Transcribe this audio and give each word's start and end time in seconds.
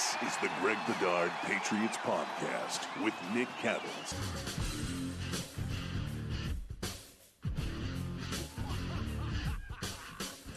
This 0.00 0.32
is 0.32 0.36
the 0.38 0.48
Greg 0.62 0.78
Bedard 0.86 1.30
Patriots 1.42 1.98
Podcast 1.98 2.86
with 3.04 3.12
Nick 3.34 3.48
Cattles. 3.60 4.14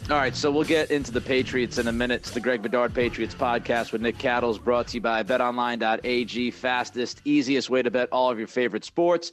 All 0.08 0.16
right, 0.16 0.34
so 0.34 0.50
we'll 0.50 0.64
get 0.64 0.90
into 0.90 1.12
the 1.12 1.20
Patriots 1.20 1.76
in 1.76 1.88
a 1.88 1.92
minute. 1.92 2.22
It's 2.22 2.30
the 2.30 2.40
Greg 2.40 2.62
Bedard 2.62 2.94
Patriots 2.94 3.34
podcast 3.34 3.92
with 3.92 4.00
Nick 4.00 4.16
Cattles, 4.16 4.58
brought 4.58 4.88
to 4.88 4.94
you 4.94 5.02
by 5.02 5.22
betonline.ag, 5.22 6.50
fastest, 6.50 7.20
easiest 7.26 7.68
way 7.68 7.82
to 7.82 7.90
bet 7.90 8.08
all 8.12 8.30
of 8.30 8.38
your 8.38 8.48
favorite 8.48 8.86
sports. 8.86 9.32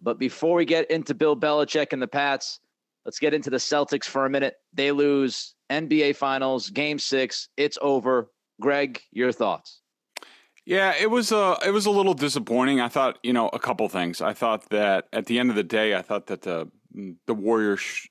But 0.00 0.20
before 0.20 0.54
we 0.54 0.66
get 0.66 0.88
into 0.88 1.14
Bill 1.14 1.34
Belichick 1.34 1.92
and 1.92 2.00
the 2.00 2.06
Pats, 2.06 2.60
let's 3.04 3.18
get 3.18 3.34
into 3.34 3.50
the 3.50 3.56
Celtics 3.56 4.04
for 4.04 4.24
a 4.24 4.30
minute. 4.30 4.54
They 4.72 4.92
lose 4.92 5.56
NBA 5.68 6.14
Finals, 6.14 6.70
Game 6.70 7.00
Six. 7.00 7.48
It's 7.56 7.76
over. 7.82 8.30
Greg, 8.60 9.00
your 9.12 9.32
thoughts? 9.32 9.80
Yeah, 10.68 10.94
it 11.00 11.10
was 11.10 11.32
a 11.32 11.56
it 11.64 11.70
was 11.70 11.86
a 11.86 11.90
little 11.90 12.12
disappointing. 12.12 12.78
I 12.78 12.88
thought, 12.88 13.18
you 13.22 13.32
know, 13.32 13.48
a 13.48 13.58
couple 13.58 13.88
things. 13.88 14.20
I 14.20 14.34
thought 14.34 14.68
that 14.68 15.08
at 15.14 15.24
the 15.24 15.38
end 15.38 15.48
of 15.48 15.56
the 15.56 15.62
day, 15.62 15.94
I 15.94 16.02
thought 16.02 16.26
that 16.26 16.42
the 16.42 16.70
the 17.26 17.34
Warriors 17.34 17.80
sh- 17.80 18.08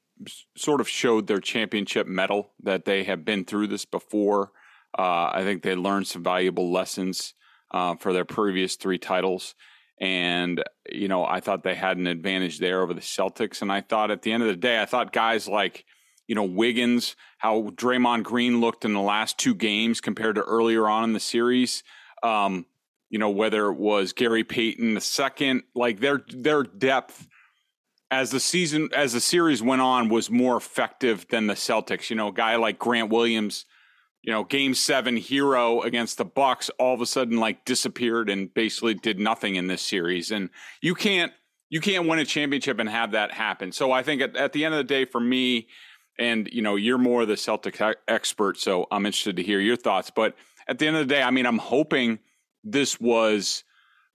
sort 0.55 0.81
of 0.81 0.89
showed 0.89 1.27
their 1.27 1.39
championship 1.39 2.07
mettle 2.07 2.53
that 2.63 2.85
they 2.85 3.03
have 3.03 3.23
been 3.23 3.45
through 3.45 3.67
this 3.67 3.85
before. 3.85 4.51
Uh, 4.97 5.29
I 5.33 5.43
think 5.43 5.61
they 5.61 5.75
learned 5.75 6.07
some 6.07 6.23
valuable 6.23 6.71
lessons 6.71 7.35
uh, 7.69 7.95
for 7.95 8.11
their 8.11 8.25
previous 8.25 8.75
three 8.75 8.97
titles, 8.97 9.53
and 10.01 10.63
you 10.91 11.07
know, 11.07 11.25
I 11.25 11.41
thought 11.41 11.61
they 11.61 11.75
had 11.75 11.97
an 11.97 12.07
advantage 12.07 12.57
there 12.57 12.81
over 12.81 12.95
the 12.95 13.01
Celtics. 13.01 13.61
And 13.61 13.71
I 13.71 13.81
thought 13.81 14.09
at 14.09 14.23
the 14.23 14.31
end 14.31 14.41
of 14.41 14.49
the 14.49 14.55
day, 14.55 14.81
I 14.81 14.85
thought 14.85 15.13
guys 15.13 15.47
like 15.47 15.85
you 16.27 16.35
know, 16.35 16.43
Wiggins, 16.43 17.15
how 17.37 17.69
Draymond 17.75 18.23
Green 18.23 18.59
looked 18.59 18.85
in 18.85 18.93
the 18.93 19.01
last 19.01 19.37
two 19.37 19.55
games 19.55 20.01
compared 20.01 20.35
to 20.35 20.41
earlier 20.41 20.87
on 20.87 21.05
in 21.05 21.13
the 21.13 21.19
series. 21.19 21.83
Um, 22.21 22.65
you 23.09 23.17
know, 23.17 23.29
whether 23.29 23.67
it 23.67 23.77
was 23.77 24.11
Gary 24.11 24.43
Payton 24.43 24.93
the 24.93 25.01
second, 25.01 25.63
like 25.73 25.99
their 25.99 26.23
their 26.27 26.63
depth 26.63 27.27
as 28.11 28.31
the 28.31 28.39
season 28.39 28.89
as 28.93 29.13
the 29.13 29.21
series 29.21 29.61
went 29.61 29.81
on 29.81 30.09
was 30.09 30.29
more 30.29 30.57
effective 30.57 31.25
than 31.29 31.47
the 31.47 31.53
Celtics. 31.53 32.09
You 32.09 32.17
know, 32.17 32.29
a 32.29 32.33
guy 32.33 32.57
like 32.57 32.79
Grant 32.79 33.09
Williams, 33.09 33.65
you 34.23 34.33
know, 34.33 34.43
game 34.43 34.73
seven 34.73 35.15
hero 35.15 35.81
against 35.81 36.17
the 36.17 36.25
Bucks 36.25 36.69
all 36.79 36.93
of 36.93 37.01
a 37.01 37.05
sudden 37.05 37.37
like 37.37 37.63
disappeared 37.63 38.29
and 38.29 38.53
basically 38.53 38.93
did 38.93 39.19
nothing 39.19 39.55
in 39.55 39.67
this 39.67 39.81
series. 39.81 40.31
And 40.31 40.49
you 40.81 40.93
can't 40.93 41.31
you 41.69 41.81
can't 41.81 42.07
win 42.07 42.19
a 42.19 42.25
championship 42.25 42.79
and 42.79 42.89
have 42.89 43.11
that 43.11 43.31
happen. 43.31 43.71
So 43.71 43.91
I 43.91 44.03
think 44.03 44.21
at, 44.21 44.35
at 44.35 44.53
the 44.53 44.65
end 44.65 44.73
of 44.73 44.79
the 44.79 44.83
day, 44.83 45.05
for 45.05 45.19
me, 45.19 45.67
and 46.19 46.49
you 46.51 46.61
know 46.61 46.75
you're 46.75 46.97
more 46.97 47.25
the 47.25 47.37
Celtic 47.37 47.81
expert, 48.07 48.57
so 48.57 48.87
I'm 48.91 49.05
interested 49.05 49.35
to 49.37 49.43
hear 49.43 49.59
your 49.59 49.75
thoughts. 49.75 50.11
But 50.13 50.35
at 50.67 50.79
the 50.79 50.87
end 50.87 50.97
of 50.97 51.07
the 51.07 51.13
day, 51.13 51.21
I 51.21 51.31
mean, 51.31 51.45
I'm 51.45 51.57
hoping 51.57 52.19
this 52.63 52.99
was 52.99 53.63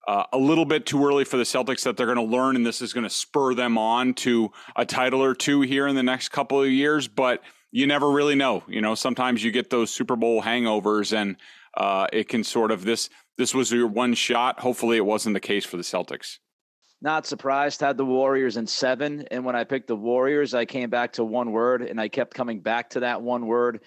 uh, 0.06 0.24
a 0.32 0.38
little 0.38 0.64
bit 0.64 0.86
too 0.86 1.04
early 1.06 1.24
for 1.24 1.36
the 1.36 1.44
Celtics 1.44 1.84
that 1.84 1.96
they're 1.96 2.06
going 2.06 2.16
to 2.16 2.22
learn, 2.22 2.56
and 2.56 2.66
this 2.66 2.82
is 2.82 2.92
going 2.92 3.04
to 3.04 3.10
spur 3.10 3.54
them 3.54 3.78
on 3.78 4.14
to 4.14 4.50
a 4.76 4.84
title 4.84 5.22
or 5.22 5.34
two 5.34 5.60
here 5.60 5.86
in 5.86 5.94
the 5.94 6.02
next 6.02 6.30
couple 6.30 6.60
of 6.60 6.68
years. 6.68 7.08
But 7.08 7.42
you 7.70 7.86
never 7.86 8.10
really 8.10 8.34
know. 8.34 8.62
You 8.68 8.80
know, 8.80 8.94
sometimes 8.94 9.42
you 9.42 9.50
get 9.50 9.70
those 9.70 9.90
Super 9.90 10.16
Bowl 10.16 10.42
hangovers, 10.42 11.16
and 11.16 11.36
uh, 11.76 12.06
it 12.12 12.28
can 12.28 12.44
sort 12.44 12.70
of 12.70 12.84
this. 12.84 13.08
This 13.38 13.54
was 13.54 13.72
your 13.72 13.86
one 13.86 14.14
shot. 14.14 14.60
Hopefully, 14.60 14.96
it 14.96 15.06
wasn't 15.06 15.34
the 15.34 15.40
case 15.40 15.64
for 15.64 15.76
the 15.76 15.82
Celtics. 15.82 16.38
Not 17.02 17.26
surprised. 17.26 17.80
Had 17.80 17.96
the 17.96 18.04
Warriors 18.04 18.56
in 18.56 18.66
seven, 18.68 19.26
and 19.32 19.44
when 19.44 19.56
I 19.56 19.64
picked 19.64 19.88
the 19.88 19.96
Warriors, 19.96 20.54
I 20.54 20.64
came 20.64 20.88
back 20.88 21.12
to 21.14 21.24
one 21.24 21.50
word, 21.50 21.82
and 21.82 22.00
I 22.00 22.06
kept 22.06 22.32
coming 22.32 22.60
back 22.60 22.90
to 22.90 23.00
that 23.00 23.20
one 23.20 23.46
word. 23.46 23.80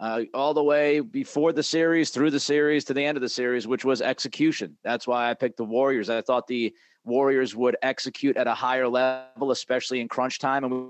Uh, 0.00 0.22
all 0.34 0.54
the 0.54 0.62
way 0.62 0.98
before 0.98 1.52
the 1.52 1.62
series, 1.62 2.10
through 2.10 2.32
the 2.32 2.40
series, 2.40 2.84
to 2.84 2.94
the 2.94 3.04
end 3.04 3.16
of 3.16 3.22
the 3.22 3.28
series, 3.28 3.68
which 3.68 3.84
was 3.84 4.02
execution. 4.02 4.76
That's 4.82 5.06
why 5.06 5.30
I 5.30 5.34
picked 5.34 5.56
the 5.56 5.64
Warriors. 5.64 6.10
I 6.10 6.20
thought 6.20 6.48
the 6.48 6.74
Warriors 7.04 7.54
would 7.54 7.76
execute 7.82 8.36
at 8.36 8.48
a 8.48 8.54
higher 8.54 8.88
level, 8.88 9.52
especially 9.52 10.00
in 10.00 10.08
crunch 10.08 10.40
time. 10.40 10.64
And 10.64 10.72
we, 10.72 10.80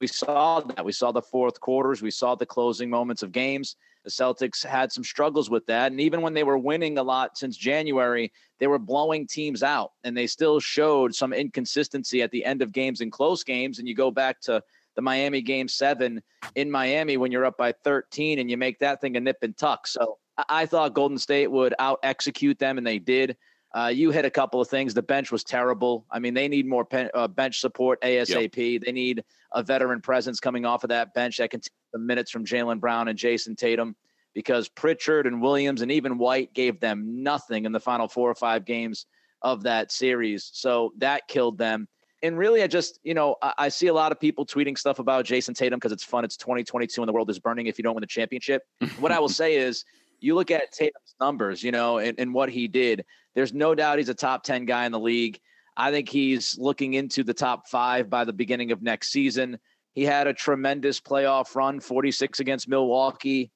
we 0.00 0.06
saw 0.06 0.60
that. 0.60 0.82
We 0.82 0.92
saw 0.92 1.12
the 1.12 1.20
fourth 1.20 1.60
quarters. 1.60 2.00
We 2.00 2.10
saw 2.10 2.34
the 2.34 2.46
closing 2.46 2.88
moments 2.88 3.22
of 3.22 3.30
games. 3.30 3.76
The 4.04 4.10
Celtics 4.10 4.64
had 4.64 4.92
some 4.92 5.04
struggles 5.04 5.50
with 5.50 5.66
that. 5.66 5.92
And 5.92 6.00
even 6.00 6.22
when 6.22 6.32
they 6.34 6.44
were 6.44 6.58
winning 6.58 6.98
a 6.98 7.02
lot 7.02 7.36
since 7.36 7.56
January, 7.56 8.32
they 8.58 8.66
were 8.66 8.78
blowing 8.78 9.26
teams 9.26 9.62
out 9.62 9.92
and 10.04 10.16
they 10.16 10.26
still 10.26 10.58
showed 10.60 11.14
some 11.14 11.32
inconsistency 11.32 12.22
at 12.22 12.30
the 12.30 12.44
end 12.44 12.62
of 12.62 12.72
games 12.72 13.00
and 13.00 13.12
close 13.12 13.44
games. 13.44 13.78
And 13.78 13.86
you 13.86 13.94
go 13.94 14.10
back 14.10 14.40
to 14.42 14.62
the 14.96 15.02
Miami 15.02 15.42
game 15.42 15.68
seven 15.68 16.22
in 16.54 16.70
Miami 16.70 17.16
when 17.16 17.30
you're 17.30 17.44
up 17.44 17.56
by 17.56 17.72
13 17.84 18.38
and 18.38 18.50
you 18.50 18.56
make 18.56 18.78
that 18.78 19.00
thing 19.00 19.16
a 19.16 19.20
nip 19.20 19.38
and 19.42 19.56
tuck. 19.56 19.86
So 19.86 20.18
I 20.48 20.66
thought 20.66 20.94
Golden 20.94 21.18
State 21.18 21.50
would 21.50 21.74
out 21.78 21.98
execute 22.02 22.58
them, 22.58 22.78
and 22.78 22.86
they 22.86 22.98
did. 22.98 23.36
Uh, 23.72 23.86
you 23.86 24.10
hit 24.10 24.24
a 24.24 24.30
couple 24.30 24.60
of 24.60 24.68
things. 24.68 24.94
The 24.94 25.02
bench 25.02 25.30
was 25.30 25.44
terrible. 25.44 26.04
I 26.10 26.18
mean, 26.18 26.34
they 26.34 26.48
need 26.48 26.66
more 26.66 26.84
pen, 26.84 27.08
uh, 27.14 27.28
bench 27.28 27.60
support 27.60 28.00
ASAP. 28.02 28.56
Yep. 28.56 28.82
They 28.82 28.92
need 28.92 29.22
a 29.52 29.62
veteran 29.62 30.00
presence 30.00 30.40
coming 30.40 30.64
off 30.64 30.82
of 30.82 30.88
that 30.88 31.14
bench 31.14 31.36
that 31.36 31.50
can 31.50 31.60
take 31.60 31.72
the 31.92 31.98
minutes 31.98 32.30
from 32.30 32.44
Jaylen 32.44 32.80
Brown 32.80 33.08
and 33.08 33.18
Jayson 33.18 33.56
Tatum 33.56 33.94
because 34.34 34.68
Pritchard 34.68 35.26
and 35.26 35.40
Williams 35.40 35.82
and 35.82 35.90
even 35.92 36.18
White 36.18 36.52
gave 36.52 36.80
them 36.80 37.22
nothing 37.22 37.64
in 37.64 37.72
the 37.72 37.80
final 37.80 38.08
four 38.08 38.30
or 38.30 38.34
five 38.34 38.64
games 38.64 39.06
of 39.42 39.62
that 39.62 39.92
series. 39.92 40.50
So 40.52 40.92
that 40.98 41.28
killed 41.28 41.58
them. 41.58 41.88
And 42.22 42.36
really, 42.36 42.62
I 42.62 42.66
just, 42.66 42.98
you 43.02 43.14
know, 43.14 43.36
I, 43.40 43.54
I 43.58 43.68
see 43.68 43.86
a 43.86 43.94
lot 43.94 44.12
of 44.12 44.20
people 44.20 44.44
tweeting 44.44 44.76
stuff 44.76 44.98
about 44.98 45.24
Jayson 45.24 45.54
Tatum 45.54 45.78
because 45.78 45.92
it's 45.92 46.04
fun. 46.04 46.24
It's 46.24 46.36
2022 46.36 47.00
and 47.00 47.08
the 47.08 47.12
world 47.12 47.30
is 47.30 47.38
burning 47.38 47.66
if 47.66 47.78
you 47.78 47.82
don't 47.82 47.94
win 47.94 48.02
the 48.02 48.06
championship. 48.06 48.62
what 48.98 49.12
I 49.12 49.18
will 49.18 49.28
say 49.28 49.56
is, 49.56 49.84
you 50.22 50.34
look 50.34 50.50
at 50.50 50.70
Tatum's 50.72 51.14
numbers, 51.18 51.62
you 51.62 51.72
know, 51.72 51.98
and, 51.98 52.18
and 52.18 52.34
what 52.34 52.50
he 52.50 52.68
did. 52.68 53.04
There's 53.34 53.52
no 53.52 53.74
doubt 53.74 53.98
he's 53.98 54.08
a 54.08 54.14
top 54.14 54.42
10 54.42 54.64
guy 54.64 54.86
in 54.86 54.92
the 54.92 54.98
league. 54.98 55.40
I 55.76 55.90
think 55.90 56.08
he's 56.08 56.58
looking 56.58 56.94
into 56.94 57.22
the 57.22 57.34
top 57.34 57.68
five 57.68 58.10
by 58.10 58.24
the 58.24 58.32
beginning 58.32 58.72
of 58.72 58.82
next 58.82 59.12
season. 59.12 59.58
He 59.92 60.04
had 60.04 60.26
a 60.26 60.34
tremendous 60.34 61.00
playoff 61.00 61.54
run, 61.54 61.80
46 61.80 62.40
against 62.40 62.68
Milwaukee 62.68 63.50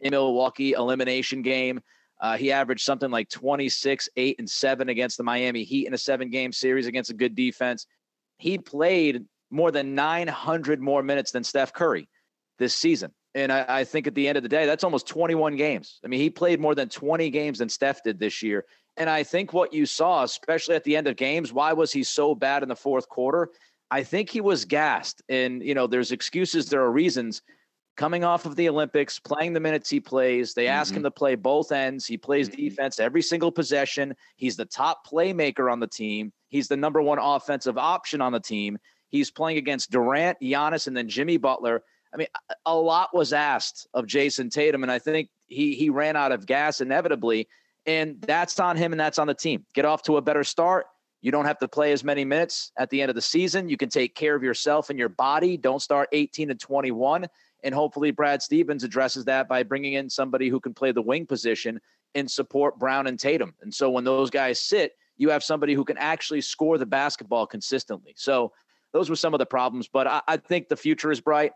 in 0.00 0.10
Milwaukee 0.10 0.72
elimination 0.72 1.42
game. 1.42 1.80
Uh, 2.20 2.36
he 2.36 2.52
averaged 2.52 2.84
something 2.84 3.10
like 3.10 3.28
26, 3.30 4.08
8, 4.16 4.36
and 4.38 4.48
7 4.48 4.88
against 4.88 5.16
the 5.16 5.22
Miami 5.22 5.64
Heat 5.64 5.86
in 5.86 5.94
a 5.94 5.98
seven 5.98 6.30
game 6.30 6.52
series 6.52 6.86
against 6.86 7.10
a 7.10 7.14
good 7.14 7.34
defense. 7.34 7.86
He 8.36 8.58
played 8.58 9.24
more 9.50 9.70
than 9.70 9.94
900 9.94 10.80
more 10.80 11.02
minutes 11.02 11.32
than 11.32 11.44
Steph 11.44 11.72
Curry 11.72 12.08
this 12.58 12.74
season. 12.74 13.12
And 13.34 13.52
I, 13.52 13.64
I, 13.66 13.84
think 13.84 14.06
at 14.06 14.14
the 14.14 14.26
end 14.28 14.36
of 14.36 14.42
the 14.42 14.48
day, 14.48 14.66
that's 14.66 14.84
almost 14.84 15.06
21 15.06 15.56
games. 15.56 16.00
I 16.04 16.08
mean, 16.08 16.20
he 16.20 16.30
played 16.30 16.60
more 16.60 16.74
than 16.74 16.88
20 16.88 17.30
games 17.30 17.58
than 17.58 17.68
Steph 17.68 18.02
did 18.02 18.18
this 18.18 18.42
year. 18.42 18.64
And 18.96 19.08
I 19.08 19.22
think 19.22 19.52
what 19.52 19.72
you 19.72 19.86
saw, 19.86 20.24
especially 20.24 20.74
at 20.74 20.84
the 20.84 20.96
end 20.96 21.06
of 21.06 21.16
games, 21.16 21.52
why 21.52 21.72
was 21.72 21.92
he 21.92 22.02
so 22.02 22.34
bad 22.34 22.62
in 22.62 22.68
the 22.68 22.76
fourth 22.76 23.08
quarter? 23.08 23.50
I 23.90 24.02
think 24.02 24.28
he 24.30 24.40
was 24.40 24.64
gassed. 24.64 25.22
And, 25.28 25.62
you 25.62 25.74
know, 25.74 25.86
there's 25.86 26.12
excuses, 26.12 26.68
there 26.68 26.82
are 26.82 26.92
reasons. 26.92 27.42
Coming 27.96 28.24
off 28.24 28.46
of 28.46 28.56
the 28.56 28.68
Olympics, 28.68 29.18
playing 29.18 29.52
the 29.52 29.60
minutes 29.60 29.90
he 29.90 30.00
plays, 30.00 30.54
they 30.54 30.68
ask 30.68 30.90
mm-hmm. 30.90 30.98
him 30.98 31.02
to 31.04 31.10
play 31.10 31.34
both 31.34 31.72
ends. 31.72 32.06
He 32.06 32.16
plays 32.16 32.48
mm-hmm. 32.48 32.60
defense 32.60 32.98
every 32.98 33.20
single 33.22 33.52
possession. 33.52 34.14
He's 34.36 34.56
the 34.56 34.64
top 34.64 35.06
playmaker 35.06 35.70
on 35.70 35.80
the 35.80 35.86
team. 35.86 36.32
He's 36.48 36.68
the 36.68 36.76
number 36.76 37.02
one 37.02 37.18
offensive 37.18 37.78
option 37.78 38.20
on 38.20 38.32
the 38.32 38.40
team. 38.40 38.78
He's 39.08 39.30
playing 39.30 39.58
against 39.58 39.90
Durant, 39.90 40.38
Giannis, 40.40 40.86
and 40.86 40.96
then 40.96 41.08
Jimmy 41.08 41.36
Butler. 41.36 41.82
I 42.14 42.16
mean, 42.16 42.28
a 42.64 42.74
lot 42.74 43.14
was 43.14 43.32
asked 43.32 43.86
of 43.92 44.06
Jayson 44.06 44.50
Tatum, 44.50 44.82
and 44.82 44.90
I 44.90 44.98
think 44.98 45.28
he 45.46 45.74
he 45.74 45.90
ran 45.90 46.16
out 46.16 46.32
of 46.32 46.46
gas 46.46 46.80
inevitably. 46.80 47.48
And 47.86 48.20
that's 48.20 48.58
on 48.60 48.76
him 48.76 48.92
and 48.92 49.00
that's 49.00 49.18
on 49.18 49.26
the 49.26 49.34
team. 49.34 49.64
Get 49.74 49.84
off 49.84 50.02
to 50.04 50.16
a 50.16 50.22
better 50.22 50.44
start. 50.44 50.86
You 51.22 51.30
don't 51.30 51.44
have 51.44 51.58
to 51.58 51.68
play 51.68 51.92
as 51.92 52.02
many 52.02 52.24
minutes 52.24 52.72
at 52.78 52.88
the 52.90 53.02
end 53.02 53.10
of 53.10 53.14
the 53.14 53.22
season. 53.22 53.68
You 53.68 53.76
can 53.76 53.88
take 53.88 54.14
care 54.14 54.34
of 54.34 54.42
yourself 54.42 54.90
and 54.90 54.98
your 54.98 55.08
body. 55.08 55.56
Don't 55.56 55.80
start 55.80 56.08
18 56.12 56.50
and 56.50 56.58
21. 56.58 57.26
And 57.62 57.74
hopefully, 57.74 58.10
Brad 58.10 58.40
Stevens 58.40 58.84
addresses 58.84 59.26
that 59.26 59.48
by 59.48 59.62
bringing 59.62 59.94
in 59.94 60.08
somebody 60.08 60.48
who 60.48 60.60
can 60.60 60.72
play 60.72 60.92
the 60.92 61.02
wing 61.02 61.26
position 61.26 61.80
and 62.14 62.30
support 62.30 62.78
Brown 62.78 63.06
and 63.06 63.18
Tatum. 63.18 63.54
And 63.60 63.72
so 63.72 63.90
when 63.90 64.04
those 64.04 64.30
guys 64.30 64.60
sit, 64.60 64.92
you 65.16 65.28
have 65.30 65.44
somebody 65.44 65.74
who 65.74 65.84
can 65.84 65.98
actually 65.98 66.40
score 66.40 66.78
the 66.78 66.86
basketball 66.86 67.46
consistently. 67.46 68.14
So 68.16 68.52
those 68.92 69.10
were 69.10 69.16
some 69.16 69.34
of 69.34 69.38
the 69.38 69.46
problems, 69.46 69.86
but 69.86 70.06
I, 70.06 70.22
I 70.26 70.36
think 70.38 70.68
the 70.68 70.76
future 70.76 71.12
is 71.12 71.20
bright. 71.20 71.52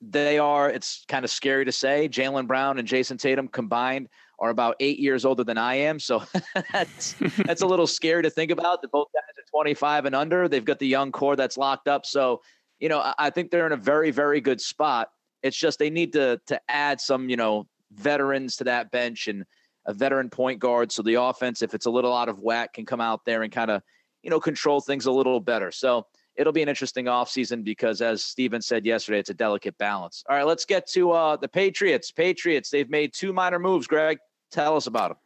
They 0.00 0.38
are, 0.38 0.70
it's 0.70 1.04
kind 1.06 1.24
of 1.24 1.30
scary 1.30 1.66
to 1.66 1.72
say, 1.72 2.08
Jaylen 2.08 2.46
Brown 2.46 2.78
and 2.78 2.88
Jayson 2.88 3.18
Tatum 3.18 3.48
combined 3.48 4.08
are 4.40 4.50
about 4.50 4.76
eight 4.80 4.98
years 4.98 5.24
older 5.24 5.44
than 5.44 5.58
I 5.58 5.74
am. 5.74 6.00
So 6.00 6.22
that's 6.72 7.14
that's 7.44 7.62
a 7.62 7.66
little 7.66 7.86
scary 7.86 8.22
to 8.22 8.30
think 8.30 8.50
about. 8.50 8.82
That 8.82 8.90
both 8.90 9.08
guys 9.12 9.22
are 9.38 9.48
25 9.50 10.06
and 10.06 10.14
under. 10.14 10.48
They've 10.48 10.64
got 10.64 10.78
the 10.78 10.86
young 10.86 11.12
core 11.12 11.36
that's 11.36 11.58
locked 11.58 11.88
up. 11.88 12.06
So, 12.06 12.40
you 12.78 12.88
know, 12.88 13.12
I, 13.18 13.30
think 13.30 13.50
they're 13.50 13.66
in 13.66 13.72
a 13.72 13.76
very, 13.76 14.10
very 14.10 14.40
good 14.40 14.60
spot. 14.60 15.10
It's 15.42 15.56
just 15.56 15.78
they 15.78 15.90
need 15.90 16.14
to 16.14 16.40
to 16.46 16.60
add 16.68 17.00
some, 17.00 17.28
you 17.28 17.36
know, 17.36 17.66
veterans 17.92 18.56
to 18.56 18.64
that 18.64 18.90
bench 18.90 19.28
and 19.28 19.44
a 19.86 19.92
veteran 19.92 20.30
point 20.30 20.58
guard. 20.58 20.92
So 20.92 21.02
the 21.02 21.14
offense, 21.14 21.62
if 21.62 21.74
it's 21.74 21.86
a 21.86 21.90
little 21.90 22.14
out 22.14 22.28
of 22.28 22.40
whack, 22.40 22.74
can 22.74 22.86
come 22.86 23.00
out 23.00 23.24
there 23.26 23.42
and 23.42 23.52
kind 23.52 23.70
of, 23.70 23.82
you 24.22 24.30
know, 24.30 24.40
control 24.40 24.80
things 24.80 25.06
a 25.06 25.12
little 25.12 25.40
better. 25.40 25.70
So 25.70 26.06
it'll 26.36 26.52
be 26.52 26.62
an 26.62 26.68
interesting 26.68 27.06
offseason 27.06 27.64
because 27.64 28.00
as 28.00 28.24
Steven 28.24 28.62
said 28.62 28.86
yesterday, 28.86 29.18
it's 29.18 29.30
a 29.30 29.34
delicate 29.34 29.76
balance. 29.78 30.24
All 30.28 30.36
right, 30.36 30.46
let's 30.46 30.64
get 30.64 30.86
to 30.92 31.10
uh, 31.12 31.36
the 31.36 31.48
Patriots. 31.48 32.10
Patriots, 32.10 32.70
they've 32.70 32.88
made 32.88 33.12
two 33.12 33.32
minor 33.32 33.58
moves, 33.58 33.86
Greg. 33.86 34.18
Tell 34.50 34.76
us 34.76 34.86
about 34.86 35.10
them. 35.10 35.18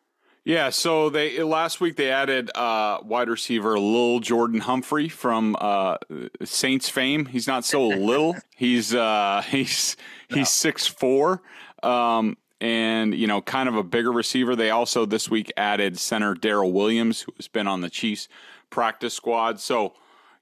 Yeah, 0.45 0.69
so 0.69 1.09
they 1.09 1.43
last 1.43 1.81
week 1.81 1.97
they 1.97 2.11
added 2.11 2.51
uh, 2.55 2.99
wide 3.03 3.31
receiver 3.31 3.77
Lil'Jordan 3.77 4.61
Humphrey 4.61 5.09
from 5.09 5.57
uh, 5.59 5.97
Saints 6.43 6.91
fame. 6.91 7.25
He's 7.25 7.47
not 7.47 7.65
so 7.65 7.87
little. 7.89 8.37
he's 8.55 8.95
uh, 8.95 9.43
he's 9.49 9.97
he's 10.29 10.51
six 10.51 10.87
four, 10.87 11.41
um, 11.83 12.37
and 12.61 13.15
you 13.15 13.27
know, 13.27 13.41
kind 13.41 13.71
of 13.71 13.77
a 13.77 13.83
bigger 13.83 14.13
receiver. 14.13 14.55
They 14.55 14.69
also 14.69 15.07
this 15.07 15.31
week 15.31 15.51
added 15.57 15.99
center 15.99 16.35
Darryl 16.35 16.73
Williams, 16.73 17.23
who 17.23 17.33
has 17.39 17.49
been 17.49 17.67
on 17.67 17.81
the 17.81 17.89
Chiefs 17.89 18.29
practice 18.69 19.15
squad. 19.15 19.61
So, 19.61 19.95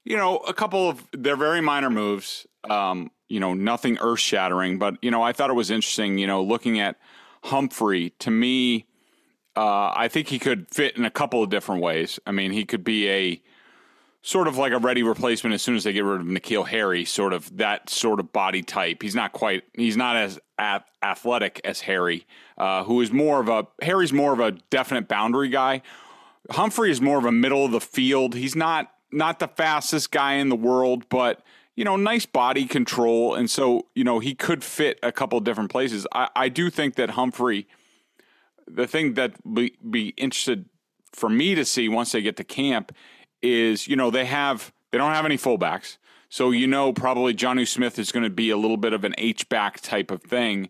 you 0.03 0.17
know, 0.17 0.37
a 0.39 0.53
couple 0.53 0.89
of 0.89 1.07
they're 1.13 1.37
very 1.37 1.61
minor 1.61 1.89
moves. 1.89 2.45
Um, 2.69 3.09
you 3.29 3.39
know, 3.39 3.53
nothing 3.53 3.97
earth 4.01 4.19
shattering, 4.19 4.79
but 4.79 4.97
you 5.01 5.11
know, 5.11 5.23
I 5.23 5.31
thought 5.31 5.49
it 5.49 5.53
was 5.53 5.71
interesting. 5.71 6.17
You 6.17 6.27
know, 6.27 6.43
looking 6.43 6.81
at 6.81 6.97
Humphrey, 7.43 8.11
to 8.19 8.31
me, 8.31 8.85
uh, 9.55 9.91
I 9.95 10.07
think 10.07 10.29
he 10.29 10.39
could 10.39 10.67
fit 10.71 10.97
in 10.97 11.05
a 11.05 11.11
couple 11.11 11.43
of 11.43 11.49
different 11.49 11.81
ways. 11.81 12.19
I 12.25 12.31
mean, 12.31 12.51
he 12.51 12.65
could 12.65 12.83
be 12.83 13.09
a 13.09 13.43
sort 14.21 14.47
of 14.47 14.57
like 14.57 14.71
a 14.71 14.79
ready 14.79 15.03
replacement 15.03 15.53
as 15.53 15.61
soon 15.61 15.75
as 15.75 15.83
they 15.83 15.91
get 15.91 16.05
rid 16.05 16.21
of 16.21 16.27
N'Keal 16.27 16.65
Harry, 16.67 17.03
sort 17.03 17.33
of 17.33 17.57
that 17.57 17.89
sort 17.89 18.21
of 18.21 18.31
body 18.31 18.63
type. 18.63 19.01
He's 19.01 19.13
not 19.13 19.33
quite, 19.33 19.63
he's 19.73 19.97
not 19.97 20.15
as 20.15 20.39
athletic 20.57 21.59
as 21.65 21.81
Harry, 21.81 22.25
uh, 22.57 22.85
who 22.85 23.01
is 23.01 23.11
more 23.11 23.41
of 23.41 23.49
a, 23.49 23.67
Harry's 23.81 24.13
more 24.13 24.31
of 24.31 24.39
a 24.39 24.53
definite 24.69 25.09
boundary 25.09 25.49
guy. 25.49 25.81
Humphrey 26.49 26.89
is 26.89 27.01
more 27.01 27.17
of 27.17 27.25
a 27.25 27.31
middle 27.31 27.65
of 27.65 27.71
the 27.71 27.81
field. 27.81 28.35
He's 28.35 28.55
not, 28.55 28.89
not 29.11 29.39
the 29.39 29.49
fastest 29.49 30.11
guy 30.11 30.35
in 30.35 30.47
the 30.47 30.55
world, 30.55 31.09
but 31.09 31.43
you 31.75 31.83
know, 31.83 31.95
nice 31.95 32.25
body 32.25 32.65
control. 32.65 33.33
And 33.33 33.49
so, 33.49 33.87
you 33.95 34.03
know, 34.03 34.19
he 34.19 34.35
could 34.35 34.63
fit 34.63 34.99
a 35.01 35.11
couple 35.11 35.39
different 35.39 35.71
places. 35.71 36.05
I, 36.13 36.29
I 36.35 36.49
do 36.49 36.69
think 36.69 36.95
that 36.95 37.11
Humphrey, 37.11 37.67
the 38.67 38.87
thing 38.87 39.15
that 39.15 39.33
be, 39.53 39.75
be 39.89 40.09
interested 40.09 40.65
for 41.11 41.29
me 41.29 41.55
to 41.55 41.65
see 41.65 41.89
once 41.89 42.11
they 42.11 42.21
get 42.21 42.37
to 42.37 42.43
camp 42.43 42.93
is, 43.41 43.87
you 43.87 43.95
know, 43.95 44.11
they 44.11 44.25
have, 44.25 44.71
they 44.91 44.97
don't 44.97 45.13
have 45.13 45.25
any 45.25 45.37
fullbacks. 45.37 45.97
So, 46.29 46.51
you 46.51 46.67
know, 46.67 46.93
probably 46.93 47.33
Jonnu 47.33 47.67
Smith 47.67 47.99
is 47.99 48.11
going 48.11 48.23
to 48.23 48.29
be 48.29 48.49
a 48.49 48.57
little 48.57 48.77
bit 48.77 48.93
of 48.93 49.03
an 49.03 49.13
H 49.17 49.49
back 49.49 49.81
type 49.81 50.11
of 50.11 50.23
thing. 50.23 50.69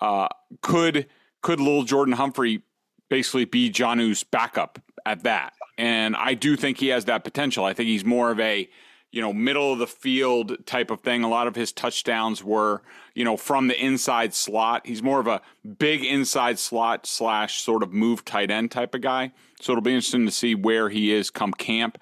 Uh, 0.00 0.28
could, 0.62 1.06
could 1.42 1.60
little 1.60 1.84
Jordan 1.84 2.14
Humphrey 2.14 2.62
basically 3.08 3.44
be 3.44 3.70
Jonnu's 3.70 4.22
backup 4.22 4.78
at 5.04 5.22
that? 5.24 5.52
And 5.78 6.16
I 6.16 6.34
do 6.34 6.56
think 6.56 6.78
he 6.78 6.88
has 6.88 7.06
that 7.06 7.24
potential. 7.24 7.64
I 7.64 7.74
think 7.74 7.88
he's 7.88 8.04
more 8.04 8.30
of 8.30 8.40
a, 8.40 8.68
you 9.12 9.22
know, 9.22 9.32
middle 9.32 9.72
of 9.72 9.78
the 9.78 9.86
field 9.86 10.66
type 10.66 10.90
of 10.90 11.00
thing. 11.00 11.24
A 11.24 11.28
lot 11.28 11.46
of 11.46 11.54
his 11.54 11.72
touchdowns 11.72 12.44
were, 12.44 12.82
you 13.14 13.24
know, 13.24 13.36
from 13.36 13.68
the 13.68 13.82
inside 13.82 14.34
slot. 14.34 14.86
He's 14.86 15.02
more 15.02 15.20
of 15.20 15.26
a 15.26 15.40
big 15.78 16.04
inside 16.04 16.58
slot 16.58 17.06
slash 17.06 17.60
sort 17.60 17.82
of 17.82 17.92
move 17.92 18.24
tight 18.24 18.50
end 18.50 18.70
type 18.70 18.94
of 18.94 19.00
guy. 19.00 19.32
So 19.60 19.72
it'll 19.72 19.82
be 19.82 19.94
interesting 19.94 20.26
to 20.26 20.32
see 20.32 20.54
where 20.54 20.88
he 20.88 21.12
is 21.12 21.30
come 21.30 21.52
camp. 21.52 21.98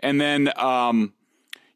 And 0.00 0.20
then, 0.20 0.50
um, 0.58 1.12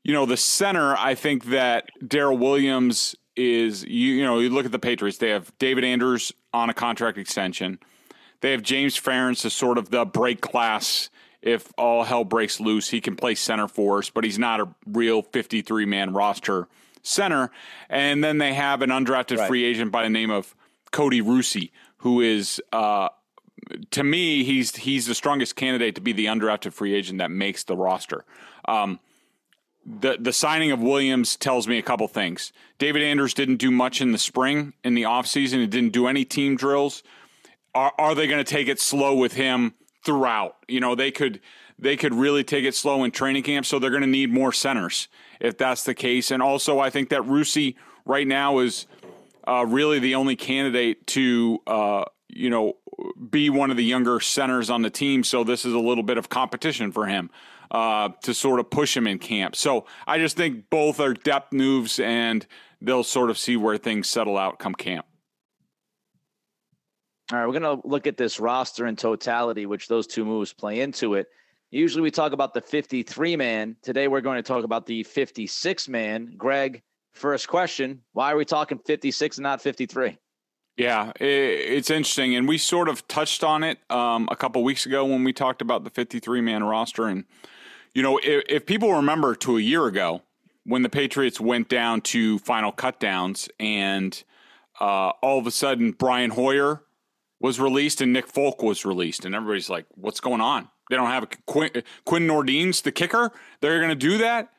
you 0.02 0.12
know, 0.12 0.26
the 0.26 0.36
center, 0.36 0.96
I 0.96 1.14
think 1.14 1.46
that 1.46 1.88
Darryl 2.02 2.38
Williams 2.38 3.14
is, 3.36 3.84
you, 3.84 4.14
you 4.14 4.24
know, 4.24 4.38
you 4.38 4.50
look 4.50 4.66
at 4.66 4.72
the 4.72 4.78
Patriots, 4.78 5.18
they 5.18 5.30
have 5.30 5.56
David 5.58 5.84
Andrews 5.84 6.32
on 6.52 6.68
a 6.70 6.74
contract 6.74 7.16
extension. 7.16 7.78
They 8.40 8.52
have 8.52 8.62
James 8.62 8.98
Ferentz 8.98 9.44
as 9.44 9.52
sort 9.52 9.78
of 9.78 9.90
the 9.90 10.04
break 10.04 10.40
glass 10.40 11.10
if 11.42 11.72
all 11.78 12.04
hell 12.04 12.24
breaks 12.24 12.60
loose, 12.60 12.90
he 12.90 13.00
can 13.00 13.16
play 13.16 13.34
center 13.34 13.68
for 13.68 13.98
us, 13.98 14.10
but 14.10 14.24
he's 14.24 14.38
not 14.38 14.60
a 14.60 14.68
real 14.86 15.22
53 15.22 15.86
man 15.86 16.12
roster 16.12 16.68
center. 17.02 17.50
And 17.88 18.22
then 18.22 18.38
they 18.38 18.54
have 18.54 18.82
an 18.82 18.90
undrafted 18.90 19.38
right. 19.38 19.48
free 19.48 19.64
agent 19.64 19.90
by 19.90 20.02
the 20.02 20.10
name 20.10 20.30
of 20.30 20.54
Kody 20.92 21.24
Russey, 21.24 21.72
who 21.98 22.20
is, 22.20 22.60
uh, 22.72 23.08
to 23.90 24.04
me, 24.04 24.44
he's 24.44 24.76
he's 24.76 25.06
the 25.06 25.14
strongest 25.14 25.56
candidate 25.56 25.94
to 25.94 26.00
be 26.00 26.12
the 26.12 26.26
undrafted 26.26 26.72
free 26.72 26.94
agent 26.94 27.18
that 27.18 27.30
makes 27.30 27.64
the 27.64 27.76
roster. 27.76 28.24
Um, 28.66 29.00
the 29.84 30.16
the 30.18 30.32
signing 30.32 30.72
of 30.72 30.80
Williams 30.80 31.36
tells 31.36 31.68
me 31.68 31.78
a 31.78 31.82
couple 31.82 32.08
things. 32.08 32.52
David 32.78 33.02
Andrews 33.02 33.34
didn't 33.34 33.56
do 33.56 33.70
much 33.70 34.00
in 34.00 34.12
the 34.12 34.18
spring 34.18 34.72
in 34.82 34.94
the 34.94 35.02
offseason. 35.02 35.60
He 35.60 35.66
didn't 35.66 35.92
do 35.92 36.06
any 36.06 36.24
team 36.24 36.56
drills. 36.56 37.02
Are, 37.74 37.92
are 37.98 38.14
they 38.14 38.26
going 38.26 38.44
to 38.44 38.50
take 38.50 38.66
it 38.66 38.80
slow 38.80 39.14
with 39.14 39.34
him 39.34 39.74
throughout. 40.04 40.56
You 40.68 40.80
know, 40.80 40.94
they 40.94 41.10
could 41.10 41.40
they 41.78 41.96
could 41.96 42.14
really 42.14 42.44
take 42.44 42.64
it 42.64 42.74
slow 42.74 43.04
in 43.04 43.10
training 43.10 43.42
camp, 43.42 43.66
so 43.66 43.78
they're 43.78 43.90
going 43.90 44.02
to 44.02 44.08
need 44.08 44.32
more 44.32 44.52
centers 44.52 45.08
if 45.40 45.56
that's 45.56 45.84
the 45.84 45.94
case. 45.94 46.30
And 46.30 46.42
also, 46.42 46.78
I 46.78 46.90
think 46.90 47.08
that 47.08 47.22
Russey 47.22 47.76
right 48.04 48.26
now 48.26 48.58
is 48.58 48.86
uh, 49.46 49.64
really 49.66 49.98
the 49.98 50.14
only 50.14 50.36
candidate 50.36 51.06
to 51.08 51.60
uh, 51.66 52.04
you 52.28 52.50
know 52.50 52.76
be 53.30 53.48
one 53.50 53.70
of 53.70 53.76
the 53.76 53.84
younger 53.84 54.20
centers 54.20 54.70
on 54.70 54.82
the 54.82 54.90
team. 54.90 55.24
So 55.24 55.44
this 55.44 55.64
is 55.64 55.72
a 55.72 55.78
little 55.78 56.04
bit 56.04 56.18
of 56.18 56.28
competition 56.28 56.92
for 56.92 57.06
him 57.06 57.30
uh, 57.70 58.10
to 58.22 58.34
sort 58.34 58.60
of 58.60 58.70
push 58.70 58.96
him 58.96 59.06
in 59.06 59.18
camp. 59.18 59.56
So 59.56 59.86
I 60.06 60.18
just 60.18 60.36
think 60.36 60.68
both 60.70 61.00
are 61.00 61.14
depth 61.14 61.52
moves, 61.52 61.98
and 61.98 62.46
they'll 62.80 63.04
sort 63.04 63.30
of 63.30 63.38
see 63.38 63.56
where 63.56 63.78
things 63.78 64.08
settle 64.08 64.36
out 64.36 64.58
come 64.58 64.74
camp. 64.74 65.06
All 67.32 67.38
right, 67.38 67.46
we're 67.46 67.60
going 67.60 67.80
to 67.80 67.86
look 67.86 68.08
at 68.08 68.16
this 68.16 68.40
roster 68.40 68.86
in 68.86 68.96
totality, 68.96 69.64
which 69.64 69.86
those 69.86 70.08
two 70.08 70.24
moves 70.24 70.52
play 70.52 70.80
into 70.80 71.14
it. 71.14 71.28
Usually 71.70 72.02
we 72.02 72.10
talk 72.10 72.32
about 72.32 72.54
the 72.54 72.60
53 72.60 73.36
man. 73.36 73.76
Today 73.82 74.08
we're 74.08 74.20
going 74.20 74.38
to 74.38 74.42
talk 74.42 74.64
about 74.64 74.84
the 74.84 75.04
56 75.04 75.88
man. 75.88 76.34
Greg, 76.36 76.82
first 77.12 77.46
question 77.46 78.02
why 78.12 78.32
are 78.32 78.36
we 78.36 78.44
talking 78.44 78.78
56 78.78 79.38
and 79.38 79.44
not 79.44 79.62
53? 79.62 80.18
Yeah, 80.76 81.12
it's 81.20 81.90
interesting. 81.90 82.34
And 82.34 82.48
we 82.48 82.58
sort 82.58 82.88
of 82.88 83.06
touched 83.06 83.44
on 83.44 83.62
it 83.62 83.78
um, 83.90 84.28
a 84.32 84.36
couple 84.36 84.64
weeks 84.64 84.84
ago 84.86 85.04
when 85.04 85.22
we 85.22 85.32
talked 85.32 85.62
about 85.62 85.84
the 85.84 85.90
53 85.90 86.40
man 86.40 86.64
roster. 86.64 87.06
And, 87.06 87.26
you 87.94 88.02
know, 88.02 88.18
if, 88.24 88.42
if 88.48 88.66
people 88.66 88.92
remember 88.92 89.36
to 89.36 89.56
a 89.56 89.60
year 89.60 89.86
ago 89.86 90.22
when 90.64 90.82
the 90.82 90.88
Patriots 90.88 91.40
went 91.40 91.68
down 91.68 92.00
to 92.00 92.40
final 92.40 92.72
cutdowns 92.72 93.48
and 93.60 94.24
uh, 94.80 95.10
all 95.22 95.38
of 95.38 95.46
a 95.46 95.50
sudden 95.52 95.92
Brian 95.92 96.30
Hoyer 96.30 96.82
was 97.40 97.58
released 97.58 98.00
and 98.00 98.12
Nick 98.12 98.26
Folk 98.26 98.62
was 98.62 98.84
released, 98.84 99.24
and 99.24 99.34
everybody's 99.34 99.70
like, 99.70 99.86
"What's 99.94 100.20
going 100.20 100.40
on? 100.40 100.68
They 100.90 100.96
don't 100.96 101.08
have 101.10 101.24
a 101.24 101.28
Quinn, 101.46 101.70
Quinn 102.04 102.26
Nordin's 102.26 102.82
the 102.82 102.92
kicker. 102.92 103.32
They're 103.60 103.78
going 103.78 103.90
to 103.90 103.94
do 103.94 104.18
that." 104.18 104.52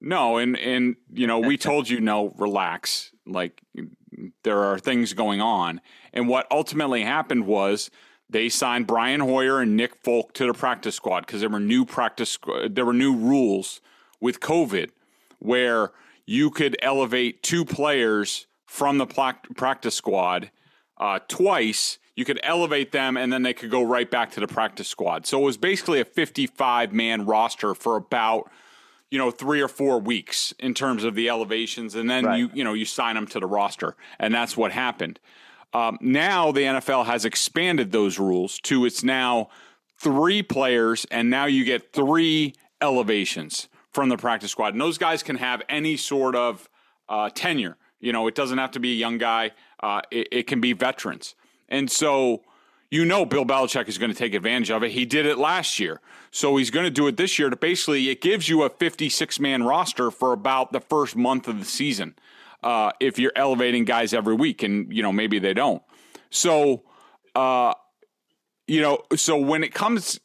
No, 0.00 0.38
and 0.38 0.58
and 0.58 0.96
you 1.12 1.26
know 1.26 1.38
we 1.38 1.56
told 1.68 1.88
you 1.88 2.00
no, 2.00 2.34
relax. 2.38 3.12
Like 3.26 3.60
there 4.42 4.62
are 4.64 4.78
things 4.78 5.12
going 5.12 5.40
on, 5.40 5.80
and 6.12 6.28
what 6.28 6.46
ultimately 6.50 7.02
happened 7.02 7.46
was 7.46 7.90
they 8.28 8.48
signed 8.48 8.86
Brian 8.86 9.20
Hoyer 9.20 9.60
and 9.60 9.76
Nick 9.76 9.96
Folk 9.96 10.32
to 10.34 10.46
the 10.46 10.54
practice 10.54 10.94
squad 10.94 11.26
because 11.26 11.40
there 11.40 11.50
were 11.50 11.60
new 11.60 11.84
practice 11.84 12.38
there 12.70 12.86
were 12.86 12.94
new 12.94 13.14
rules 13.14 13.80
with 14.20 14.40
COVID 14.40 14.90
where 15.40 15.92
you 16.26 16.50
could 16.50 16.76
elevate 16.80 17.42
two 17.42 17.64
players 17.64 18.46
from 18.66 18.98
the 18.98 19.06
practice 19.06 19.94
squad 19.94 20.50
uh, 20.98 21.18
twice 21.28 21.98
you 22.16 22.24
could 22.24 22.40
elevate 22.42 22.92
them 22.92 23.16
and 23.16 23.32
then 23.32 23.42
they 23.42 23.52
could 23.52 23.70
go 23.70 23.82
right 23.82 24.10
back 24.10 24.30
to 24.32 24.40
the 24.40 24.46
practice 24.46 24.88
squad. 24.88 25.26
So 25.26 25.40
it 25.40 25.44
was 25.44 25.56
basically 25.56 26.00
a 26.00 26.04
55 26.04 26.92
man 26.92 27.26
roster 27.26 27.74
for 27.74 27.96
about 27.96 28.50
you 29.10 29.18
know 29.18 29.30
3 29.30 29.60
or 29.60 29.68
4 29.68 30.00
weeks 30.00 30.52
in 30.58 30.74
terms 30.74 31.04
of 31.04 31.14
the 31.14 31.28
elevations 31.28 31.94
and 31.94 32.08
then 32.10 32.24
right. 32.24 32.38
you 32.38 32.50
you 32.52 32.64
know 32.64 32.74
you 32.74 32.84
sign 32.84 33.14
them 33.14 33.26
to 33.28 33.40
the 33.40 33.46
roster 33.46 33.96
and 34.18 34.34
that's 34.34 34.56
what 34.56 34.72
happened. 34.72 35.20
Um, 35.72 35.98
now 36.00 36.52
the 36.52 36.62
NFL 36.62 37.06
has 37.06 37.24
expanded 37.24 37.90
those 37.90 38.18
rules 38.18 38.58
to 38.60 38.84
it's 38.84 39.02
now 39.02 39.48
three 39.98 40.42
players, 40.42 41.06
and 41.10 41.30
now 41.30 41.46
you 41.46 41.64
get 41.64 41.92
three 41.92 42.54
elevations 42.80 43.68
from 43.90 44.08
the 44.08 44.16
practice 44.16 44.50
squad. 44.50 44.74
And 44.74 44.80
those 44.80 44.98
guys 44.98 45.22
can 45.22 45.36
have 45.36 45.62
any 45.68 45.96
sort 45.96 46.36
of 46.36 46.68
uh, 47.08 47.30
tenure. 47.30 47.76
You 48.00 48.12
know, 48.12 48.26
it 48.26 48.34
doesn't 48.34 48.58
have 48.58 48.72
to 48.72 48.80
be 48.80 48.92
a 48.92 48.96
young 48.96 49.18
guy, 49.18 49.52
uh, 49.80 50.02
it, 50.10 50.28
it 50.30 50.46
can 50.46 50.60
be 50.60 50.72
veterans. 50.72 51.34
And 51.68 51.90
so, 51.90 52.42
you 52.90 53.04
know, 53.04 53.24
Bill 53.24 53.44
Belichick 53.44 53.88
is 53.88 53.98
going 53.98 54.12
to 54.12 54.16
take 54.16 54.34
advantage 54.34 54.70
of 54.70 54.82
it. 54.82 54.92
He 54.92 55.04
did 55.04 55.26
it 55.26 55.38
last 55.38 55.80
year. 55.80 56.00
So 56.30 56.56
he's 56.56 56.70
going 56.70 56.84
to 56.84 56.90
do 56.90 57.06
it 57.06 57.16
this 57.16 57.38
year 57.38 57.50
to 57.50 57.56
basically, 57.56 58.08
it 58.08 58.20
gives 58.20 58.48
you 58.48 58.62
a 58.62 58.70
56 58.70 59.40
man 59.40 59.62
roster 59.62 60.10
for 60.10 60.32
about 60.32 60.72
the 60.72 60.80
first 60.80 61.16
month 61.16 61.48
of 61.48 61.58
the 61.58 61.64
season. 61.64 62.14
Uh, 62.64 62.90
if 62.98 63.18
you're 63.18 63.32
elevating 63.36 63.84
guys 63.84 64.14
every 64.14 64.34
week, 64.34 64.62
and 64.62 64.90
you 64.90 65.02
know 65.02 65.12
maybe 65.12 65.38
they 65.38 65.52
don't. 65.52 65.82
So, 66.30 66.82
uh, 67.34 67.74
you 68.66 68.80
know, 68.80 69.02
so 69.16 69.36
when 69.36 69.62
it 69.62 69.74
comes, 69.74 70.18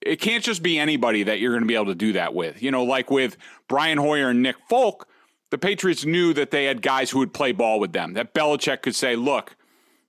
it 0.00 0.16
can't 0.16 0.42
just 0.42 0.64
be 0.64 0.80
anybody 0.80 1.22
that 1.22 1.38
you're 1.38 1.52
going 1.52 1.62
to 1.62 1.68
be 1.68 1.76
able 1.76 1.86
to 1.86 1.94
do 1.94 2.14
that 2.14 2.34
with. 2.34 2.60
You 2.60 2.72
know, 2.72 2.82
like 2.82 3.08
with 3.08 3.36
Brian 3.68 3.98
Hoyer 3.98 4.30
and 4.30 4.42
Nick 4.42 4.56
Folk, 4.68 5.06
the 5.50 5.58
Patriots 5.58 6.04
knew 6.04 6.34
that 6.34 6.50
they 6.50 6.64
had 6.64 6.82
guys 6.82 7.10
who 7.10 7.20
would 7.20 7.32
play 7.32 7.52
ball 7.52 7.78
with 7.78 7.92
them. 7.92 8.14
That 8.14 8.34
Belichick 8.34 8.82
could 8.82 8.96
say, 8.96 9.14
"Look, 9.14 9.54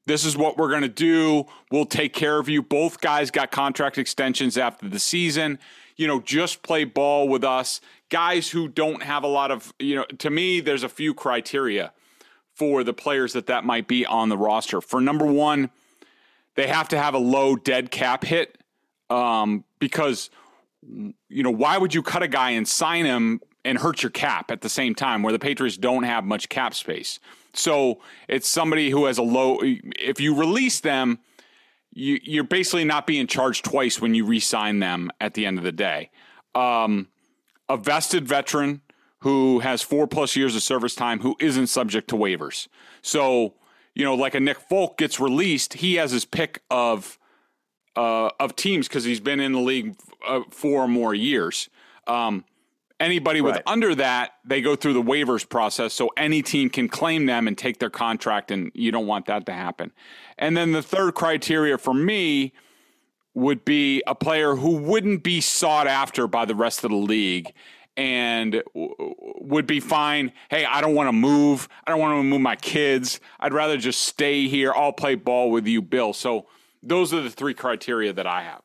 this 0.10 0.26
is 0.26 0.36
what 0.36 0.58
we're 0.58 0.70
going 0.70 0.82
to 0.82 0.90
do. 0.90 1.46
We'll 1.72 1.86
take 1.86 2.14
care 2.14 2.40
of 2.40 2.50
you." 2.50 2.62
Both 2.62 3.00
guys 3.00 3.32
got 3.32 3.52
contract 3.52 3.98
extensions 3.98 4.58
after 4.58 4.90
the 4.90 5.00
season. 5.00 5.60
You 5.96 6.08
know, 6.08 6.20
just 6.20 6.64
play 6.64 6.84
ball 6.84 7.28
with 7.28 7.44
us. 7.44 7.80
Guys 8.10 8.50
who 8.50 8.68
don't 8.68 9.04
have 9.04 9.24
a 9.24 9.28
lot 9.28 9.52
of, 9.52 9.74
you 9.80 9.96
know, 9.96 10.06
to 10.06 10.30
me, 10.30 10.62
there's 10.62 10.84
a 10.84 10.90
few 10.90 11.14
criteria 11.14 11.92
for 12.54 12.84
the 12.84 12.94
players 12.94 13.34
that 13.34 13.48
that 13.48 13.64
might 13.64 13.88
be 13.88 14.06
on 14.06 14.30
the 14.30 14.38
roster. 14.38 14.82
For 14.82 15.00
number 15.00 15.26
one, 15.26 15.70
they 16.56 16.68
have 16.68 16.90
to 16.90 16.98
have 16.98 17.14
a 17.14 17.20
low 17.20 17.56
dead 17.56 17.92
cap 17.92 18.24
hit 18.24 18.58
um, 19.10 19.64
because 19.80 20.30
you 20.82 21.44
know 21.44 21.52
why 21.52 21.78
would 21.78 21.94
you 21.94 22.02
cut 22.02 22.24
a 22.24 22.28
guy 22.28 22.52
and 22.52 22.68
sign 22.68 23.06
him 23.06 23.42
and 23.66 23.78
hurt 23.78 24.04
your 24.04 24.10
cap 24.10 24.52
at 24.52 24.62
the 24.62 24.70
same 24.70 24.96
time 24.96 25.24
where 25.24 25.34
the 25.34 25.40
Patriots 25.40 25.78
don't 25.78 26.04
have 26.04 26.24
much 26.24 26.50
cap 26.50 26.74
space. 26.74 27.20
So 27.54 28.02
it's 28.28 28.48
somebody 28.48 28.90
who 28.90 29.06
has 29.06 29.18
a 29.18 29.24
low. 29.24 29.60
If 29.62 30.20
you 30.20 30.36
release 30.36 30.80
them, 30.80 31.20
you, 31.92 32.20
you're 32.24 32.44
basically 32.44 32.86
not 32.86 33.08
being 33.08 33.28
charged 33.28 33.66
twice 33.66 34.00
when 34.00 34.14
you 34.14 34.26
re-sign 34.26 34.80
them 34.80 35.12
at 35.20 35.34
the 35.34 35.46
end 35.46 35.58
of 35.58 35.64
the 35.64 35.72
day. 35.72 36.12
Um, 36.56 37.08
a 37.68 37.78
vested 37.78 38.28
veteran 38.28 38.82
who 39.20 39.60
has 39.60 39.82
four 39.82 40.08
plus 40.08 40.36
years 40.36 40.56
of 40.56 40.64
service 40.64 40.96
time 40.96 41.20
who 41.20 41.36
isn't 41.40 41.68
subject 41.68 42.08
to 42.10 42.16
waivers. 42.16 42.68
So 43.02 43.56
you 44.00 44.06
know, 44.06 44.16
like 44.16 44.34
a 44.34 44.40
Nick 44.40 44.62
Folk 44.62 44.98
gets 44.98 45.20
released, 45.20 45.74
he 45.74 45.96
has 45.96 46.12
his 46.12 46.24
pick 46.24 46.62
of 46.70 47.20
uh, 47.96 48.30
of 48.40 48.56
teams 48.56 48.88
because 48.88 49.04
he's 49.04 49.20
been 49.20 49.42
in 49.42 49.52
the 49.52 49.60
league 49.60 49.98
uh, 50.26 50.42
four 50.52 50.84
or 50.84 50.88
more 50.88 51.14
years. 51.14 51.70
Um, 52.08 52.46
anybody 53.00 53.42
with 53.42 53.56
right. 53.56 53.64
under 53.66 53.96
that, 53.96 54.34
they 54.46 54.62
go 54.62 54.76
through 54.76 54.94
the 54.94 55.02
waivers 55.02 55.48
process, 55.48 55.94
so 55.94 56.10
any 56.18 56.42
team 56.42 56.70
can 56.70 56.88
claim 56.88 57.26
them 57.26 57.48
and 57.48 57.58
take 57.58 57.80
their 57.80 57.90
contract, 57.90 58.52
and 58.52 58.72
you 58.74 58.92
don't 58.92 59.08
want 59.08 59.26
that 59.28 59.46
to 59.46 59.54
happen. 59.54 59.92
And 60.38 60.56
then 60.56 60.72
the 60.72 60.84
third 60.84 61.16
criteria 61.16 61.78
for 61.78 61.94
me 61.94 62.54
would 63.34 63.64
be 63.64 64.04
a 64.08 64.16
player 64.16 64.56
who 64.56 64.78
wouldn't 64.78 65.24
be 65.24 65.42
sought 65.42 65.88
after 65.88 66.28
by 66.28 66.46
the 66.46 66.56
rest 66.56 66.84
of 66.84 66.92
the 66.92 66.98
league 66.98 67.54
and 67.96 68.64
would 68.74 69.68
be 69.68 69.80
fine. 69.80 70.32
Hey, 70.50 70.66
I 70.66 70.82
don't 70.82 70.96
want 70.96 71.10
to 71.10 71.14
move. 71.14 71.68
I 71.86 71.92
don't 71.92 72.00
want 72.00 72.18
to 72.18 72.24
move 72.24 72.42
my 72.42 72.56
kids. 72.56 73.20
I'd 73.40 73.54
rather 73.54 73.78
just 73.78 74.02
stay 74.02 74.48
here. 74.48 74.74
I'll 74.74 74.94
play 74.94 75.16
ball 75.16 75.52
with 75.52 75.68
you, 75.68 75.82
Bill. 75.82 76.14
So 76.14 76.48
those 76.82 77.14
are 77.14 77.22
the 77.22 77.30
three 77.30 77.54
criteria 77.54 78.14
that 78.14 78.26
I 78.26 78.44
have. 78.44 78.62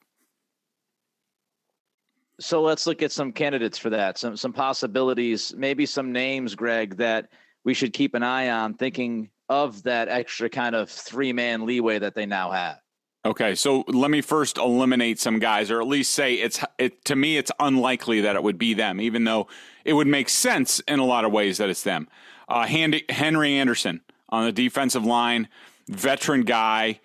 So 2.41 2.62
let's 2.62 2.87
look 2.87 3.03
at 3.03 3.12
some 3.12 3.33
candidates 3.33 3.79
for 3.79 3.91
that. 3.91 4.19
Some 4.19 4.37
some 4.37 4.53
possibilities, 4.53 5.55
maybe 5.57 5.87
some 5.87 6.12
names, 6.12 6.55
Greg, 6.55 6.97
that 6.97 7.29
we 7.64 7.75
should 7.75 7.93
keep 7.93 8.14
an 8.14 8.23
eye 8.23 8.50
on 8.50 8.75
thinking 8.75 9.31
of 9.49 9.83
that 9.85 10.09
extra 10.09 10.49
kind 10.49 10.75
of 10.75 10.91
three 10.91 11.33
man 11.33 11.64
leeway 11.67 11.99
that 11.99 12.14
they 12.14 12.26
now 12.26 12.50
have. 12.50 12.79
Okay, 13.26 13.55
so 13.55 13.85
let 13.88 14.11
me 14.11 14.21
first 14.21 14.59
eliminate 14.59 15.19
some 15.19 15.38
guys, 15.38 15.71
or 15.71 15.81
at 15.81 15.87
least 15.87 16.12
say 16.12 16.35
it's 16.35 16.62
it 16.79 17.05
to 17.07 17.17
me 17.17 17.38
it's 17.38 17.53
unlikely 17.59 18.21
that 18.23 18.37
it 18.37 18.43
would 18.43 18.59
be 18.59 18.75
them, 18.75 19.00
even 19.00 19.25
though 19.25 19.47
it 19.85 19.95
would 19.95 20.07
make 20.07 20.29
sense 20.29 20.81
in 20.81 20.99
a 20.99 21.05
lot 21.07 21.25
of 21.25 21.33
ways 21.33 21.59
that 21.59 21.71
it's 21.71 21.83
them. 21.83 22.09
Uh, 22.49 22.67
Henry 22.67 23.55
Anderson 23.55 24.03
on 24.29 24.45
the 24.45 24.53
defensive 24.53 25.07
line, 25.07 25.49
veteran 25.88 26.43
guy, 26.43 27.00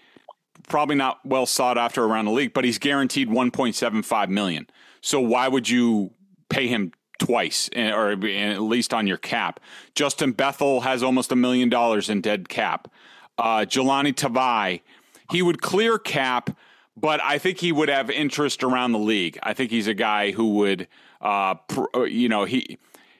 probably 0.67 0.95
not 0.95 1.19
well 1.25 1.45
sought 1.45 1.77
after 1.77 2.03
around 2.03 2.25
the 2.25 2.31
league, 2.31 2.53
but 2.53 2.65
he's 2.65 2.79
guaranteed 2.79 3.29
1.75 3.29 4.29
million. 4.29 4.67
So 5.01 5.19
why 5.19 5.47
would 5.47 5.69
you 5.69 6.11
pay 6.49 6.67
him 6.67 6.93
twice, 7.19 7.69
eh, 7.73 7.91
or 7.91 8.11
at 8.11 8.61
least 8.61 8.93
on 8.93 9.07
your 9.07 9.17
cap? 9.17 9.59
Justin 9.95 10.31
Bethel 10.31 10.81
has 10.81 11.03
almost 11.03 11.31
a 11.31 11.35
million 11.35 11.69
dollars 11.69 12.09
in 12.09 12.21
dead 12.21 12.49
cap. 12.49 12.89
Uh, 13.37 13.59
Jahlani 13.59 14.13
Tavai 14.13 14.81
he 15.29 15.41
would 15.41 15.61
clear 15.61 15.97
cap, 15.97 16.49
but 16.97 17.21
I 17.23 17.37
think 17.37 17.59
he 17.59 17.71
would 17.71 17.89
have 17.89 18.09
interest 18.09 18.63
around 18.63 18.91
the 18.91 18.99
league. 18.99 19.37
I 19.43 19.53
think 19.53 19.71
he's 19.71 19.87
a 19.87 19.93
guy 19.93 20.31
who 20.31 20.55
would, 20.55 20.87
uh, 21.21 21.55
pr- 21.55 21.85
uh, 21.95 22.03
you 22.03 22.29
know, 22.29 22.45
he 22.45 22.77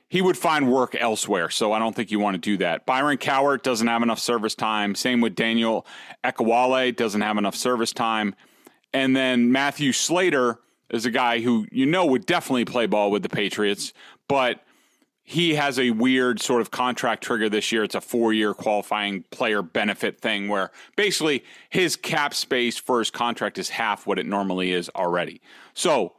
he 0.07 0.23
would 0.23 0.37
find 0.37 0.71
work 0.71 0.95
elsewhere. 0.95 1.51
So 1.51 1.71
I 1.71 1.77
don't 1.77 1.95
think 1.95 2.09
you 2.09 2.19
want 2.19 2.33
to 2.33 2.39
do 2.39 2.57
that. 2.57 2.87
Byron 2.87 3.19
Cowart 3.19 3.61
doesn't 3.61 3.85
have 3.85 4.01
enough 4.01 4.17
service 4.17 4.55
time. 4.55 4.95
Same 4.95 5.21
with 5.21 5.35
Daniel 5.35 5.85
Ekuale 6.23 6.95
doesn't 6.95 7.21
have 7.21 7.37
enough 7.37 7.55
service 7.55 7.93
time. 7.93 8.33
And 8.91 9.15
then 9.15 9.51
Matthew 9.51 9.91
Slater 9.91 10.57
is 10.89 11.05
a 11.05 11.11
guy 11.11 11.39
who 11.39 11.67
you 11.71 11.85
know 11.85 12.05
would 12.05 12.25
definitely 12.25 12.65
play 12.65 12.85
ball 12.85 13.11
with 13.11 13.23
the 13.23 13.29
Patriots, 13.29 13.93
but 14.27 14.61
he 15.29 15.53
has 15.53 15.77
a 15.77 15.91
weird 15.91 16.41
sort 16.41 16.59
of 16.59 16.71
contract 16.71 17.23
trigger 17.23 17.49
this 17.49 17.71
year. 17.71 17.83
It's 17.83 17.93
a 17.93 18.01
four 18.01 18.33
year 18.33 18.55
qualifying 18.55 19.25
player 19.29 19.61
benefit 19.61 20.19
thing 20.19 20.47
where 20.47 20.71
basically 20.95 21.43
his 21.69 21.95
cap 21.95 22.33
space 22.33 22.79
for 22.79 22.97
his 22.97 23.11
contract 23.11 23.59
is 23.59 23.69
half 23.69 24.07
what 24.07 24.17
it 24.17 24.25
normally 24.25 24.71
is 24.71 24.89
already. 24.95 25.39
So 25.75 26.15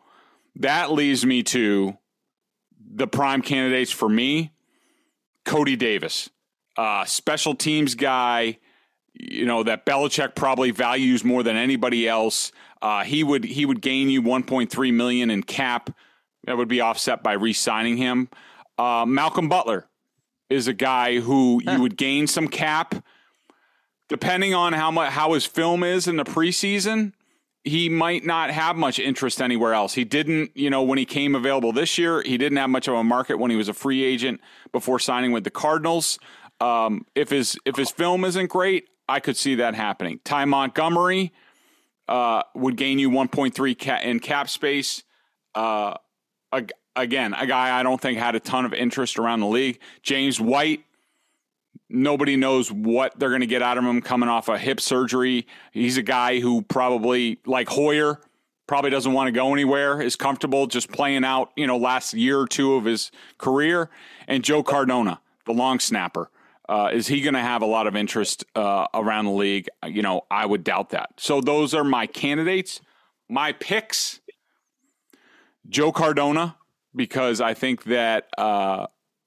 that 0.54 0.92
leads 0.92 1.26
me 1.26 1.42
to 1.42 1.98
the 2.92 3.08
prime 3.08 3.42
candidates 3.42 3.90
for 3.90 4.08
me 4.08 4.52
Cody 5.44 5.74
Davis, 5.74 6.30
uh, 6.76 7.04
special 7.04 7.56
teams 7.56 7.96
guy. 7.96 8.58
You 9.14 9.44
know 9.44 9.64
that 9.64 9.84
Belichick 9.84 10.36
probably 10.36 10.70
values 10.70 11.24
more 11.24 11.42
than 11.42 11.56
anybody 11.56 12.06
else. 12.06 12.52
Uh, 12.82 13.04
he 13.04 13.22
would 13.22 13.44
he 13.44 13.66
would 13.66 13.80
gain 13.80 14.08
you 14.08 14.22
1.3 14.22 14.94
million 14.94 15.30
in 15.30 15.42
cap. 15.42 15.90
That 16.44 16.56
would 16.56 16.68
be 16.68 16.80
offset 16.80 17.22
by 17.22 17.34
re-signing 17.34 17.98
him. 17.98 18.28
Uh, 18.78 19.04
Malcolm 19.06 19.48
Butler 19.48 19.86
is 20.48 20.66
a 20.66 20.72
guy 20.72 21.20
who 21.20 21.60
you 21.62 21.80
would 21.80 21.96
gain 21.96 22.26
some 22.26 22.48
cap 22.48 22.94
depending 24.08 24.54
on 24.54 24.72
how 24.72 24.90
much 24.90 25.12
how 25.12 25.32
his 25.32 25.46
film 25.46 25.82
is 25.82 26.06
in 26.08 26.16
the 26.16 26.24
preseason. 26.24 27.12
He 27.62 27.88
might 27.88 28.24
not 28.24 28.50
have 28.50 28.76
much 28.76 28.98
interest 28.98 29.40
anywhere 29.40 29.74
else. 29.74 29.92
He 29.92 30.04
didn't, 30.04 30.56
you 30.56 30.70
know, 30.70 30.82
when 30.82 30.96
he 30.96 31.04
came 31.04 31.34
available 31.34 31.72
this 31.72 31.98
year, 31.98 32.22
he 32.22 32.38
didn't 32.38 32.56
have 32.56 32.70
much 32.70 32.88
of 32.88 32.94
a 32.94 33.04
market 33.04 33.38
when 33.38 33.50
he 33.50 33.56
was 33.56 33.68
a 33.68 33.74
free 33.74 34.02
agent 34.02 34.40
before 34.72 34.98
signing 34.98 35.30
with 35.30 35.44
the 35.44 35.50
Cardinals. 35.50 36.18
Um, 36.60 37.06
if 37.14 37.30
his 37.30 37.58
if 37.64 37.76
his 37.76 37.90
film 37.90 38.24
isn't 38.24 38.48
great, 38.48 38.88
I 39.08 39.20
could 39.20 39.36
see 39.36 39.56
that 39.56 39.74
happening. 39.74 40.20
Ty 40.24 40.46
Montgomery 40.46 41.32
uh, 42.10 42.42
would 42.56 42.76
gain 42.76 42.98
you 42.98 43.08
1.3 43.08 43.78
ca- 43.78 44.00
in 44.02 44.18
cap 44.18 44.50
space. 44.50 45.04
Uh, 45.54 45.94
a, 46.52 46.64
again, 46.96 47.32
a 47.34 47.46
guy 47.46 47.78
I 47.78 47.84
don't 47.84 48.00
think 48.00 48.18
had 48.18 48.34
a 48.34 48.40
ton 48.40 48.64
of 48.64 48.74
interest 48.74 49.18
around 49.18 49.40
the 49.40 49.46
league. 49.46 49.78
James 50.02 50.40
White, 50.40 50.84
nobody 51.88 52.36
knows 52.36 52.70
what 52.70 53.16
they're 53.18 53.28
going 53.28 53.42
to 53.42 53.46
get 53.46 53.62
out 53.62 53.78
of 53.78 53.84
him 53.84 54.02
coming 54.02 54.28
off 54.28 54.48
a 54.48 54.58
hip 54.58 54.80
surgery. 54.80 55.46
He's 55.70 55.96
a 55.96 56.02
guy 56.02 56.40
who 56.40 56.62
probably, 56.62 57.38
like 57.46 57.68
Hoyer, 57.68 58.20
probably 58.66 58.90
doesn't 58.90 59.12
want 59.12 59.28
to 59.28 59.32
go 59.32 59.52
anywhere, 59.52 60.02
is 60.02 60.16
comfortable 60.16 60.66
just 60.66 60.90
playing 60.90 61.24
out, 61.24 61.52
you 61.56 61.66
know, 61.68 61.76
last 61.76 62.12
year 62.12 62.40
or 62.40 62.46
two 62.48 62.74
of 62.74 62.84
his 62.84 63.12
career. 63.38 63.88
And 64.26 64.42
Joe 64.42 64.64
Cardona, 64.64 65.20
the 65.46 65.52
long 65.52 65.78
snapper. 65.78 66.28
Uh, 66.70 66.88
is 66.92 67.08
he 67.08 67.20
going 67.20 67.34
to 67.34 67.40
have 67.40 67.62
a 67.62 67.66
lot 67.66 67.88
of 67.88 67.96
interest 67.96 68.44
uh, 68.54 68.86
around 68.94 69.24
the 69.24 69.32
league? 69.32 69.68
You 69.84 70.02
know, 70.02 70.22
I 70.30 70.46
would 70.46 70.62
doubt 70.62 70.90
that. 70.90 71.10
So 71.16 71.40
those 71.40 71.74
are 71.74 71.82
my 71.82 72.06
candidates. 72.06 72.80
My 73.28 73.52
picks 73.52 74.20
Joe 75.68 75.90
Cardona, 75.90 76.56
because 76.94 77.40
I 77.40 77.54
think 77.54 77.84
that. 77.84 78.28
Uh, 78.38 78.86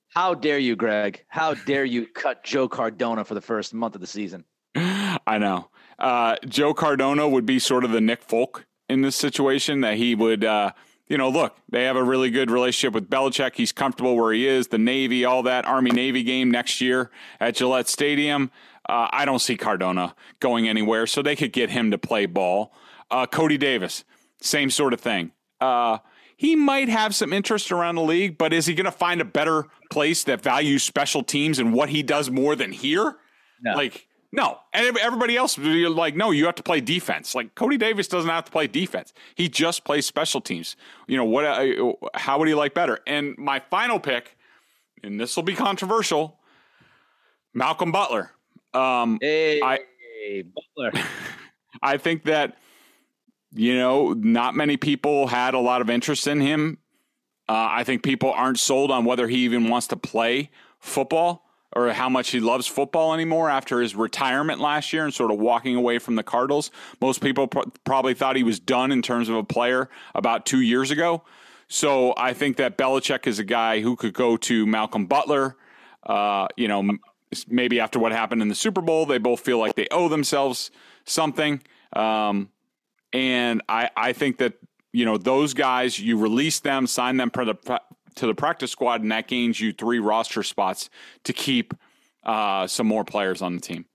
How 0.10 0.34
dare 0.34 0.58
you, 0.58 0.78
Greg? 0.78 1.26
How 1.28 1.54
dare 1.54 1.84
you 1.86 2.08
cut 2.08 2.46
Joe 2.46 2.70
Cardona 2.70 3.26
for 3.26 3.34
the 3.34 3.42
first 3.42 3.74
month 3.74 3.96
of 3.96 4.02
the 4.02 4.08
season? 4.08 4.46
I 4.76 5.38
know. 5.38 5.70
Uh, 6.00 6.38
Joe 6.48 6.74
Cardona 6.74 7.28
would 7.28 7.46
be 7.46 7.60
sort 7.60 7.84
of 7.84 7.92
the 7.92 8.02
Nick 8.02 8.24
Folk 8.24 8.66
in 8.90 9.02
this 9.02 9.16
situation 9.16 9.82
that 9.82 9.98
he 9.98 10.16
would 10.16 10.44
uh, 10.46 10.72
you 11.08 11.18
know, 11.18 11.30
look, 11.30 11.58
they 11.70 11.84
have 11.84 11.96
a 11.96 12.04
really 12.04 12.30
good 12.30 12.50
relationship 12.50 12.94
with 12.94 13.10
Belichick. 13.10 13.56
He's 13.56 13.72
comfortable 13.72 14.16
where 14.16 14.34
he 14.34 14.48
is. 14.48 14.68
The 14.68 14.78
Navy, 14.78 15.26
all 15.26 15.44
that 15.44 15.66
Army 15.66 15.92
Navy 15.92 16.24
game 16.24 16.50
next 16.50 16.82
year 16.82 17.12
at 17.40 17.56
Gillette 17.56 17.88
Stadium. 17.88 18.52
Uh, 18.88 19.08
I 19.12 19.26
don't 19.26 19.40
see 19.40 19.56
Cardona 19.58 20.16
going 20.40 20.68
anywhere, 20.68 21.08
so 21.08 21.22
they 21.22 21.36
could 21.36 21.54
get 21.54 21.70
him 21.70 21.92
to 21.92 21.98
play 21.98 22.26
ball. 22.26 22.74
Uh, 23.12 23.26
Cody 23.26 23.58
Davis, 23.58 24.04
same 24.42 24.70
sort 24.70 24.94
of 24.94 25.00
thing. 25.00 25.32
Uh, 25.62 26.00
he 26.36 26.56
might 26.56 26.90
have 26.90 27.16
some 27.16 27.32
interest 27.32 27.72
around 27.72 27.96
the 27.96 28.02
league, 28.02 28.38
but 28.38 28.52
is 28.52 28.66
he 28.66 28.74
going 28.74 28.86
to 28.86 28.92
find 28.92 29.22
a 29.22 29.26
better 29.26 29.68
place 29.92 30.24
that 30.26 30.42
values 30.42 30.84
special 30.84 31.24
teams 31.24 31.60
and 31.60 31.74
what 31.74 31.90
he 31.90 32.04
does 32.04 32.30
more 32.30 32.56
than 32.56 32.72
here? 32.72 33.18
No. 33.62 33.76
Like, 33.76 34.08
no. 34.34 34.58
And 34.74 34.98
everybody 34.98 35.38
else, 35.38 35.60
you're 35.60 35.92
like, 35.92 36.16
no, 36.16 36.32
you 36.32 36.48
have 36.48 36.56
to 36.56 36.64
play 36.64 36.82
defense. 36.82 37.36
Like 37.36 37.54
Cody 37.54 37.78
Davis 37.78 38.08
doesn't 38.08 38.30
have 38.30 38.46
to 38.46 38.52
play 38.52 38.66
defense. 38.66 39.14
He 39.36 39.48
just 39.48 39.84
plays 39.84 40.08
special 40.08 40.42
teams. 40.42 40.76
You 41.08 41.18
know 41.18 41.24
what? 41.24 41.46
Uh, 41.46 41.94
how 42.16 42.40
would 42.40 42.48
he 42.48 42.56
like 42.56 42.74
better? 42.74 43.00
And 43.06 43.38
my 43.38 43.60
final 43.60 44.00
pick, 44.00 44.36
and 45.04 45.20
this 45.20 45.36
will 45.36 45.44
be 45.44 45.54
controversial, 45.54 46.40
Malcolm 47.54 47.92
Butler. 47.92 48.32
Um, 48.74 49.20
hey, 49.22 49.62
I, 49.62 49.80
Butler. 50.76 51.04
I 51.84 51.98
think 51.98 52.24
that 52.24 52.58
you 53.52 53.78
know 53.78 54.14
not 54.14 54.56
many 54.56 54.78
people 54.78 55.28
had 55.28 55.54
a 55.54 55.60
lot 55.60 55.82
of 55.82 55.92
interest 55.92 56.26
in 56.26 56.42
him. 56.42 56.80
Uh, 57.48 57.68
I 57.70 57.84
think 57.84 58.02
people 58.02 58.32
aren't 58.32 58.58
sold 58.58 58.90
on 58.90 59.06
whether 59.06 59.28
he 59.28 59.46
even 59.46 59.70
wants 59.70 59.86
to 59.88 59.96
play 59.96 60.50
football 60.80 61.43
or 61.76 61.92
how 61.92 62.10
much 62.10 62.30
he 62.30 62.40
loves 62.40 62.68
football 62.68 63.14
anymore 63.14 63.50
after 63.50 63.82
his 63.82 63.96
retirement 63.96 64.60
last 64.60 64.94
year 64.94 65.04
and 65.04 65.14
sort 65.14 65.32
of 65.32 65.40
walking 65.40 65.76
away 65.76 66.00
from 66.00 66.16
the 66.16 66.24
Cardinals. 66.24 66.72
Most 67.02 67.22
people 67.22 67.48
pr- 67.48 67.70
probably 67.84 68.14
thought 68.14 68.36
he 68.36 68.44
was 68.44 68.60
done 68.60 68.92
in 68.92 69.02
terms 69.02 69.30
of 69.30 69.36
a 69.36 69.44
player 69.44 69.90
about 70.14 70.46
two 70.46 70.62
years 70.62 70.92
ago. 70.92 71.24
So 71.68 72.14
I 72.18 72.34
think 72.34 72.58
that 72.58 72.78
Belichick 72.78 73.26
is 73.26 73.40
a 73.40 73.44
guy 73.44 73.82
who 73.82 73.96
could 73.96 74.14
go 74.14 74.38
to 74.38 74.66
Malcolm 74.66 75.08
Butler. 75.08 75.56
Uh, 76.04 76.48
you 76.58 76.68
know, 76.68 76.98
maybe 77.48 77.80
after 77.80 78.00
what 78.00 78.12
happened 78.12 78.42
in 78.42 78.48
the 78.48 78.56
Super 78.56 78.82
Bowl, 78.82 79.06
they 79.06 79.18
both 79.18 79.40
feel 79.40 79.58
like 79.58 79.76
they 79.76 79.88
owe 79.90 80.10
themselves 80.10 80.70
something. 81.06 81.62
Um, 81.94 82.50
and 83.12 83.62
I, 83.70 83.90
I 83.96 84.14
think 84.14 84.38
that 84.38 84.54
you 84.92 85.06
know 85.06 85.18
those 85.18 85.54
guys, 85.54 86.00
you 86.00 86.18
release 86.18 86.60
them, 86.60 86.86
sign 86.88 87.18
them 87.18 87.32
for 87.32 87.46
the 87.46 87.56
to 88.16 88.28
the 88.28 88.36
practice 88.36 88.72
squad, 88.72 89.02
and 89.02 89.12
that 89.12 89.28
gains 89.28 89.60
you 89.60 89.72
three 89.74 90.00
roster 90.00 90.44
spots 90.44 90.90
to 91.24 91.34
keep 91.34 91.74
uh, 92.24 92.68
some 92.68 92.88
more 92.88 93.04
players 93.04 93.42
on 93.42 93.56
the 93.56 93.62
team. 93.62 93.86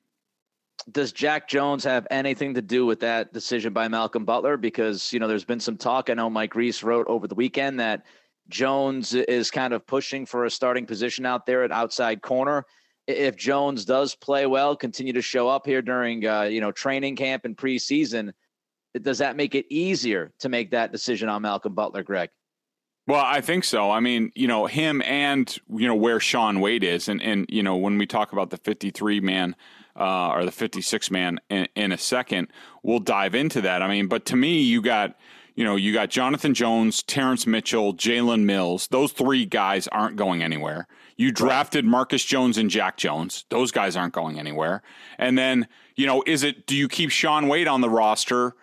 Does 0.91 1.13
Jack 1.13 1.49
Jones 1.49 1.85
have 1.85 2.07
anything 2.11 2.55
to 2.55 2.63
do 2.63 2.87
with 2.87 3.01
that 3.01 3.33
decision 3.33 3.73
by 3.73 3.89
Malcolm 3.89 4.25
Butler? 4.25 4.57
Because 4.57 5.13
you 5.13 5.19
know, 5.19 5.29
there's 5.29 5.45
been 5.45 5.61
some 5.61 5.77
talk. 5.77 6.09
I 6.09 6.15
know 6.15 6.31
Mike 6.31 6.55
Reiss 6.55 6.83
wrote 6.83 7.07
over 7.09 7.27
the 7.27 7.35
weekend 7.35 7.81
that 7.81 8.07
Jones 8.49 9.13
is 9.15 9.51
kind 9.51 9.75
of 9.75 9.87
pushing 9.87 10.25
for 10.25 10.45
a 10.45 10.51
starting 10.51 10.87
position 10.87 11.27
out 11.27 11.47
there 11.47 11.65
at 11.65 11.73
outside 11.73 12.23
corner. 12.23 12.65
If 13.07 13.37
Jones 13.37 13.85
does 13.85 14.15
play 14.15 14.47
well, 14.47 14.77
continue 14.77 15.13
to 15.15 15.23
show 15.23 15.49
up 15.49 15.67
here 15.67 15.83
during 15.83 16.27
uh, 16.27 16.43
you 16.43 16.61
know 16.61 16.73
training 16.73 17.17
camp 17.17 17.45
and 17.45 17.57
preseason, 17.57 18.33
does 19.03 19.19
that 19.19 19.37
make 19.37 19.55
it 19.55 19.67
easier 19.71 20.33
to 20.41 20.49
make 20.49 20.71
that 20.71 20.93
decision 20.93 21.29
on 21.29 21.43
Malcolm 21.43 21.75
Butler, 21.75 22.03
Greg? 22.03 22.31
Well, 23.09 23.25
I 23.25 23.41
think 23.41 23.65
so. 23.65 23.91
I 23.91 24.01
mean, 24.01 24.33
you 24.35 24.47
know, 24.47 24.67
him 24.67 25.01
and 25.01 25.57
you 25.71 25.89
know 25.89 25.95
where 25.95 26.21
Shaun 26.21 26.61
Wade 26.61 26.85
is, 26.85 27.09
and 27.09 27.23
and 27.23 27.47
you 27.49 27.63
know 27.63 27.75
when 27.75 27.97
we 27.97 28.07
talk 28.07 28.35
about 28.35 28.51
the 28.51 28.59
53 28.59 29.21
man 29.21 29.57
uh, 29.97 30.29
or 30.29 30.45
the 30.45 30.53
56 30.53 31.11
man 31.11 31.41
in, 31.49 31.67
in, 31.75 31.91
a 31.91 31.97
second, 31.97 32.49
we'll 32.83 32.99
dive 32.99 33.35
into 33.35 33.63
that. 33.63 33.81
I 33.81 33.89
mean, 33.89 34.09
but 34.09 34.27
to 34.27 34.37
me, 34.37 34.61
you 34.61 34.83
got 34.83 35.19
you 35.55 35.65
know 35.65 35.75
you 35.75 35.95
got 35.95 36.11
Jonathan 36.11 36.53
Jones, 36.53 37.03
Terrance 37.03 37.47
Mitchell, 37.47 37.95
Jalen 37.95 38.43
Mills. 38.43 38.89
Those 38.89 39.11
three 39.13 39.47
guys 39.47 39.89
aren't 39.89 40.17
going 40.17 40.43
anywhere. 40.43 40.87
You 41.17 41.33
drafted 41.33 41.87
Marcus 41.87 42.23
Jones 42.23 42.59
and 42.59 42.69
Jack 42.69 42.99
Jones. 42.99 43.47
Those 43.49 43.73
guys 43.73 43.97
aren't 43.97 44.13
going 44.13 44.39
anywhere. 44.39 44.83
And 45.17 45.39
then 45.39 45.67
you 45.97 46.05
know, 46.05 46.23
is 46.27 46.43
it 46.43 46.67
do 46.67 46.77
you 46.77 46.89
keep 46.89 47.11
Shaun 47.11 47.49
Wade 47.49 47.69
on 47.69 47.81
the 47.81 47.89
roster? 47.89 48.55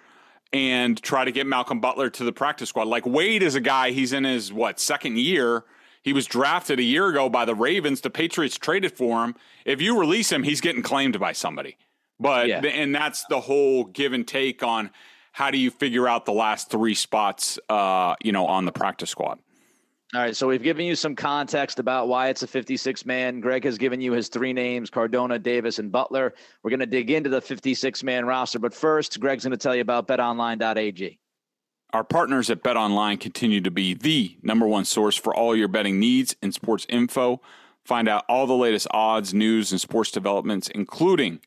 And 0.53 1.01
try 1.01 1.25
to 1.25 1.31
get 1.31 1.47
Malcolm 1.47 1.79
Butler 1.79 2.09
to 2.11 2.23
the 2.23 2.31
practice 2.31 2.69
squad. 2.69 2.87
Like 2.87 3.05
Wade 3.05 3.43
is 3.43 3.55
a 3.55 3.61
guy, 3.61 3.91
he's 3.91 4.13
in 4.13 4.23
his 4.23 4.53
what 4.53 4.79
second 4.79 5.17
year. 5.17 5.63
He 6.01 6.13
was 6.13 6.27
drafted 6.27 6.79
a 6.79 6.83
year 6.83 7.07
ago 7.07 7.29
by 7.29 7.45
the 7.45 7.55
Ravens. 7.55 8.01
The 8.01 8.11
Patriots 8.11 8.57
traded 8.59 8.91
for 8.91 9.23
him. 9.23 9.35
If 9.65 9.81
you 9.81 9.99
release 9.99 10.31
him, 10.31 10.43
he's 10.43 10.61
getting 10.61 10.83
claimed 10.83 11.19
by 11.19 11.31
somebody. 11.31 11.77
But 12.19 12.47
yeah. 12.47 12.59
and 12.59 12.93
that's 12.93 13.25
the 13.25 13.41
whole 13.41 13.85
give 13.85 14.13
and 14.13 14.27
take 14.27 14.61
on 14.61 14.91
how 15.31 15.51
do 15.51 15.57
you 15.57 15.71
figure 15.71 16.07
out 16.07 16.25
the 16.25 16.31
last 16.31 16.69
three 16.69 16.93
spots, 16.93 17.59
uh, 17.69 18.15
you 18.23 18.31
know, 18.31 18.45
on 18.45 18.65
the 18.65 18.71
practice 18.71 19.09
squad. 19.09 19.39
All 20.15 20.21
right, 20.21 20.33
so 20.33 20.47
we've 20.47 20.63
given 20.63 20.85
you 20.85 20.95
some 20.95 21.13
context 21.13 21.77
about 21.77 22.07
why 22.07 22.29
it's 22.29 22.41
a 22.41 22.47
56 22.47 23.05
man. 23.05 23.41
Greg 23.41 23.65
has 23.65 23.77
given 23.77 23.99
you 23.99 24.13
his 24.13 24.29
three 24.29 24.53
names 24.53 24.89
Cardona, 24.89 25.37
Davis, 25.37 25.77
and 25.77 25.91
Butler. 25.91 26.33
We're 26.63 26.69
going 26.69 26.79
to 26.79 26.85
dig 26.85 27.11
into 27.11 27.29
the 27.29 27.41
56 27.41 28.01
man 28.01 28.25
roster, 28.25 28.57
but 28.57 28.73
first, 28.73 29.19
Greg's 29.19 29.43
going 29.43 29.51
to 29.51 29.57
tell 29.57 29.75
you 29.75 29.81
about 29.81 30.07
betonline.ag. 30.07 31.19
Our 31.91 32.03
partners 32.05 32.49
at 32.49 32.63
BetOnline 32.63 33.19
continue 33.19 33.59
to 33.59 33.69
be 33.69 33.93
the 33.93 34.37
number 34.41 34.65
one 34.65 34.85
source 34.85 35.17
for 35.17 35.35
all 35.35 35.53
your 35.53 35.67
betting 35.67 35.99
needs 35.99 36.33
and 36.41 36.53
sports 36.53 36.85
info. 36.87 37.41
Find 37.83 38.07
out 38.07 38.23
all 38.29 38.47
the 38.47 38.53
latest 38.55 38.87
odds, 38.91 39.33
news, 39.33 39.73
and 39.73 39.81
sports 39.81 40.11
developments, 40.11 40.69
including 40.69 41.41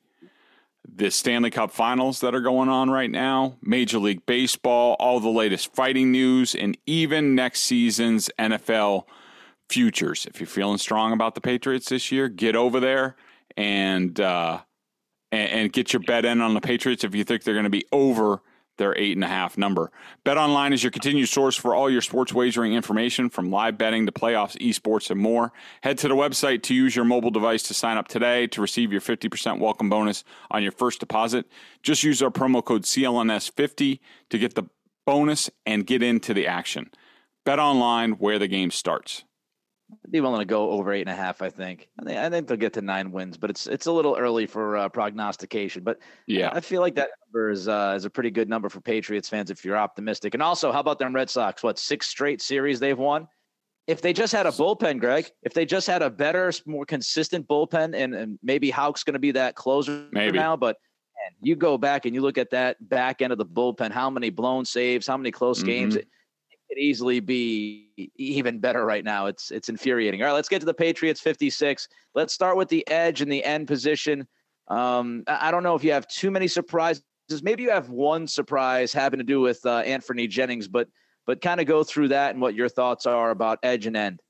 the 0.94 1.10
Stanley 1.10 1.50
Cup 1.50 1.70
finals 1.70 2.20
that 2.20 2.34
are 2.34 2.40
going 2.40 2.68
on 2.68 2.90
right 2.90 3.10
now, 3.10 3.56
Major 3.62 3.98
League 3.98 4.24
Baseball, 4.26 4.96
all 4.98 5.20
the 5.20 5.28
latest 5.28 5.74
fighting 5.74 6.10
news, 6.10 6.54
and 6.54 6.76
even 6.86 7.34
next 7.34 7.60
season's 7.60 8.30
NFL 8.38 9.04
futures. 9.68 10.26
If 10.26 10.40
you're 10.40 10.46
feeling 10.46 10.78
strong 10.78 11.12
about 11.12 11.34
the 11.34 11.40
Patriots 11.40 11.88
this 11.88 12.10
year, 12.10 12.28
get 12.28 12.56
over 12.56 12.80
there 12.80 13.16
and 13.56 14.18
uh, 14.18 14.60
and, 15.30 15.50
and 15.50 15.72
get 15.72 15.92
your 15.92 16.00
bet 16.00 16.24
in 16.24 16.40
on 16.40 16.54
the 16.54 16.60
Patriots 16.60 17.04
if 17.04 17.14
you 17.14 17.24
think 17.24 17.44
they're 17.44 17.54
going 17.54 17.64
to 17.64 17.70
be 17.70 17.86
over 17.92 18.42
their 18.78 18.96
eight 18.96 19.16
and 19.16 19.24
a 19.24 19.28
half 19.28 19.58
number. 19.58 19.90
Bet 20.24 20.38
online 20.38 20.72
is 20.72 20.82
your 20.82 20.90
continued 20.90 21.28
source 21.28 21.56
for 21.56 21.74
all 21.74 21.90
your 21.90 22.00
sports 22.00 22.32
wagering 22.32 22.72
information 22.72 23.28
from 23.28 23.50
live 23.50 23.76
betting 23.76 24.06
to 24.06 24.12
playoffs, 24.12 24.56
esports, 24.58 25.10
and 25.10 25.20
more. 25.20 25.52
Head 25.82 25.98
to 25.98 26.08
the 26.08 26.14
website 26.14 26.62
to 26.64 26.74
use 26.74 26.96
your 26.96 27.04
mobile 27.04 27.30
device 27.30 27.62
to 27.64 27.74
sign 27.74 27.96
up 27.96 28.08
today 28.08 28.46
to 28.48 28.60
receive 28.60 28.90
your 28.90 29.00
50% 29.00 29.58
welcome 29.58 29.90
bonus 29.90 30.24
on 30.50 30.62
your 30.62 30.72
first 30.72 31.00
deposit. 31.00 31.46
Just 31.82 32.02
use 32.02 32.22
our 32.22 32.30
promo 32.30 32.64
code 32.64 32.84
CLNS50 32.84 34.00
to 34.30 34.38
get 34.38 34.54
the 34.54 34.64
bonus 35.04 35.50
and 35.66 35.86
get 35.86 36.02
into 36.02 36.32
the 36.32 36.46
action. 36.46 36.90
Bet 37.44 37.58
online 37.58 38.12
where 38.12 38.38
the 38.38 38.48
game 38.48 38.70
starts. 38.70 39.24
Be 40.10 40.20
willing 40.20 40.40
to 40.40 40.44
go 40.44 40.70
over 40.70 40.92
eight 40.92 41.02
and 41.02 41.10
a 41.10 41.14
half. 41.14 41.40
I 41.40 41.50
think. 41.50 41.88
I 42.00 42.04
think, 42.04 42.18
I 42.18 42.28
think 42.30 42.46
they'll 42.46 42.56
get 42.56 42.74
to 42.74 42.82
nine 42.82 43.10
wins, 43.10 43.36
but 43.36 43.50
it's 43.50 43.66
it's 43.66 43.86
a 43.86 43.92
little 43.92 44.16
early 44.16 44.46
for 44.46 44.76
uh, 44.76 44.88
prognostication. 44.88 45.82
But 45.82 45.98
yeah, 46.26 46.50
I 46.52 46.60
feel 46.60 46.80
like 46.80 46.94
that 46.96 47.10
number 47.26 47.50
is 47.50 47.68
uh, 47.68 47.94
is 47.96 48.04
a 48.04 48.10
pretty 48.10 48.30
good 48.30 48.48
number 48.48 48.68
for 48.68 48.80
Patriots 48.80 49.28
fans 49.28 49.50
if 49.50 49.64
you're 49.64 49.76
optimistic. 49.76 50.34
And 50.34 50.42
also, 50.42 50.72
how 50.72 50.80
about 50.80 50.98
them 50.98 51.14
Red 51.14 51.30
Sox? 51.30 51.62
What 51.62 51.78
six 51.78 52.06
straight 52.06 52.42
series 52.42 52.80
they've 52.80 52.98
won? 52.98 53.28
If 53.86 54.02
they 54.02 54.12
just 54.12 54.34
had 54.34 54.44
a 54.44 54.50
bullpen, 54.50 55.00
Greg, 55.00 55.30
if 55.42 55.54
they 55.54 55.64
just 55.64 55.86
had 55.86 56.02
a 56.02 56.10
better, 56.10 56.52
more 56.66 56.84
consistent 56.84 57.48
bullpen, 57.48 57.94
and, 57.96 58.14
and 58.14 58.38
maybe 58.42 58.70
Houck's 58.70 59.02
going 59.02 59.14
to 59.14 59.18
be 59.18 59.30
that 59.32 59.54
closer 59.54 60.06
maybe. 60.12 60.36
now, 60.36 60.54
but 60.56 60.76
man, 61.16 61.34
you 61.40 61.56
go 61.56 61.78
back 61.78 62.04
and 62.04 62.14
you 62.14 62.20
look 62.20 62.36
at 62.36 62.50
that 62.50 62.76
back 62.86 63.22
end 63.22 63.32
of 63.32 63.38
the 63.38 63.46
bullpen, 63.46 63.90
how 63.90 64.10
many 64.10 64.28
blown 64.28 64.66
saves, 64.66 65.06
how 65.06 65.16
many 65.16 65.30
close 65.30 65.60
mm-hmm. 65.60 65.68
games 65.68 65.96
could 66.68 66.78
easily 66.78 67.20
be 67.20 68.10
even 68.16 68.58
better 68.58 68.84
right 68.84 69.04
now. 69.04 69.26
It's 69.26 69.50
it's 69.50 69.68
infuriating. 69.68 70.22
All 70.22 70.28
right, 70.28 70.34
let's 70.34 70.48
get 70.48 70.60
to 70.60 70.66
the 70.66 70.74
Patriots 70.74 71.20
56. 71.20 71.88
Let's 72.14 72.34
start 72.34 72.56
with 72.56 72.68
the 72.68 72.86
edge 72.88 73.20
and 73.20 73.30
the 73.30 73.44
end 73.44 73.66
position. 73.66 74.26
Um, 74.68 75.24
I 75.26 75.50
don't 75.50 75.62
know 75.62 75.74
if 75.74 75.82
you 75.82 75.92
have 75.92 76.06
too 76.08 76.30
many 76.30 76.46
surprises. 76.46 77.02
Maybe 77.42 77.62
you 77.62 77.70
have 77.70 77.90
one 77.90 78.26
surprise 78.26 78.92
having 78.92 79.18
to 79.18 79.24
do 79.24 79.40
with 79.40 79.64
uh, 79.64 79.78
Anthony 79.78 80.26
Jennings, 80.26 80.68
but 80.68 80.88
but 81.26 81.42
kind 81.42 81.60
of 81.60 81.66
go 81.66 81.84
through 81.84 82.08
that 82.08 82.32
and 82.32 82.40
what 82.40 82.54
your 82.54 82.68
thoughts 82.68 83.06
are 83.06 83.30
about 83.30 83.58
edge 83.62 83.86
and 83.86 83.96
end. 83.96 84.20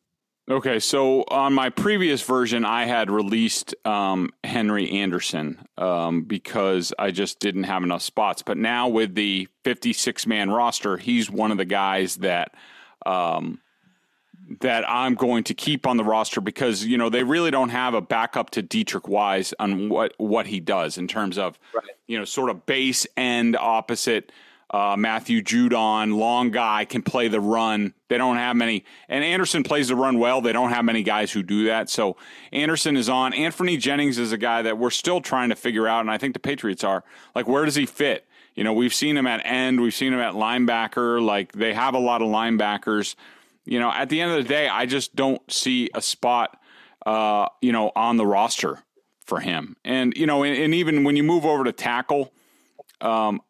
Okay, 0.50 0.78
so 0.78 1.24
on 1.28 1.52
my 1.52 1.68
previous 1.68 2.22
version, 2.22 2.64
I 2.64 2.87
had 2.87 3.11
released 3.11 3.74
um, 3.84 4.30
Henry 4.42 4.90
Anderson 4.90 5.58
um, 5.76 6.22
because 6.22 6.94
I 6.98 7.11
just 7.11 7.38
didn't 7.38 7.64
have 7.64 7.82
enough 7.82 8.00
spots. 8.00 8.40
But 8.40 8.56
now 8.56 8.88
with 8.88 9.14
the 9.14 9.48
56 9.64 10.26
man 10.26 10.48
roster, 10.48 10.96
he's 10.96 11.30
one 11.30 11.52
of 11.52 11.58
the 11.58 11.66
guys 11.66 12.16
that 12.16 12.54
um, 13.04 13.61
that 14.61 14.88
I'm 14.88 15.14
going 15.14 15.44
to 15.44 15.54
keep 15.54 15.87
on 15.87 15.98
the 15.98 16.04
roster 16.04 16.40
because 16.40 16.82
you 16.82 16.96
know 16.96 17.11
they 17.11 17.24
really 17.24 17.50
don't 17.50 17.68
have 17.68 17.92
a 17.92 18.00
backup 18.00 18.48
to 18.50 18.62
Deatrich 18.62 19.06
Wise 19.06 19.52
on 19.58 19.90
what 19.90 20.14
what 20.16 20.46
he 20.46 20.61
does 20.61 20.96
in 20.96 21.08
terms 21.08 21.37
of 21.37 21.58
right. 21.74 21.84
you 22.06 22.18
know 22.18 22.24
sort 22.24 22.48
of 22.48 22.64
base 22.64 23.06
end 23.16 23.56
opposite 23.56 24.32
uh, 24.70 24.96
Matthew 24.98 25.42
Judon, 25.42 26.16
long 26.16 26.50
guy, 26.50 26.85
can 26.85 27.02
play 27.02 27.28
the 27.28 27.40
run. 27.40 27.94
They 28.09 28.18
don't 28.18 28.37
have 28.37 28.54
many, 28.57 28.85
and 29.09 29.24
Anderson 29.24 29.62
plays 29.62 29.88
the 29.88 29.96
run 29.96 30.18
well. 30.18 30.40
They 30.40 30.52
don't 30.52 30.70
have 30.70 30.85
many 30.85 31.02
guys 31.02 31.33
who 31.33 31.42
do 31.42 31.66
that. 31.66 31.88
So 31.88 32.16
Anderson 32.52 32.96
is 32.96 33.09
on. 33.09 33.33
Anthony 33.33 33.76
Jennings 33.76 34.18
is 34.18 34.33
a 34.33 34.38
guy 34.38 34.62
that 34.62 34.76
we're 34.76 34.90
still 34.90 35.20
trying 35.20 35.48
to 35.48 35.57
figure 35.57 35.88
out, 35.88 36.00
and 36.00 36.11
I 36.11 36.18
think 36.18 36.35
the 36.35 36.40
Patriots 36.40 36.85
are 36.85 37.02
like, 37.35 37.48
where 37.48 37.64
does 37.64 37.76
he 37.76 37.87
fit? 37.87 38.26
You 38.54 38.64
know, 38.64 38.72
we've 38.72 38.92
seen 38.92 39.16
him 39.16 39.26
at 39.26 39.40
end, 39.46 39.81
we've 39.81 39.94
seen 39.94 40.12
him 40.12 40.20
at 40.20 40.35
linebacker. 40.35 41.24
Like 41.24 41.52
they 41.52 41.72
have 41.72 41.94
a 41.94 41.98
lot 41.98 42.22
of 42.22 42.28
linebackers. 42.28 43.14
You 43.64 43.78
know, 43.78 43.90
at 43.90 44.09
the 44.09 44.20
end 44.20 44.33
of 44.33 44.42
the 44.42 44.48
day, 44.48 44.68
I 44.68 44.85
just 44.87 45.14
don't 45.14 45.40
see 45.50 45.90
a 45.94 46.02
spot, 46.02 46.59
uh, 47.07 47.48
you 47.61 47.70
know, 47.70 47.92
on 47.94 48.16
the 48.16 48.26
roster 48.26 48.83
for 49.24 49.40
him. 49.40 49.76
And 49.85 50.12
you 50.16 50.26
know, 50.26 50.42
and, 50.42 50.57
and 50.57 50.74
even 50.74 51.04
when 51.04 51.16
you 51.16 51.22
move 51.22 51.46
over 51.46 51.64
to 51.64 51.72
tackle, 51.72 52.33
um, 53.00 53.40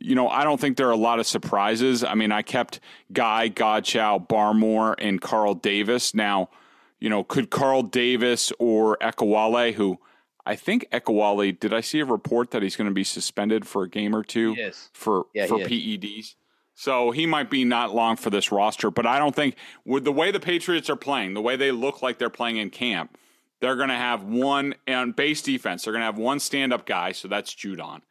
you 0.00 0.14
know, 0.14 0.28
I 0.28 0.44
don't 0.44 0.60
think 0.60 0.76
there 0.76 0.88
are 0.88 0.92
a 0.92 0.96
lot 0.96 1.18
of 1.18 1.26
surprises. 1.26 2.02
I 2.04 2.14
mean, 2.14 2.32
I 2.32 2.42
kept 2.42 2.80
Guy, 3.12 3.48
Godchaux, 3.48 4.28
Barmore, 4.28 4.94
and 4.98 5.20
Carl 5.20 5.54
Davis. 5.54 6.14
Now, 6.14 6.50
you 6.98 7.08
know, 7.08 7.24
could 7.24 7.50
Carl 7.50 7.82
Davis 7.82 8.52
or 8.58 8.96
Ekuale, 8.98 9.74
who 9.74 9.98
I 10.44 10.56
think 10.56 10.88
Ekuale, 10.90 11.58
did 11.58 11.72
I 11.72 11.80
see 11.80 12.00
a 12.00 12.04
report 12.04 12.50
that 12.52 12.62
he's 12.62 12.76
going 12.76 12.88
to 12.88 12.94
be 12.94 13.04
suspended 13.04 13.66
for 13.66 13.82
a 13.82 13.88
game 13.88 14.14
or 14.14 14.22
two 14.22 14.54
for 14.92 15.26
yeah, 15.34 15.46
for 15.46 15.58
PEDs? 15.58 16.34
So 16.74 17.10
he 17.10 17.26
might 17.26 17.50
be 17.50 17.64
not 17.64 17.92
long 17.92 18.16
for 18.16 18.30
this 18.30 18.52
roster, 18.52 18.90
but 18.90 19.04
I 19.04 19.18
don't 19.18 19.34
think 19.34 19.56
with 19.84 20.04
the 20.04 20.12
way 20.12 20.30
the 20.30 20.38
Patriots 20.38 20.88
are 20.88 20.96
playing, 20.96 21.34
the 21.34 21.42
way 21.42 21.56
they 21.56 21.72
look 21.72 22.02
like 22.02 22.18
they're 22.18 22.30
playing 22.30 22.58
in 22.58 22.70
camp, 22.70 23.18
they're 23.60 23.74
going 23.74 23.88
to 23.88 23.96
have 23.96 24.22
one 24.22 24.74
on 24.86 25.10
base 25.10 25.42
defense. 25.42 25.82
They're 25.82 25.92
going 25.92 26.02
to 26.02 26.06
have 26.06 26.18
one 26.18 26.38
stand 26.38 26.72
up 26.72 26.86
guy, 26.86 27.12
so 27.12 27.26
that's 27.26 27.52
Judon. 27.52 28.02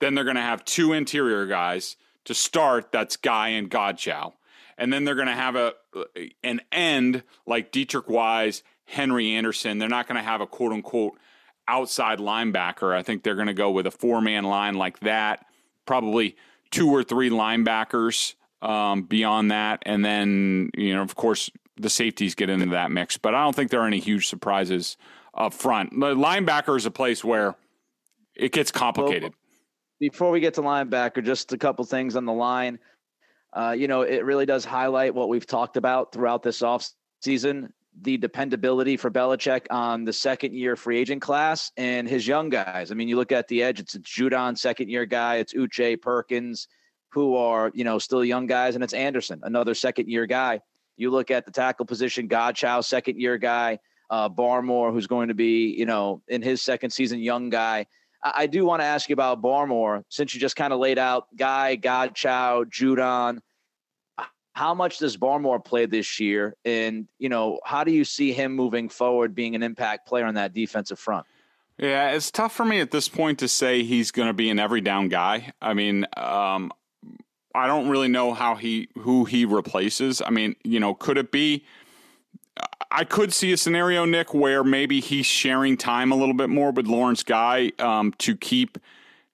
Then 0.00 0.14
they're 0.14 0.24
going 0.24 0.36
to 0.36 0.42
have 0.42 0.64
two 0.64 0.92
interior 0.92 1.46
guys 1.46 1.96
to 2.24 2.34
start. 2.34 2.92
That's 2.92 3.16
Guy 3.16 3.48
and 3.48 3.70
Godchaux. 3.70 4.34
And 4.78 4.92
then 4.92 5.04
they're 5.04 5.14
going 5.14 5.28
to 5.28 5.34
have 5.34 5.56
a 5.56 5.74
an 6.44 6.60
end 6.70 7.22
like 7.46 7.72
Deatrich 7.72 8.08
Wise, 8.08 8.62
Henry 8.84 9.32
Anderson. 9.32 9.78
They're 9.78 9.88
not 9.88 10.06
going 10.06 10.16
to 10.16 10.22
have 10.22 10.40
a 10.40 10.46
quote 10.46 10.72
unquote 10.72 11.18
outside 11.66 12.18
linebacker. 12.18 12.94
I 12.94 13.02
think 13.02 13.22
they're 13.22 13.34
going 13.34 13.46
to 13.46 13.54
go 13.54 13.70
with 13.70 13.86
a 13.86 13.90
four 13.90 14.20
man 14.20 14.44
line 14.44 14.74
like 14.74 15.00
that. 15.00 15.46
Probably 15.86 16.36
two 16.70 16.90
or 16.90 17.02
three 17.02 17.30
linebackers 17.30 18.34
um, 18.60 19.02
beyond 19.02 19.50
that, 19.50 19.82
and 19.86 20.04
then 20.04 20.70
you 20.76 20.94
know, 20.94 21.02
of 21.02 21.14
course, 21.14 21.50
the 21.76 21.90
safeties 21.90 22.34
get 22.34 22.50
into 22.50 22.66
that 22.66 22.90
mix. 22.90 23.16
But 23.16 23.34
I 23.34 23.44
don't 23.44 23.54
think 23.54 23.70
there 23.70 23.80
are 23.80 23.86
any 23.86 24.00
huge 24.00 24.26
surprises 24.26 24.96
up 25.34 25.54
front. 25.54 25.90
The 25.90 26.14
linebacker 26.14 26.76
is 26.76 26.86
a 26.86 26.90
place 26.90 27.22
where 27.22 27.54
it 28.34 28.52
gets 28.52 28.72
complicated. 28.72 29.32
Well, 29.32 29.45
before 29.98 30.30
we 30.30 30.40
get 30.40 30.54
to 30.54 30.62
linebacker, 30.62 31.24
just 31.24 31.52
a 31.52 31.58
couple 31.58 31.84
things 31.84 32.16
on 32.16 32.24
the 32.24 32.32
line. 32.32 32.78
Uh, 33.52 33.74
you 33.76 33.88
know, 33.88 34.02
it 34.02 34.24
really 34.24 34.46
does 34.46 34.64
highlight 34.64 35.14
what 35.14 35.28
we've 35.28 35.46
talked 35.46 35.76
about 35.76 36.12
throughout 36.12 36.42
this 36.42 36.62
off 36.62 36.88
season 37.22 37.72
the 38.02 38.16
dependability 38.16 38.96
for 38.96 39.10
Belichick 39.10 39.66
on 39.70 40.04
the 40.04 40.12
second 40.12 40.54
year 40.54 40.76
free 40.76 40.98
agent 40.98 41.22
class 41.22 41.72
and 41.76 42.08
his 42.08 42.26
young 42.26 42.50
guys. 42.50 42.90
I 42.90 42.94
mean, 42.94 43.08
you 43.08 43.16
look 43.16 43.32
at 43.32 43.48
the 43.48 43.62
edge, 43.62 43.80
it's 43.80 43.94
a 43.94 44.00
Judon 44.00 44.58
second 44.58 44.90
year 44.90 45.06
guy, 45.06 45.36
it's 45.36 45.54
Uche 45.54 46.00
Perkins, 46.00 46.68
who 47.10 47.36
are, 47.36 47.70
you 47.74 47.84
know, 47.84 47.98
still 47.98 48.24
young 48.24 48.46
guys, 48.46 48.74
and 48.74 48.84
it's 48.84 48.92
Anderson, 48.92 49.40
another 49.44 49.74
second 49.74 50.08
year 50.08 50.26
guy. 50.26 50.60
You 50.96 51.10
look 51.10 51.30
at 51.30 51.46
the 51.46 51.52
tackle 51.52 51.86
position, 51.86 52.28
Godchaux, 52.28 52.84
second 52.84 53.18
year 53.18 53.38
guy, 53.38 53.78
uh, 54.10 54.28
Barmore, 54.28 54.92
who's 54.92 55.06
going 55.06 55.28
to 55.28 55.34
be, 55.34 55.74
you 55.76 55.86
know, 55.86 56.22
in 56.28 56.42
his 56.42 56.60
second 56.62 56.90
season, 56.90 57.20
young 57.20 57.48
guy. 57.48 57.86
I 58.34 58.46
do 58.46 58.64
want 58.64 58.80
to 58.80 58.86
ask 58.86 59.08
you 59.08 59.12
about 59.12 59.42
Barmore 59.42 60.02
since 60.08 60.34
you 60.34 60.40
just 60.40 60.56
kind 60.56 60.72
of 60.72 60.78
laid 60.78 60.98
out 60.98 61.26
Guy, 61.36 61.76
Godchaux, 61.76 62.64
Judon. 62.66 63.38
How 64.54 64.72
much 64.74 64.98
does 64.98 65.16
Barmore 65.16 65.62
play 65.62 65.86
this 65.86 66.18
year? 66.18 66.54
And, 66.64 67.06
you 67.18 67.28
know, 67.28 67.60
how 67.64 67.84
do 67.84 67.92
you 67.92 68.04
see 68.04 68.32
him 68.32 68.52
moving 68.56 68.88
forward 68.88 69.34
being 69.34 69.54
an 69.54 69.62
impact 69.62 70.08
player 70.08 70.24
on 70.24 70.34
that 70.34 70.54
defensive 70.54 70.98
front? 70.98 71.26
Yeah, 71.78 72.12
it's 72.12 72.30
tough 72.30 72.54
for 72.54 72.64
me 72.64 72.80
at 72.80 72.90
this 72.90 73.08
point 73.08 73.38
to 73.40 73.48
say 73.48 73.82
he's 73.82 74.10
going 74.10 74.28
to 74.28 74.34
be 74.34 74.48
an 74.48 74.58
every 74.58 74.80
down 74.80 75.08
guy. 75.08 75.52
I 75.60 75.74
mean, 75.74 76.06
um, 76.16 76.72
I 77.54 77.66
don't 77.66 77.88
really 77.88 78.08
know 78.08 78.32
how 78.32 78.54
he 78.54 78.88
who 78.98 79.26
he 79.26 79.44
replaces. 79.44 80.22
I 80.22 80.30
mean, 80.30 80.56
you 80.64 80.80
know, 80.80 80.94
could 80.94 81.18
it 81.18 81.30
be 81.30 81.64
I 82.90 83.04
could 83.04 83.32
see 83.32 83.52
a 83.52 83.56
scenario, 83.56 84.04
Nick, 84.04 84.32
where 84.32 84.62
maybe 84.62 85.00
he's 85.00 85.26
sharing 85.26 85.76
time 85.76 86.12
a 86.12 86.16
little 86.16 86.34
bit 86.34 86.48
more 86.48 86.70
with 86.70 86.86
Lawrence 86.86 87.22
Guy 87.22 87.72
um, 87.78 88.12
to 88.18 88.36
keep 88.36 88.78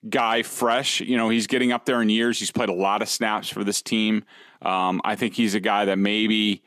Guy 0.08 0.42
fresh. 0.42 1.00
You 1.00 1.16
know, 1.16 1.28
he's 1.28 1.46
getting 1.46 1.70
up 1.70 1.84
there 1.84 2.02
in 2.02 2.08
years. 2.08 2.38
He's 2.38 2.50
played 2.50 2.68
a 2.68 2.74
lot 2.74 3.02
of 3.02 3.08
snaps 3.08 3.48
for 3.48 3.62
this 3.62 3.82
team. 3.82 4.24
Um, 4.62 5.00
I 5.04 5.16
think 5.16 5.34
he's 5.34 5.54
a 5.54 5.60
guy 5.60 5.84
that 5.84 5.98
maybe 5.98 6.62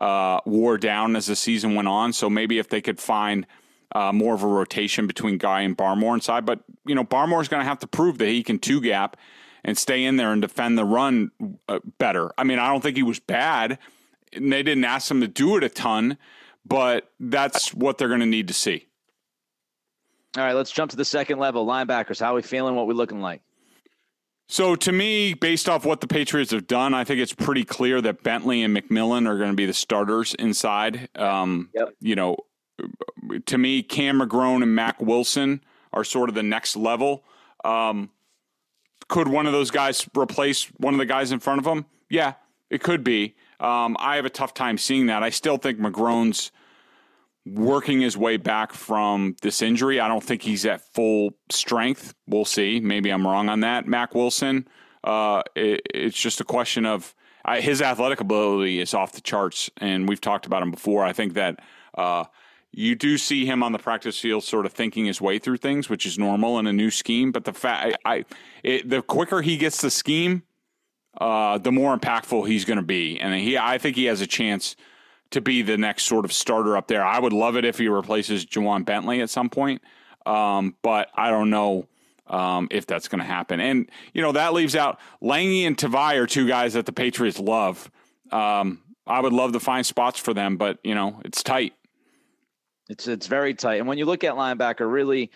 uh, 0.00 0.40
wore 0.44 0.78
down 0.78 1.16
as 1.16 1.26
the 1.26 1.36
season 1.36 1.74
went 1.74 1.88
on. 1.88 2.12
So 2.12 2.30
maybe 2.30 2.58
if 2.58 2.68
they 2.68 2.80
could 2.80 2.98
find 2.98 3.46
uh, 3.92 4.12
more 4.12 4.34
of 4.34 4.42
a 4.42 4.46
rotation 4.46 5.06
between 5.06 5.38
Guy 5.38 5.62
and 5.62 5.76
Barmore 5.76 6.14
inside, 6.14 6.46
but 6.46 6.60
you 6.86 6.94
know, 6.94 7.04
Barmore's 7.04 7.48
going 7.48 7.60
to 7.60 7.68
have 7.68 7.78
to 7.80 7.86
prove 7.86 8.18
that 8.18 8.28
he 8.28 8.42
can 8.42 8.58
two 8.58 8.80
gap 8.80 9.16
and 9.64 9.76
stay 9.76 10.04
in 10.04 10.16
there 10.16 10.32
and 10.32 10.40
defend 10.40 10.78
the 10.78 10.84
run 10.84 11.30
uh, 11.68 11.80
better. 11.98 12.30
I 12.38 12.44
mean, 12.44 12.58
I 12.58 12.68
don't 12.68 12.82
think 12.82 12.96
he 12.96 13.02
was 13.02 13.18
bad 13.18 13.78
and 14.32 14.52
they 14.52 14.62
didn't 14.62 14.84
ask 14.84 15.08
them 15.08 15.20
to 15.20 15.28
do 15.28 15.56
it 15.56 15.64
a 15.64 15.68
ton, 15.68 16.18
but 16.64 17.10
that's 17.18 17.74
what 17.74 17.98
they're 17.98 18.08
going 18.08 18.20
to 18.20 18.26
need 18.26 18.48
to 18.48 18.54
see. 18.54 18.86
All 20.36 20.44
right, 20.44 20.54
let's 20.54 20.70
jump 20.70 20.90
to 20.90 20.96
the 20.96 21.04
second 21.04 21.38
level. 21.38 21.66
Linebackers, 21.66 22.20
how 22.20 22.32
are 22.32 22.36
we 22.36 22.42
feeling? 22.42 22.74
What 22.74 22.86
we 22.86 22.94
looking 22.94 23.20
like? 23.20 23.40
So 24.50 24.76
to 24.76 24.92
me, 24.92 25.34
based 25.34 25.68
off 25.68 25.84
what 25.84 26.00
the 26.00 26.06
Patriots 26.06 26.52
have 26.52 26.66
done, 26.66 26.94
I 26.94 27.04
think 27.04 27.20
it's 27.20 27.34
pretty 27.34 27.64
clear 27.64 28.00
that 28.00 28.22
Bentley 28.22 28.62
and 28.62 28.74
McMillan 28.74 29.28
are 29.28 29.36
going 29.36 29.50
to 29.50 29.56
be 29.56 29.66
the 29.66 29.74
starters 29.74 30.34
inside. 30.34 31.08
Um, 31.16 31.70
yep. 31.74 31.94
You 32.00 32.16
know, 32.16 32.36
to 33.46 33.58
me, 33.58 33.82
Cam 33.82 34.20
McGrone 34.20 34.62
and 34.62 34.74
Mack 34.74 35.00
Wilson 35.02 35.62
are 35.92 36.04
sort 36.04 36.28
of 36.28 36.34
the 36.34 36.42
next 36.42 36.76
level. 36.76 37.24
Um, 37.64 38.10
could 39.08 39.28
one 39.28 39.46
of 39.46 39.52
those 39.52 39.70
guys 39.70 40.08
replace 40.16 40.64
one 40.76 40.94
of 40.94 40.98
the 40.98 41.06
guys 41.06 41.32
in 41.32 41.40
front 41.40 41.58
of 41.58 41.64
them? 41.64 41.86
Yeah, 42.08 42.34
it 42.70 42.82
could 42.82 43.04
be. 43.04 43.34
Um, 43.60 43.96
I 43.98 44.16
have 44.16 44.24
a 44.24 44.30
tough 44.30 44.54
time 44.54 44.78
seeing 44.78 45.06
that. 45.06 45.22
I 45.22 45.30
still 45.30 45.56
think 45.56 45.78
McGrone's 45.78 46.52
working 47.44 48.00
his 48.00 48.16
way 48.16 48.36
back 48.36 48.72
from 48.72 49.36
this 49.42 49.62
injury. 49.62 50.00
I 50.00 50.08
don't 50.08 50.22
think 50.22 50.42
he's 50.42 50.66
at 50.66 50.82
full 50.94 51.30
strength. 51.50 52.14
We'll 52.26 52.44
see. 52.44 52.80
Maybe 52.80 53.10
I'm 53.10 53.26
wrong 53.26 53.48
on 53.48 53.60
that. 53.60 53.86
Mack 53.86 54.14
Wilson, 54.14 54.68
uh, 55.02 55.42
it, 55.54 55.82
it's 55.94 56.18
just 56.18 56.40
a 56.40 56.44
question 56.44 56.86
of 56.86 57.14
uh, 57.44 57.60
his 57.60 57.80
athletic 57.80 58.20
ability 58.20 58.80
is 58.80 58.94
off 58.94 59.12
the 59.12 59.20
charts, 59.20 59.70
and 59.78 60.08
we've 60.08 60.20
talked 60.20 60.46
about 60.46 60.62
him 60.62 60.70
before. 60.70 61.04
I 61.04 61.12
think 61.12 61.34
that. 61.34 61.60
Uh, 61.96 62.24
you 62.70 62.94
do 62.94 63.16
see 63.16 63.46
him 63.46 63.62
on 63.62 63.72
the 63.72 63.78
practice 63.78 64.18
field 64.18 64.44
sort 64.44 64.66
of 64.66 64.72
thinking 64.72 65.06
his 65.06 65.20
way 65.20 65.38
through 65.38 65.56
things, 65.56 65.88
which 65.88 66.04
is 66.04 66.18
normal 66.18 66.58
in 66.58 66.66
a 66.66 66.72
new 66.72 66.90
scheme. 66.90 67.32
But 67.32 67.44
the 67.44 67.52
fact, 67.54 67.96
I, 68.04 68.14
I 68.16 68.24
it, 68.62 68.88
the 68.88 69.00
quicker 69.00 69.40
he 69.40 69.56
gets 69.56 69.80
the 69.80 69.90
scheme, 69.90 70.42
uh, 71.18 71.58
the 71.58 71.72
more 71.72 71.96
impactful 71.96 72.48
he's 72.48 72.64
going 72.64 72.78
to 72.78 72.82
be. 72.82 73.20
And 73.20 73.34
he, 73.34 73.58
I 73.58 73.78
think 73.78 73.96
he 73.96 74.04
has 74.04 74.20
a 74.20 74.26
chance 74.26 74.76
to 75.30 75.40
be 75.40 75.62
the 75.62 75.76
next 75.76 76.04
sort 76.04 76.24
of 76.24 76.32
starter 76.32 76.76
up 76.76 76.88
there. 76.88 77.04
I 77.04 77.18
would 77.18 77.32
love 77.32 77.56
it 77.56 77.64
if 77.64 77.78
he 77.78 77.88
replaces 77.88 78.46
Ja'Whaun 78.46 78.84
Bentley 78.84 79.20
at 79.20 79.28
some 79.28 79.50
point, 79.50 79.82
um, 80.24 80.74
but 80.82 81.10
I 81.14 81.30
don't 81.30 81.50
know 81.50 81.86
um, 82.28 82.68
if 82.70 82.86
that's 82.86 83.08
going 83.08 83.18
to 83.18 83.26
happen. 83.26 83.60
And 83.60 83.90
you 84.14 84.22
know 84.22 84.32
that 84.32 84.52
leaves 84.52 84.76
out 84.76 84.98
Langi 85.22 85.66
and 85.66 85.76
Tavai 85.76 86.16
are 86.16 86.26
two 86.26 86.46
guys 86.46 86.74
that 86.74 86.86
the 86.86 86.92
Patriots 86.92 87.38
love. 87.38 87.90
Um, 88.30 88.82
I 89.06 89.20
would 89.20 89.32
love 89.32 89.52
to 89.52 89.60
find 89.60 89.84
spots 89.84 90.18
for 90.18 90.34
them, 90.34 90.56
but 90.56 90.78
you 90.84 90.94
know 90.94 91.20
it's 91.24 91.42
tight. 91.42 91.74
It's 92.88 93.08
it's 93.08 93.26
very 93.26 93.54
tight. 93.54 93.76
And 93.76 93.88
when 93.88 93.98
you 93.98 94.06
look 94.06 94.24
at 94.24 94.34
linebacker, 94.34 94.90
really, 94.90 95.30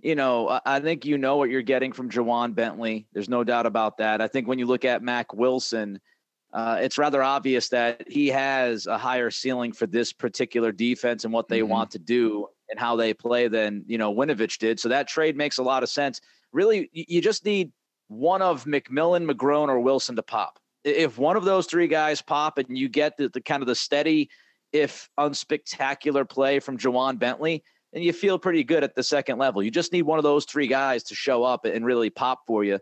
you 0.00 0.14
know, 0.14 0.60
I 0.64 0.80
think 0.80 1.04
you 1.04 1.18
know 1.18 1.36
what 1.36 1.50
you're 1.50 1.62
getting 1.62 1.92
from 1.92 2.10
Ja'Whaun 2.10 2.54
Bentley. 2.54 3.06
There's 3.12 3.28
no 3.28 3.44
doubt 3.44 3.66
about 3.66 3.98
that. 3.98 4.20
I 4.20 4.28
think 4.28 4.46
when 4.46 4.58
you 4.58 4.66
look 4.66 4.84
at 4.84 5.02
Mack 5.02 5.32
Wilson, 5.32 6.00
uh, 6.52 6.78
it's 6.80 6.98
rather 6.98 7.22
obvious 7.22 7.68
that 7.70 8.04
he 8.08 8.28
has 8.28 8.86
a 8.86 8.98
higher 8.98 9.30
ceiling 9.30 9.72
for 9.72 9.86
this 9.86 10.12
particular 10.12 10.72
defense 10.72 11.24
and 11.24 11.32
what 11.32 11.48
they 11.48 11.60
mm-hmm. 11.60 11.70
want 11.70 11.90
to 11.92 11.98
do 11.98 12.46
and 12.70 12.78
how 12.78 12.96
they 12.96 13.14
play 13.14 13.48
than 13.48 13.84
you 13.86 13.98
know 13.98 14.14
Winovich 14.14 14.58
did. 14.58 14.78
So 14.78 14.88
that 14.90 15.08
trade 15.08 15.36
makes 15.36 15.58
a 15.58 15.62
lot 15.62 15.82
of 15.82 15.88
sense. 15.88 16.20
Really, 16.52 16.88
you 16.92 17.20
just 17.20 17.44
need 17.44 17.72
one 18.08 18.42
of 18.42 18.64
McMillan, 18.64 19.30
McGrone, 19.30 19.68
or 19.68 19.80
Wilson 19.80 20.16
to 20.16 20.22
pop. 20.22 20.58
If 20.84 21.18
one 21.18 21.36
of 21.36 21.44
those 21.44 21.66
three 21.66 21.88
guys 21.88 22.22
pop 22.22 22.58
and 22.58 22.78
you 22.78 22.88
get 22.88 23.16
the, 23.16 23.28
the 23.28 23.40
kind 23.40 23.62
of 23.62 23.66
the 23.66 23.74
steady, 23.74 24.30
if 24.72 25.08
unspectacular 25.18 26.28
play 26.28 26.60
from 26.60 26.78
Ja'Whaun 26.78 27.18
Bentley, 27.18 27.64
and 27.92 28.04
you 28.04 28.12
feel 28.12 28.38
pretty 28.38 28.64
good 28.64 28.84
at 28.84 28.94
the 28.94 29.02
second 29.02 29.38
level. 29.38 29.62
You 29.62 29.70
just 29.70 29.92
need 29.92 30.02
one 30.02 30.18
of 30.18 30.24
those 30.24 30.44
three 30.44 30.66
guys 30.66 31.02
to 31.04 31.14
show 31.14 31.44
up 31.44 31.64
and 31.64 31.84
really 31.84 32.10
pop 32.10 32.40
for 32.46 32.64
you. 32.64 32.78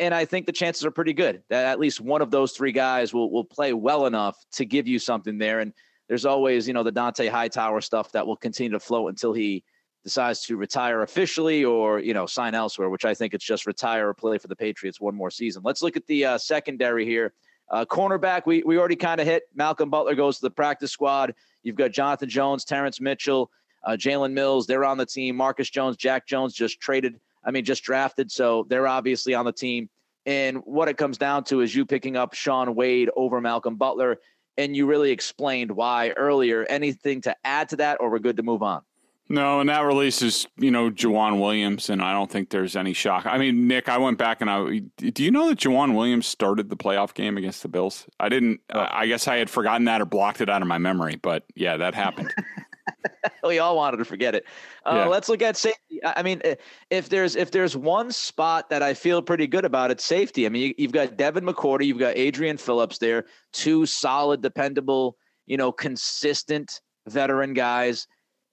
And 0.00 0.14
I 0.14 0.24
think 0.24 0.46
the 0.46 0.52
chances 0.52 0.84
are 0.86 0.90
pretty 0.90 1.12
good 1.12 1.42
that 1.50 1.66
at 1.66 1.78
least 1.78 2.00
one 2.00 2.22
of 2.22 2.30
those 2.30 2.52
three 2.52 2.72
guys 2.72 3.12
will 3.12 3.30
will 3.30 3.44
play 3.44 3.74
well 3.74 4.06
enough 4.06 4.36
to 4.52 4.64
give 4.64 4.88
you 4.88 4.98
something 4.98 5.36
there. 5.36 5.60
And 5.60 5.74
there's 6.08 6.24
always, 6.24 6.66
you 6.66 6.72
know, 6.72 6.82
the 6.82 6.92
Dont'a 6.92 7.28
Hightower 7.28 7.80
stuff 7.82 8.12
that 8.12 8.26
will 8.26 8.36
continue 8.36 8.72
to 8.72 8.80
float 8.80 9.10
until 9.10 9.34
he 9.34 9.62
decides 10.02 10.42
to 10.46 10.56
retire 10.56 11.02
officially 11.02 11.64
or, 11.64 11.98
you 11.98 12.14
know, 12.14 12.26
sign 12.26 12.54
elsewhere, 12.54 12.90
which 12.90 13.04
I 13.04 13.14
think 13.14 13.34
it's 13.34 13.44
just 13.44 13.66
retire 13.66 14.08
or 14.08 14.14
play 14.14 14.38
for 14.38 14.48
the 14.48 14.56
Patriots 14.56 15.00
one 15.00 15.14
more 15.14 15.30
season. 15.30 15.62
Let's 15.64 15.82
look 15.82 15.96
at 15.96 16.06
the 16.06 16.24
uh, 16.24 16.38
secondary 16.38 17.06
here. 17.06 17.32
Uh, 17.70 17.86
cornerback, 17.86 18.42
we, 18.44 18.62
we 18.64 18.78
already 18.78 18.96
kind 18.96 19.20
of 19.20 19.26
hit. 19.26 19.44
Malcolm 19.54 19.88
Butler 19.88 20.14
goes 20.14 20.36
to 20.36 20.42
the 20.42 20.50
practice 20.50 20.92
squad. 20.92 21.34
You've 21.62 21.76
got 21.76 21.92
Jonathan 21.92 22.28
Jones, 22.28 22.64
Terrance 22.66 23.00
Mitchell, 23.00 23.50
uh, 23.84 23.92
Jalen 23.92 24.32
Mills, 24.32 24.66
they're 24.66 24.84
on 24.84 24.98
the 24.98 25.06
team. 25.06 25.36
Marcus 25.36 25.70
Jones, 25.70 25.96
Jack 25.96 26.26
Jones 26.26 26.54
just 26.54 26.80
traded, 26.80 27.18
I 27.44 27.50
mean, 27.50 27.64
just 27.64 27.82
drafted. 27.82 28.30
So 28.30 28.66
they're 28.68 28.88
obviously 28.88 29.34
on 29.34 29.44
the 29.44 29.52
team. 29.52 29.88
And 30.26 30.58
what 30.64 30.88
it 30.88 30.96
comes 30.96 31.18
down 31.18 31.44
to 31.44 31.60
is 31.60 31.74
you 31.74 31.84
picking 31.84 32.16
up 32.16 32.34
Shaun 32.34 32.74
Wade 32.74 33.10
over 33.16 33.40
Malcolm 33.40 33.76
Butler. 33.76 34.18
And 34.56 34.76
you 34.76 34.86
really 34.86 35.10
explained 35.10 35.70
why 35.70 36.10
earlier. 36.10 36.64
Anything 36.68 37.20
to 37.22 37.36
add 37.44 37.68
to 37.70 37.76
that, 37.76 37.98
or 38.00 38.08
we're 38.08 38.20
good 38.20 38.36
to 38.36 38.42
move 38.42 38.62
on? 38.62 38.82
No, 39.28 39.60
and 39.60 39.70
that 39.70 39.80
release 39.80 40.20
is, 40.20 40.46
you 40.58 40.70
know, 40.70 40.90
Joejuan 40.90 41.40
Williams, 41.40 41.88
and 41.88 42.02
I 42.02 42.12
don't 42.12 42.30
think 42.30 42.50
there's 42.50 42.76
any 42.76 42.92
shock. 42.92 43.24
I 43.24 43.38
mean, 43.38 43.66
Nick, 43.66 43.88
I 43.88 43.96
went 43.96 44.18
back 44.18 44.42
and 44.42 44.50
I 44.50 44.82
do 44.98 45.24
you 45.24 45.30
know 45.30 45.48
that 45.48 45.58
Joejuan 45.58 45.94
Williams 45.94 46.26
started 46.26 46.68
the 46.68 46.76
playoff 46.76 47.14
game 47.14 47.38
against 47.38 47.62
the 47.62 47.68
Bills? 47.68 48.06
I 48.20 48.28
didn't. 48.28 48.60
Oh. 48.70 48.86
I 48.90 49.06
guess 49.06 49.26
I 49.26 49.36
had 49.36 49.48
forgotten 49.48 49.86
that 49.86 50.02
or 50.02 50.04
blocked 50.04 50.42
it 50.42 50.50
out 50.50 50.60
of 50.60 50.68
my 50.68 50.78
memory, 50.78 51.16
but 51.16 51.44
yeah, 51.54 51.78
that 51.78 51.94
happened. 51.94 52.34
we 53.44 53.58
all 53.58 53.76
wanted 53.76 53.98
to 53.98 54.04
forget 54.04 54.34
it. 54.34 54.44
Uh, 54.84 54.94
yeah. 54.94 55.06
Let's 55.06 55.28
look 55.28 55.42
at 55.42 55.56
safety. 55.56 56.00
I 56.04 56.22
mean, 56.22 56.42
if 56.90 57.08
there's 57.08 57.36
if 57.36 57.50
there's 57.50 57.76
one 57.76 58.12
spot 58.12 58.70
that 58.70 58.82
I 58.82 58.94
feel 58.94 59.22
pretty 59.22 59.46
good 59.46 59.64
about, 59.64 59.90
it's 59.90 60.04
safety. 60.04 60.46
I 60.46 60.48
mean, 60.48 60.74
you, 60.76 60.86
have 60.86 60.92
got 60.92 61.16
Devin 61.16 61.44
McCourty, 61.44 61.86
you've 61.86 61.98
got 61.98 62.16
Adrian 62.16 62.56
Phillips 62.56 62.98
there, 62.98 63.26
two 63.52 63.86
solid, 63.86 64.42
dependable, 64.42 65.16
you 65.46 65.56
know, 65.56 65.72
consistent 65.72 66.80
veteran 67.06 67.54
guys. 67.54 68.06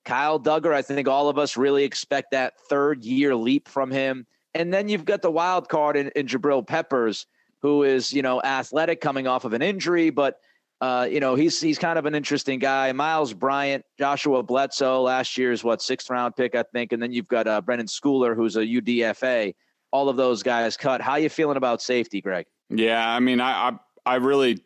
Kyle 0.03 0.39
Dugger, 0.39 0.73
I 0.73 0.81
think 0.81 1.07
all 1.07 1.29
of 1.29 1.37
us 1.37 1.57
really 1.57 1.83
expect 1.83 2.31
that 2.31 2.53
third 2.69 3.03
year 3.03 3.35
leap 3.35 3.67
from 3.67 3.91
him. 3.91 4.25
And 4.53 4.73
then 4.73 4.89
you've 4.89 5.05
got 5.05 5.21
the 5.21 5.31
wild 5.31 5.69
card 5.69 5.95
in, 5.95 6.09
in 6.15 6.27
Jabril 6.27 6.65
Peppers, 6.65 7.27
who 7.61 7.83
is, 7.83 8.11
you 8.11 8.21
know, 8.21 8.41
athletic 8.41 8.99
coming 8.99 9.27
off 9.27 9.45
of 9.45 9.53
an 9.53 9.61
injury, 9.61 10.09
but 10.09 10.39
uh, 10.81 11.07
you 11.09 11.19
know, 11.19 11.35
he's 11.35 11.61
he's 11.61 11.77
kind 11.77 11.99
of 11.99 12.07
an 12.07 12.15
interesting 12.15 12.57
guy. 12.57 12.91
Miles 12.91 13.33
Bryant, 13.33 13.85
Joshua 13.99 14.41
Bledsoe, 14.41 15.03
last 15.03 15.37
year's 15.37 15.63
what 15.63 15.79
sixth 15.81 16.09
round 16.09 16.35
pick, 16.35 16.55
I 16.55 16.63
think, 16.73 16.91
and 16.91 17.01
then 17.01 17.11
you've 17.11 17.27
got 17.27 17.47
uh, 17.47 17.61
Brenden 17.61 17.87
Schooler, 17.87 18.35
who's 18.35 18.55
a 18.55 18.61
UDFA. 18.61 19.53
All 19.91 20.09
of 20.09 20.17
those 20.17 20.41
guys 20.41 20.77
cut. 20.77 20.99
How 20.99 21.17
you 21.17 21.29
feeling 21.29 21.57
about 21.57 21.83
safety, 21.83 22.19
Greg? 22.19 22.47
Yeah, 22.69 23.07
I 23.07 23.19
mean, 23.19 23.39
I 23.39 23.69
I, 23.69 23.79
I 24.05 24.15
really 24.15 24.63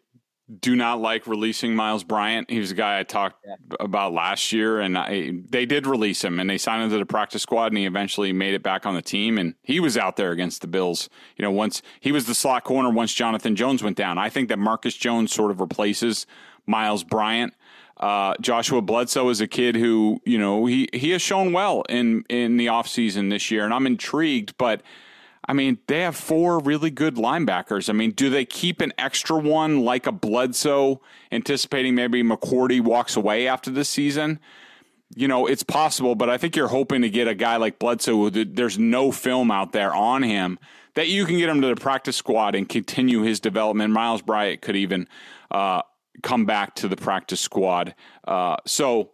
do 0.60 0.76
not 0.76 1.02
like 1.02 1.26
releasing 1.26 1.76
Miles 1.76 2.04
Bryant. 2.04 2.52
He 2.52 2.60
was 2.60 2.70
a 2.70 2.76
guy 2.76 3.00
I 3.00 3.04
talked 3.04 3.44
yeah. 3.46 3.56
about 3.80 4.14
last 4.14 4.52
year, 4.52 4.80
and 4.80 4.96
I, 4.98 5.32
they 5.50 5.66
did 5.66 5.88
release 5.88 6.24
him, 6.24 6.40
and 6.40 6.48
they 6.48 6.60
signed 6.60 6.84
him 6.84 6.90
to 6.92 7.00
the 7.00 7.06
practice 7.06 7.42
squad, 7.42 7.68
and 7.68 7.78
he 7.78 7.86
eventually 7.86 8.32
made 8.32 8.54
it 8.54 8.62
back 8.62 8.86
on 8.86 8.94
the 8.94 9.02
team, 9.02 9.40
and 9.40 9.56
he 9.64 9.80
was 9.80 9.98
out 9.98 10.18
there 10.18 10.32
against 10.32 10.62
the 10.62 10.68
Bills. 10.68 11.10
You 11.36 11.44
know, 11.44 11.52
once 11.52 11.82
he 12.00 12.12
was 12.12 12.28
the 12.28 12.36
slot 12.36 12.64
corner 12.64 12.92
once 12.92 13.14
Jonathan 13.14 13.56
Jones 13.56 13.82
went 13.82 13.98
down. 13.98 14.18
I 14.20 14.30
think 14.30 14.50
that 14.50 14.60
Marcus 14.60 14.96
Jones 14.96 15.34
sort 15.34 15.50
of 15.50 15.60
replaces 15.60 16.28
Miles 16.68 17.04
Bryant. 17.04 17.56
Uh, 17.98 18.36
Joshua 18.40 18.82
Bledsoe 18.82 19.30
is 19.30 19.42
a 19.42 19.48
kid 19.48 19.76
who, 19.76 20.22
you 20.26 20.38
know, 20.38 20.66
he, 20.66 20.90
he 20.94 21.12
has 21.12 21.22
shown 21.22 21.54
well 21.54 21.82
in, 21.90 22.24
in 22.30 22.58
the 22.58 22.68
offseason 22.68 23.32
this 23.32 23.50
year, 23.50 23.66
and 23.66 23.74
I'm 23.74 23.88
intrigued, 23.88 24.58
but– 24.58 24.84
I 25.48 25.54
mean, 25.54 25.78
they 25.88 26.02
have 26.02 26.16
four 26.16 26.60
really 26.60 26.90
good 26.90 27.16
linebackers. 27.16 27.90
I 27.90 27.94
mean, 27.94 28.12
do 28.12 28.30
they 28.30 28.46
keep 28.46 28.82
an 28.82 28.94
extra 28.98 29.38
one 29.38 29.82
like 29.82 30.08
a 30.08 30.12
Bledsoe, 30.12 31.02
anticipating 31.32 31.94
maybe 31.94 32.24
McCourty 32.24 32.82
walks 32.82 33.16
away 33.16 33.48
after 33.48 33.70
this 33.70 33.90
season? 33.90 34.40
You 35.16 35.28
know, 35.28 35.46
it's 35.46 35.62
possible, 35.62 36.16
but 36.16 36.30
I 36.30 36.38
think 36.38 36.56
you're 36.56 36.68
hoping 36.68 37.04
to 37.04 37.10
get 37.10 37.28
a 37.28 37.36
guy 37.36 37.58
like 37.58 37.78
Bledsoe. 37.78 38.30
There's 38.30 38.80
no 38.80 39.12
film 39.12 39.52
out 39.52 39.72
there 39.72 39.94
on 39.94 40.24
him 40.24 40.58
that 40.96 41.10
you 41.10 41.26
can 41.26 41.38
get 41.38 41.48
him 41.48 41.62
to 41.62 41.68
the 41.68 41.76
practice 41.76 42.18
squad 42.18 42.56
and 42.56 42.68
continue 42.68 43.22
his 43.22 43.40
development. 43.40 43.94
Miles 43.94 44.24
Bryant 44.24 44.62
could 44.62 44.76
even 44.76 45.08
uh, 45.52 45.84
come 46.24 46.46
back 46.46 46.76
to 46.76 46.88
the 46.88 46.96
practice 46.96 47.40
squad. 47.40 47.94
Uh, 48.28 48.58
so, 48.66 49.12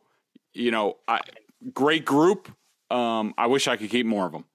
you 0.54 0.72
know, 0.72 0.98
I, 1.08 1.20
great 1.74 2.06
group. 2.06 2.50
Um, 2.90 3.34
I 3.38 3.48
wish 3.48 3.68
I 3.68 3.76
could 3.76 3.90
keep 3.90 4.06
more 4.06 4.26
of 4.26 4.32
them. 4.32 4.46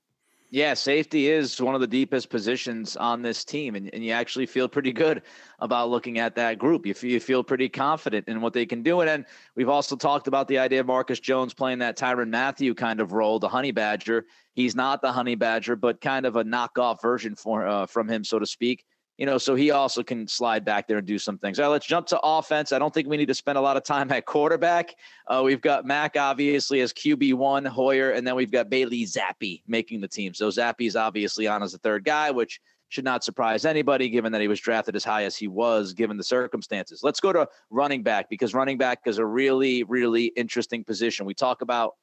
Yeah, 0.50 0.74
safety 0.74 1.28
is 1.28 1.60
one 1.60 1.74
of 1.74 1.80
the 1.80 1.88
deepest 1.88 2.30
positions 2.30 2.96
on 2.96 3.20
this 3.20 3.44
team, 3.44 3.74
and, 3.74 3.92
and 3.92 4.04
you 4.04 4.12
actually 4.12 4.46
feel 4.46 4.68
pretty 4.68 4.92
good 4.92 5.22
about 5.58 5.90
looking 5.90 6.18
at 6.18 6.36
that 6.36 6.58
group. 6.58 6.86
You 6.86 6.94
feel, 6.94 7.10
you 7.10 7.20
feel 7.20 7.42
pretty 7.42 7.68
confident 7.68 8.28
in 8.28 8.40
what 8.40 8.52
they 8.52 8.64
can 8.64 8.82
do. 8.82 9.00
And 9.00 9.08
then 9.08 9.26
we've 9.56 9.68
also 9.68 9.96
talked 9.96 10.28
about 10.28 10.46
the 10.46 10.58
idea 10.58 10.80
of 10.80 10.86
Marcus 10.86 11.18
Jones 11.18 11.52
playing 11.52 11.80
that 11.80 11.98
Tyrann 11.98 12.30
Mathieu 12.30 12.74
kind 12.74 13.00
of 13.00 13.12
role, 13.12 13.40
the 13.40 13.48
honey 13.48 13.72
badger. 13.72 14.26
He's 14.54 14.76
not 14.76 15.02
the 15.02 15.10
honey 15.10 15.34
badger, 15.34 15.74
but 15.74 16.00
kind 16.00 16.24
of 16.24 16.36
a 16.36 16.44
knockoff 16.44 17.02
version 17.02 17.34
for 17.34 17.66
uh, 17.66 17.86
from 17.86 18.08
him, 18.08 18.22
so 18.22 18.38
to 18.38 18.46
speak 18.46 18.84
you 19.18 19.24
know, 19.24 19.38
so 19.38 19.54
he 19.54 19.70
also 19.70 20.02
can 20.02 20.28
slide 20.28 20.64
back 20.64 20.86
there 20.86 20.98
and 20.98 21.06
do 21.06 21.18
some 21.18 21.38
things. 21.38 21.58
All 21.58 21.64
right, 21.64 21.72
let's 21.72 21.86
jump 21.86 22.06
to 22.08 22.20
offense. 22.22 22.72
I 22.72 22.78
don't 22.78 22.92
think 22.92 23.08
we 23.08 23.16
need 23.16 23.28
to 23.28 23.34
spend 23.34 23.56
a 23.56 23.60
lot 23.60 23.76
of 23.76 23.82
time 23.82 24.10
at 24.12 24.26
quarterback. 24.26 24.94
Uh, 25.26 25.42
we've 25.44 25.60
got 25.60 25.86
Mac 25.86 26.16
obviously 26.16 26.80
as 26.80 26.92
QB 26.92 27.34
one, 27.34 27.64
Hoyer, 27.64 28.10
and 28.10 28.26
then 28.26 28.34
we've 28.36 28.50
got 28.50 28.68
Bailey 28.68 29.04
Zappe 29.04 29.62
making 29.66 30.00
the 30.00 30.08
team. 30.08 30.34
So 30.34 30.48
Zappe's 30.48 30.96
obviously 30.96 31.46
on 31.46 31.62
as 31.62 31.72
the 31.72 31.78
third 31.78 32.04
guy, 32.04 32.30
which 32.30 32.60
should 32.88 33.04
not 33.04 33.24
surprise 33.24 33.64
anybody 33.64 34.08
given 34.08 34.30
that 34.32 34.40
he 34.40 34.48
was 34.48 34.60
drafted 34.60 34.94
as 34.94 35.02
high 35.02 35.24
as 35.24 35.36
he 35.36 35.48
was 35.48 35.92
given 35.92 36.16
the 36.16 36.22
circumstances. 36.22 37.00
Let's 37.02 37.18
go 37.18 37.32
to 37.32 37.48
running 37.70 38.02
back 38.02 38.28
because 38.28 38.54
running 38.54 38.78
back 38.78 39.00
is 39.06 39.18
a 39.18 39.26
really, 39.26 39.82
really 39.84 40.26
interesting 40.36 40.84
position. 40.84 41.26
We 41.26 41.34
talk 41.34 41.62
about 41.62 41.94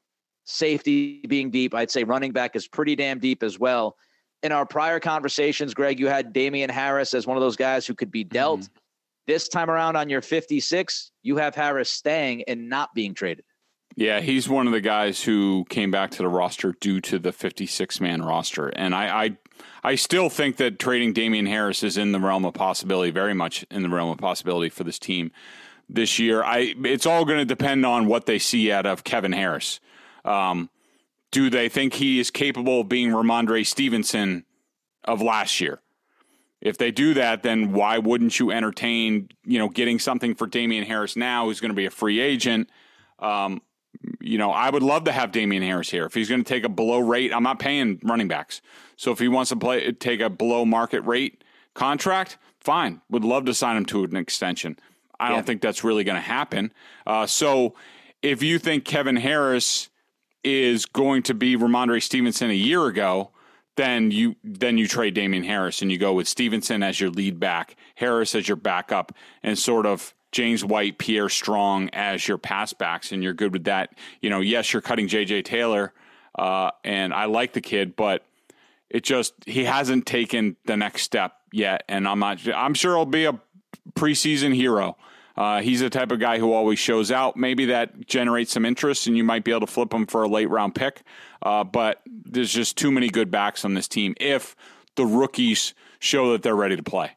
safety 0.46 1.22
being 1.28 1.52
deep. 1.52 1.74
I'd 1.74 1.92
say 1.92 2.04
running 2.04 2.32
back 2.32 2.56
is 2.56 2.68
pretty 2.68 2.96
damn 2.96 3.20
deep 3.20 3.44
as 3.44 3.58
well 3.58 3.96
in 4.44 4.52
our 4.52 4.66
prior 4.66 5.00
conversations, 5.00 5.74
Greg, 5.74 6.00
you 6.00 6.08
had 6.08 6.34
Damien 6.34 6.70
Harris 6.70 7.14
as 7.14 7.26
one 7.26 7.38
of 7.38 7.42
those 7.42 7.56
guys 7.56 7.88
who 7.88 7.96
could 7.96 8.12
be 8.12 8.24
dealt. 8.24 8.62
Mm-hmm. 8.62 8.74
This 9.26 9.48
time 9.48 9.70
around 9.70 9.96
on 9.96 10.10
your 10.10 10.22
56, 10.22 11.12
you 11.24 11.38
have 11.38 11.56
Harris 11.56 11.90
staying 11.90 12.44
and 12.48 12.70
not 12.70 12.94
being 12.94 13.14
traded. 13.14 13.46
Yeah, 13.96 14.20
he's 14.20 14.50
one 14.50 14.68
of 14.68 14.74
the 14.74 14.82
guys 14.82 15.24
who 15.24 15.66
came 15.70 15.92
back 15.92 16.12
to 16.12 16.18
the 16.18 16.28
roster 16.28 16.74
due 16.82 17.00
to 17.02 17.20
the 17.20 17.32
56 17.32 18.02
man 18.02 18.22
roster. 18.22 18.68
And 18.70 18.94
I, 18.94 19.26
I, 19.26 19.38
I 19.84 19.96
still 19.96 20.30
think 20.30 20.58
that 20.58 20.80
trading 20.80 21.14
Damien 21.14 21.46
Harris 21.46 21.84
is 21.84 21.96
in 21.96 22.12
the 22.12 22.20
realm 22.20 22.44
of 22.44 22.54
possibility, 22.54 23.12
very 23.12 23.34
much 23.34 23.66
in 23.72 23.84
the 23.84 23.90
realm 23.90 24.10
of 24.10 24.18
possibility 24.18 24.70
for 24.70 24.84
this 24.84 25.00
team 25.00 25.32
this 25.88 26.18
year. 26.18 26.44
I 26.44 26.74
it's 26.84 27.06
all 27.06 27.24
going 27.24 27.40
to 27.40 27.46
depend 27.46 27.86
on 27.86 28.08
what 28.08 28.26
they 28.26 28.40
see 28.40 28.72
out 28.72 28.86
of 28.86 29.04
Kevin 29.04 29.32
Harris. 29.32 29.80
Um, 30.26 30.70
do 31.34 31.50
they 31.50 31.68
think 31.68 31.96
he 31.96 32.20
is 32.20 32.30
capable 32.30 32.82
of 32.82 32.88
being 32.88 33.10
Rhamondre 33.10 33.66
Stevenson 33.66 34.46
of 35.04 35.22
last 35.22 35.60
year? 35.60 35.82
If 36.62 36.78
they 36.78 36.92
do 36.92 37.16
that, 37.16 37.42
then 37.42 37.74
why 37.74 37.98
wouldn't 37.98 38.40
you 38.40 38.52
entertain, 38.52 39.30
you 39.44 39.58
know, 39.58 39.68
getting 39.68 40.00
something 40.00 40.36
for 40.36 40.48
Damien 40.48 40.86
Harris 40.86 41.18
now, 41.18 41.46
who's 41.46 41.60
going 41.60 41.72
to 41.72 41.76
be 41.76 41.88
a 41.88 41.92
free 41.92 42.22
agent? 42.22 42.70
Um, 43.18 43.62
you 44.22 44.38
know, 44.38 44.52
I 44.52 44.70
would 44.70 44.84
love 44.84 45.06
to 45.06 45.12
have 45.12 45.32
Damien 45.32 45.64
Harris 45.64 45.90
here. 45.90 46.06
If 46.06 46.14
he's 46.14 46.30
going 46.30 46.44
to 46.44 46.48
take 46.48 46.64
a 46.64 46.70
below 46.70 47.00
rate, 47.00 47.34
I'm 47.34 47.44
not 47.44 47.60
paying 47.60 48.00
running 48.04 48.28
backs. 48.28 48.62
So 48.96 49.12
if 49.12 49.18
he 49.18 49.28
wants 49.28 49.50
to 49.50 49.56
play, 49.56 49.92
take 49.92 50.22
a 50.22 50.30
below 50.30 50.66
market 50.66 51.02
rate 51.02 51.44
contract, 51.74 52.38
fine. 52.60 53.02
Would 53.10 53.26
love 53.26 53.46
to 53.46 53.56
sign 53.56 53.76
him 53.76 53.86
to 53.88 54.04
an 54.04 54.16
extension. 54.16 54.78
I 55.20 55.30
yeah. 55.30 55.36
don't 55.36 55.46
think 55.46 55.62
that's 55.62 55.84
really 55.84 56.04
going 56.04 56.16
to 56.16 56.22
happen. 56.22 56.72
Uh, 57.08 57.26
so 57.26 57.74
if 58.22 58.44
you 58.44 58.60
think 58.60 58.86
Kevin 58.86 59.16
Harris 59.16 59.90
is 60.44 60.86
going 60.86 61.24
to 61.24 61.34
be 61.34 61.56
Rhamondre 61.56 62.02
Stevenson 62.02 62.50
a 62.50 62.54
year 62.54 62.86
ago, 62.88 63.32
then 63.76 64.12
you 64.12 64.36
then 64.44 64.78
you 64.78 64.88
trade 64.88 65.14
Damien 65.14 65.44
Harris 65.44 65.82
and 65.82 65.92
you 65.92 65.98
go 65.98 66.14
with 66.14 66.28
Stevenson 66.28 66.84
as 66.84 67.00
your 67.00 67.10
lead 67.10 67.40
back, 67.40 67.76
Harris 67.96 68.36
as 68.36 68.48
your 68.48 68.58
backup, 68.58 69.14
and 69.42 69.58
sort 69.58 69.86
of 69.86 70.14
James 70.32 70.64
White, 70.64 70.98
Pierre 70.98 71.30
Strong 71.30 71.90
as 71.94 72.28
your 72.28 72.38
pass 72.38 72.74
backs, 72.74 73.12
and 73.12 73.24
you're 73.24 73.34
good 73.34 73.54
with 73.54 73.64
that. 73.66 73.96
You 74.22 74.30
know, 74.30 74.42
yes, 74.42 74.74
you're 74.74 74.82
cutting 74.82 75.08
JJ 75.08 75.46
Taylor, 75.46 75.94
uh, 76.38 76.72
and 76.84 77.14
I 77.14 77.26
like 77.26 77.54
the 77.54 77.62
kid, 77.62 77.96
but 77.96 78.26
it 78.90 79.04
just 79.04 79.34
he 79.46 79.64
hasn't 79.64 80.06
taken 80.06 80.56
the 80.66 80.78
next 80.78 81.04
step 81.04 81.34
yet, 81.52 81.84
and 81.88 82.08
I'm 82.08 82.20
not. 82.20 82.40
I'm 82.54 82.74
sure 82.74 82.96
he'll 82.96 83.06
be 83.06 83.26
a 83.26 83.40
preseason 83.94 84.54
hero. 84.54 84.98
Uh, 85.36 85.62
he's 85.62 85.80
the 85.80 85.90
type 85.90 86.12
of 86.12 86.20
guy 86.20 86.38
who 86.38 86.54
always 86.54 86.78
shows 86.78 87.12
out. 87.12 87.36
Maybe 87.36 87.66
that 87.66 88.06
generates 88.06 88.52
some 88.52 88.66
interest, 88.66 89.08
and 89.08 89.18
you 89.18 89.24
might 89.24 89.44
be 89.44 89.52
able 89.52 89.62
to 89.62 89.68
flip 89.68 89.94
him 89.94 90.06
for 90.06 90.24
a 90.24 90.28
late 90.28 90.50
round 90.50 90.76
pick. 90.76 91.02
Uh, 91.42 91.64
but 91.64 92.02
there's 92.06 92.52
just 92.52 92.78
too 92.78 92.92
many 92.92 93.10
good 93.10 93.32
backs 93.32 93.66
on 93.66 93.74
this 93.74 93.88
team 93.88 94.14
if 94.20 94.56
the 94.96 95.06
rookies 95.06 95.74
show 96.00 96.32
that 96.34 96.44
they're 96.44 96.56
ready 96.56 96.76
to 96.76 96.84
play. 96.84 97.12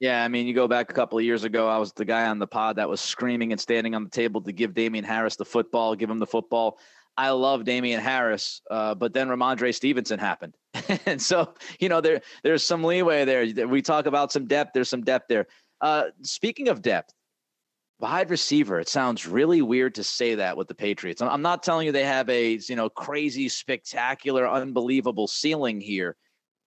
Yeah, 0.00 0.22
I 0.22 0.28
mean, 0.28 0.46
you 0.46 0.52
go 0.52 0.68
back 0.68 0.90
a 0.90 0.92
couple 0.92 1.18
of 1.18 1.24
years 1.24 1.44
ago, 1.44 1.68
I 1.68 1.78
was 1.78 1.92
the 1.92 2.04
guy 2.04 2.26
on 2.26 2.38
the 2.38 2.46
pod 2.46 2.76
that 2.76 2.88
was 2.88 3.00
screaming 3.00 3.52
and 3.52 3.60
standing 3.60 3.94
on 3.94 4.04
the 4.04 4.10
table 4.10 4.42
to 4.42 4.52
give 4.52 4.74
Damien 4.74 5.04
Harris 5.04 5.36
the 5.36 5.44
football, 5.44 5.94
give 5.94 6.10
him 6.10 6.18
the 6.18 6.26
football. 6.26 6.78
I 7.16 7.30
love 7.30 7.64
Damien 7.64 8.00
Harris, 8.00 8.60
uh, 8.70 8.94
but 8.94 9.14
then 9.14 9.28
Rhamondre 9.28 9.74
Stevenson 9.74 10.18
happened, 10.18 10.54
and 11.06 11.22
so 11.22 11.54
you 11.78 11.88
know 11.88 12.00
there 12.00 12.20
there's 12.42 12.64
some 12.64 12.82
leeway 12.82 13.24
there. 13.24 13.68
We 13.68 13.82
talk 13.82 14.06
about 14.06 14.32
some 14.32 14.46
depth. 14.46 14.72
There's 14.74 14.88
some 14.88 15.04
depth 15.04 15.26
there. 15.28 15.46
Uh, 15.80 16.06
speaking 16.22 16.68
of 16.68 16.82
depth, 16.82 17.14
wide 17.98 18.30
receiver. 18.30 18.80
It 18.80 18.88
sounds 18.88 19.26
really 19.26 19.62
weird 19.62 19.94
to 19.96 20.04
say 20.04 20.34
that 20.36 20.56
with 20.56 20.68
the 20.68 20.74
Patriots. 20.74 21.22
I'm 21.22 21.42
not 21.42 21.62
telling 21.62 21.86
you 21.86 21.92
they 21.92 22.04
have 22.04 22.28
a 22.28 22.58
you 22.68 22.76
know 22.76 22.88
crazy, 22.88 23.48
spectacular, 23.48 24.48
unbelievable 24.48 25.26
ceiling 25.26 25.80
here, 25.80 26.16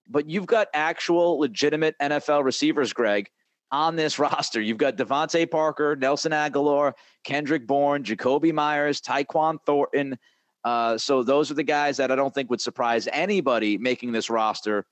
but 0.08 0.28
you've 0.28 0.46
got 0.46 0.68
actual 0.74 1.38
legitimate 1.38 1.94
NFL 2.00 2.44
receivers, 2.44 2.92
Greg, 2.92 3.28
on 3.70 3.96
this 3.96 4.18
roster. 4.18 4.60
You've 4.60 4.78
got 4.78 4.96
DeVante 4.96 5.50
Parker, 5.50 5.96
Nelson 5.96 6.32
Agholor, 6.32 6.92
Kendrick 7.24 7.66
Bourne, 7.66 8.02
Jakobi 8.02 8.52
Meyers, 8.52 9.00
Tyquan 9.00 9.58
Thornton. 9.66 10.18
Uh, 10.64 10.98
so 10.98 11.22
those 11.22 11.50
are 11.50 11.54
the 11.54 11.62
guys 11.62 11.96
that 11.98 12.10
I 12.10 12.16
don't 12.16 12.34
think 12.34 12.50
would 12.50 12.60
surprise 12.60 13.08
anybody 13.12 13.78
making 13.78 14.12
this 14.12 14.28
roster. 14.28 14.84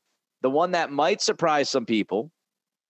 the 0.42 0.51
one 0.51 0.72
that 0.72 0.92
might 0.92 1.20
surprise 1.20 1.68
some 1.68 1.87
people, 1.87 2.31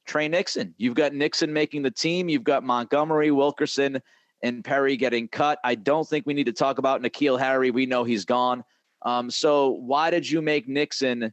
Tre 0.07 0.29
Nixon. 0.29 0.75
You've 0.79 0.95
got 0.95 1.15
Nixon 1.15 1.53
making 1.53 1.83
the 1.83 1.91
team. 1.91 2.29
You've 2.29 2.45
got 2.45 2.65
Montgomery, 2.65 3.31
Wilkerson, 3.31 4.01
and 4.43 4.65
Perry 4.65 4.97
getting 4.97 5.29
cut. 5.29 5.59
I 5.65 5.75
don't 5.75 6.09
think 6.09 6.27
we 6.27 6.35
need 6.35 6.47
to 6.47 6.53
talk 6.53 6.79
about 6.79 7.03
N'Keal 7.03 7.39
Harry. 7.39 7.71
We 7.71 7.87
know 7.87 8.05
he's 8.05 8.25
gone. 8.25 8.65
Um, 9.03 9.31
so 9.31 9.71
why 9.71 10.11
did 10.11 10.29
you 10.29 10.41
make 10.43 10.69
Nixon 10.69 11.33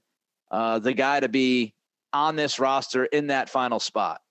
uh, 0.52 0.80
the 0.80 0.94
guy 0.94 1.20
to 1.20 1.30
be 1.30 1.74
on 2.12 2.36
this 2.36 2.60
roster 2.60 3.06
in 3.06 3.28
that 3.28 3.50
final 3.50 3.80
spot? 3.80 4.22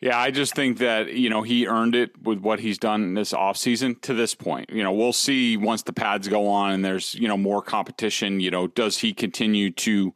Yeah, 0.00 0.18
I 0.18 0.32
just 0.32 0.56
think 0.56 0.78
that, 0.78 1.12
you 1.12 1.30
know, 1.30 1.42
he 1.42 1.68
earned 1.68 1.94
it 1.94 2.10
with 2.20 2.40
what 2.40 2.58
he's 2.58 2.76
done 2.76 3.14
this 3.14 3.32
offseason 3.32 4.00
to 4.02 4.14
this 4.14 4.34
point. 4.34 4.68
You 4.70 4.82
know, 4.82 4.92
we'll 4.92 5.12
see 5.12 5.56
once 5.56 5.82
the 5.82 5.92
pads 5.92 6.26
go 6.26 6.48
on 6.48 6.72
and 6.72 6.84
there's, 6.84 7.14
you 7.14 7.28
know, 7.28 7.36
more 7.36 7.62
competition, 7.62 8.40
you 8.40 8.50
know, 8.50 8.66
does 8.66 8.98
he 8.98 9.14
continue 9.14 9.70
to 9.70 10.12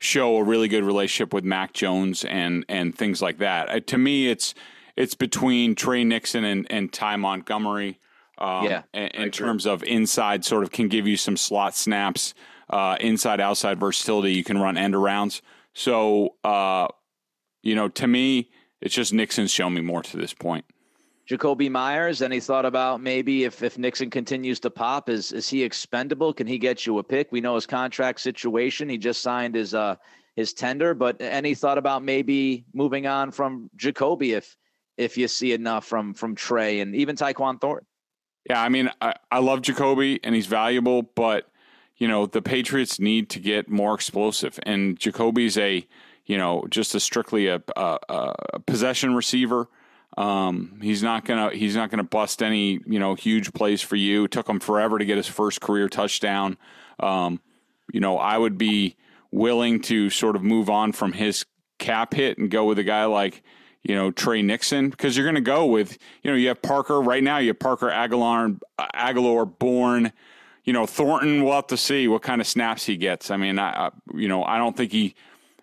show 0.00 0.36
a 0.38 0.42
really 0.42 0.66
good 0.66 0.82
relationship 0.82 1.32
with 1.32 1.44
Mac 1.44 1.72
Jones 1.72 2.24
and 2.24 2.64
and 2.68 2.96
things 2.96 3.22
like 3.22 3.38
that. 3.38 3.68
Uh, 3.68 3.80
to 3.80 3.98
me, 3.98 4.28
it's 4.28 4.54
it's 4.96 5.14
between 5.14 5.74
Tre 5.74 6.02
Nixon 6.02 6.44
and, 6.44 6.66
and 6.70 6.92
Ty 6.92 7.16
Montgomery. 7.16 8.00
Um, 8.38 8.64
yeah, 8.64 8.82
in, 8.94 9.08
in 9.08 9.30
terms 9.30 9.66
of 9.66 9.82
inside, 9.84 10.44
sort 10.44 10.64
of 10.64 10.72
can 10.72 10.88
give 10.88 11.06
you 11.06 11.18
some 11.18 11.36
slot 11.36 11.76
snaps, 11.76 12.32
uh, 12.70 12.96
inside 12.98 13.38
outside 13.38 13.78
versatility. 13.78 14.32
You 14.32 14.42
can 14.42 14.58
run 14.58 14.78
end 14.78 14.94
arounds. 14.94 15.42
So, 15.74 16.36
uh, 16.42 16.88
you 17.62 17.74
know, 17.74 17.88
to 17.88 18.06
me, 18.06 18.50
it's 18.80 18.94
just 18.94 19.12
Nixon's 19.12 19.50
shown 19.50 19.74
me 19.74 19.82
more 19.82 20.02
to 20.02 20.16
this 20.16 20.32
point. 20.32 20.64
Jakobi 21.28 21.70
Meyers, 21.70 22.22
any 22.22 22.40
thought 22.40 22.64
about 22.64 23.00
maybe 23.00 23.44
if, 23.44 23.62
if 23.62 23.78
Nixon 23.78 24.10
continues 24.10 24.58
to 24.60 24.70
pop, 24.70 25.08
is 25.08 25.32
is 25.32 25.48
he 25.48 25.62
expendable? 25.62 26.32
Can 26.32 26.46
he 26.46 26.58
get 26.58 26.86
you 26.86 26.98
a 26.98 27.04
pick? 27.04 27.30
We 27.30 27.40
know 27.40 27.54
his 27.54 27.66
contract 27.66 28.20
situation. 28.20 28.88
He 28.88 28.98
just 28.98 29.22
signed 29.22 29.54
his 29.54 29.74
uh 29.74 29.96
his 30.36 30.52
tender, 30.52 30.94
but 30.94 31.20
any 31.20 31.54
thought 31.54 31.78
about 31.78 32.02
maybe 32.02 32.64
moving 32.72 33.06
on 33.06 33.30
from 33.30 33.70
Jakobi 33.76 34.36
if 34.36 34.56
if 34.96 35.16
you 35.16 35.28
see 35.28 35.52
enough 35.52 35.86
from 35.86 36.14
from 36.14 36.34
Tre 36.34 36.80
and 36.80 36.94
even 36.94 37.16
Tyquan 37.16 37.60
Thornton? 37.60 37.86
Yeah, 38.48 38.62
I 38.62 38.68
mean, 38.68 38.90
I, 39.00 39.14
I 39.30 39.38
love 39.38 39.60
Jakobi 39.60 40.20
and 40.24 40.34
he's 40.34 40.46
valuable, 40.46 41.02
but 41.02 41.50
you 41.96 42.08
know 42.08 42.26
the 42.26 42.42
Patriots 42.42 42.98
need 42.98 43.30
to 43.30 43.38
get 43.38 43.68
more 43.68 43.94
explosive, 43.94 44.58
and 44.64 44.98
Jakobi's 44.98 45.56
a 45.58 45.86
you 46.26 46.38
know 46.38 46.64
just 46.70 46.94
a 46.94 47.00
strictly 47.00 47.46
a, 47.46 47.62
a, 47.76 47.98
a 48.08 48.60
possession 48.60 49.14
receiver. 49.14 49.68
Um, 50.16 50.78
he's 50.82 51.02
not 51.02 51.24
gonna 51.24 51.50
he's 51.50 51.76
not 51.76 51.90
gonna 51.90 52.04
bust 52.04 52.42
any 52.42 52.80
you 52.86 52.98
know 52.98 53.14
huge 53.14 53.52
plays 53.52 53.80
for 53.80 53.96
you. 53.96 54.24
It 54.24 54.30
took 54.30 54.48
him 54.48 54.60
forever 54.60 54.98
to 54.98 55.04
get 55.04 55.16
his 55.16 55.28
first 55.28 55.60
career 55.60 55.88
touchdown. 55.88 56.56
Um, 56.98 57.40
you 57.92 58.00
know, 58.00 58.18
I 58.18 58.36
would 58.36 58.58
be 58.58 58.96
willing 59.30 59.80
to 59.82 60.10
sort 60.10 60.36
of 60.36 60.42
move 60.42 60.68
on 60.68 60.92
from 60.92 61.12
his 61.12 61.44
cap 61.78 62.14
hit 62.14 62.38
and 62.38 62.50
go 62.50 62.64
with 62.64 62.78
a 62.78 62.84
guy 62.84 63.04
like 63.04 63.42
you 63.82 63.94
know 63.94 64.10
Tre 64.10 64.42
Nixon 64.42 64.90
because 64.90 65.16
you're 65.16 65.24
going 65.24 65.36
to 65.36 65.40
go 65.40 65.66
with 65.66 65.98
you 66.22 66.30
know 66.30 66.36
you 66.36 66.48
have 66.48 66.60
Parker 66.62 67.00
right 67.00 67.22
now. 67.22 67.38
You 67.38 67.48
have 67.48 67.58
Parker 67.58 67.90
Aguilar, 67.90 68.56
Agholor, 68.78 69.58
Bourne. 69.58 70.12
You 70.64 70.74
know 70.74 70.86
Thornton. 70.86 71.42
We'll 71.42 71.54
have 71.54 71.68
to 71.68 71.76
see 71.76 72.06
what 72.06 72.22
kind 72.22 72.40
of 72.40 72.46
snaps 72.46 72.84
he 72.84 72.96
gets. 72.96 73.30
I 73.30 73.36
mean, 73.36 73.58
I, 73.58 73.86
I 73.86 73.90
you 74.14 74.28
know 74.28 74.44
I 74.44 74.58
don't 74.58 74.76
think 74.76 74.92
he. 74.92 75.14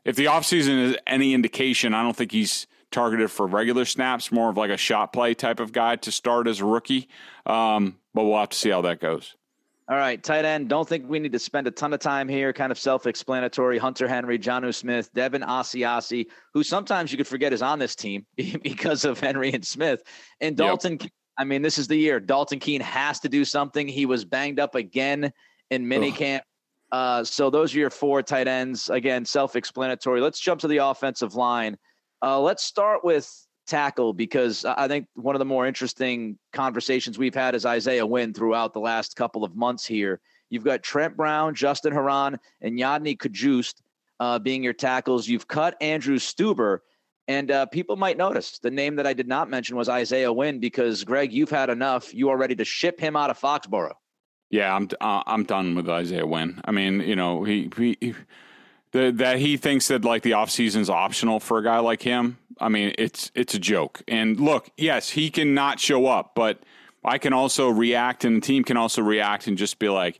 If 0.03 0.15
the 0.15 0.25
offseason 0.25 0.89
is 0.89 0.97
any 1.05 1.33
indication, 1.33 1.93
I 1.93 2.01
don't 2.01 2.15
think 2.15 2.31
he's 2.31 2.65
targeted 2.91 3.31
for 3.31 3.47
regular 3.47 3.85
snaps, 3.85 4.31
more 4.31 4.49
of 4.49 4.57
like 4.57 4.71
a 4.71 4.77
shot 4.77 5.13
play 5.13 5.33
type 5.33 5.59
of 5.59 5.71
guy 5.71 5.95
to 5.97 6.11
start 6.11 6.47
as 6.47 6.59
a 6.59 6.65
rookie. 6.65 7.07
Um, 7.45 7.97
but 8.13 8.23
we'll 8.23 8.37
have 8.37 8.49
to 8.49 8.57
see 8.57 8.69
how 8.69 8.81
that 8.81 8.99
goes. 8.99 9.35
All 9.89 9.95
right, 9.95 10.21
tight 10.21 10.43
end. 10.43 10.67
Don't 10.67 10.87
think 10.87 11.07
we 11.07 11.17
need 11.17 11.31
to 11.31 11.39
spend 11.39 11.65
a 11.65 11.71
ton 11.71 11.93
of 11.93 12.01
time 12.01 12.27
here. 12.27 12.51
Kind 12.51 12.73
of 12.73 12.77
self-explanatory. 12.77 13.77
Hunter 13.77 14.05
Henry, 14.05 14.37
Jonnu 14.37 14.75
Smith, 14.75 15.09
Devin 15.13 15.43
Asiasi, 15.43 16.27
who 16.53 16.61
sometimes 16.61 17.09
you 17.09 17.17
could 17.17 17.27
forget 17.27 17.53
is 17.53 17.61
on 17.61 17.79
this 17.79 17.95
team 17.95 18.25
because 18.35 19.05
of 19.05 19.17
Henry 19.17 19.53
and 19.53 19.65
Smith, 19.65 20.03
and 20.41 20.57
Dalton. 20.57 20.97
Yep. 20.99 21.11
I 21.37 21.45
mean, 21.45 21.61
this 21.61 21.77
is 21.77 21.87
the 21.87 21.95
year. 21.95 22.19
Dalton 22.19 22.59
Keene 22.59 22.81
has 22.81 23.19
to 23.21 23.29
do 23.29 23.45
something. 23.45 23.87
He 23.87 24.05
was 24.05 24.25
banged 24.25 24.59
up 24.59 24.75
again 24.75 25.31
in 25.69 25.85
minicamp. 25.85 26.41
Uh, 26.91 27.23
so 27.23 27.49
those 27.49 27.75
are 27.75 27.79
your 27.79 27.89
four 27.89 28.21
tight 28.23 28.47
ends. 28.47 28.89
Again, 28.89 29.23
self-explanatory. 29.23 30.19
Let's 30.19 30.39
jump 30.39 30.61
to 30.61 30.67
the 30.67 30.77
offensive 30.77 31.35
line. 31.35 31.77
Uh, 32.21 32.39
let's 32.39 32.63
start 32.63 33.03
with 33.03 33.47
tackle 33.67 34.13
because 34.13 34.65
I 34.65 34.87
think 34.87 35.07
one 35.15 35.35
of 35.35 35.39
the 35.39 35.45
more 35.45 35.67
interesting 35.67 36.37
conversations 36.53 37.17
we've 37.17 37.35
had 37.35 37.53
is 37.53 37.65
Isaiah 37.65 38.05
Wynn 38.05 38.33
throughout 38.33 38.73
the 38.73 38.79
last 38.79 39.15
couple 39.15 39.43
of 39.43 39.55
months 39.55 39.85
here. 39.85 40.19
You've 40.49 40.63
got 40.63 40.81
Trent 40.81 41.17
Brown, 41.17 41.53
Justin 41.53 41.91
Herron, 41.91 42.39
and 42.61 42.79
Yodny 42.79 43.17
Cajuste 43.17 43.81
uh, 44.19 44.39
being 44.39 44.63
your 44.63 44.73
tackles. 44.73 45.27
You've 45.27 45.47
cut 45.47 45.75
Andrew 45.81 46.17
Stueber, 46.17 46.79
And 47.27 47.51
uh, 47.51 47.65
people 47.65 47.97
might 47.97 48.17
notice 48.17 48.57
the 48.59 48.71
name 48.71 48.95
that 48.95 49.05
I 49.05 49.13
did 49.13 49.27
not 49.27 49.49
mention 49.49 49.75
was 49.75 49.89
Isaiah 49.89 50.31
Wynn 50.31 50.59
because 50.59 51.03
Greg, 51.03 51.33
you've 51.33 51.49
had 51.49 51.69
enough. 51.69 52.13
You 52.13 52.29
are 52.29 52.37
ready 52.37 52.55
to 52.55 52.65
ship 52.65 52.99
him 52.99 53.15
out 53.15 53.29
of 53.29 53.37
Foxborough. 53.37 53.95
Yeah, 54.49 54.73
I'm 54.73 54.87
uh, 55.01 55.23
I'm 55.27 55.43
done 55.43 55.75
with 55.75 55.89
Isaiah 55.89 56.25
Wynn. 56.25 56.61
I 56.63 56.71
mean, 56.71 57.01
you 57.01 57.17
know, 57.17 57.43
he, 57.43 57.69
he 57.99 58.15
that 58.91 59.37
he 59.37 59.57
thinks 59.57 59.87
that 59.89 60.05
like 60.05 60.23
the 60.23 60.31
offseason's 60.31 60.89
optional 60.89 61.39
for 61.39 61.57
a 61.57 61.63
guy 61.63 61.79
like 61.79 62.01
him. 62.01 62.37
I 62.59 62.69
mean, 62.69 62.93
it's 62.97 63.31
it's 63.35 63.53
a 63.53 63.59
joke. 63.59 64.01
And 64.07 64.39
look, 64.39 64.69
yes, 64.77 65.09
he 65.11 65.29
can 65.29 65.53
not 65.53 65.79
show 65.79 66.07
up, 66.07 66.33
but 66.35 66.59
I 67.03 67.17
can 67.17 67.33
also 67.33 67.69
react, 67.69 68.25
and 68.25 68.37
the 68.37 68.41
team 68.41 68.63
can 68.63 68.77
also 68.77 69.01
react 69.01 69.47
and 69.47 69.57
just 69.57 69.79
be 69.79 69.89
like, 69.89 70.19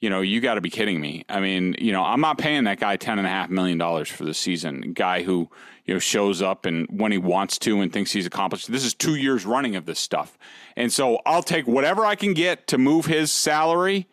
you 0.00 0.10
know, 0.10 0.20
you 0.20 0.40
got 0.40 0.54
to 0.54 0.60
be 0.60 0.70
kidding 0.70 1.00
me. 1.00 1.24
I 1.28 1.40
mean, 1.40 1.74
you 1.78 1.92
know, 1.92 2.02
I'm 2.02 2.20
not 2.20 2.38
paying 2.38 2.64
that 2.64 2.80
guy 2.80 2.96
ten 2.96 3.18
and 3.18 3.26
a 3.26 3.30
half 3.30 3.50
million 3.50 3.78
dollars 3.78 4.08
for 4.08 4.24
the 4.24 4.34
season. 4.34 4.92
guy 4.92 5.22
who 5.22 5.48
you 5.84 5.94
know 5.94 6.00
shows 6.00 6.42
up 6.42 6.66
and 6.66 6.86
when 6.90 7.12
he 7.12 7.18
wants 7.18 7.58
to 7.60 7.80
and 7.80 7.92
thinks 7.92 8.12
he's 8.12 8.26
accomplished. 8.26 8.70
This 8.70 8.84
is 8.84 8.94
two 8.94 9.14
years 9.14 9.46
running 9.46 9.76
of 9.76 9.86
this 9.86 10.00
stuff, 10.00 10.36
and 10.76 10.92
so 10.92 11.20
I'll 11.24 11.42
take 11.42 11.66
whatever 11.66 12.04
I 12.04 12.14
can 12.14 12.34
get 12.34 12.66
to 12.68 12.78
move 12.78 13.06
his 13.06 13.30
salary 13.30 14.06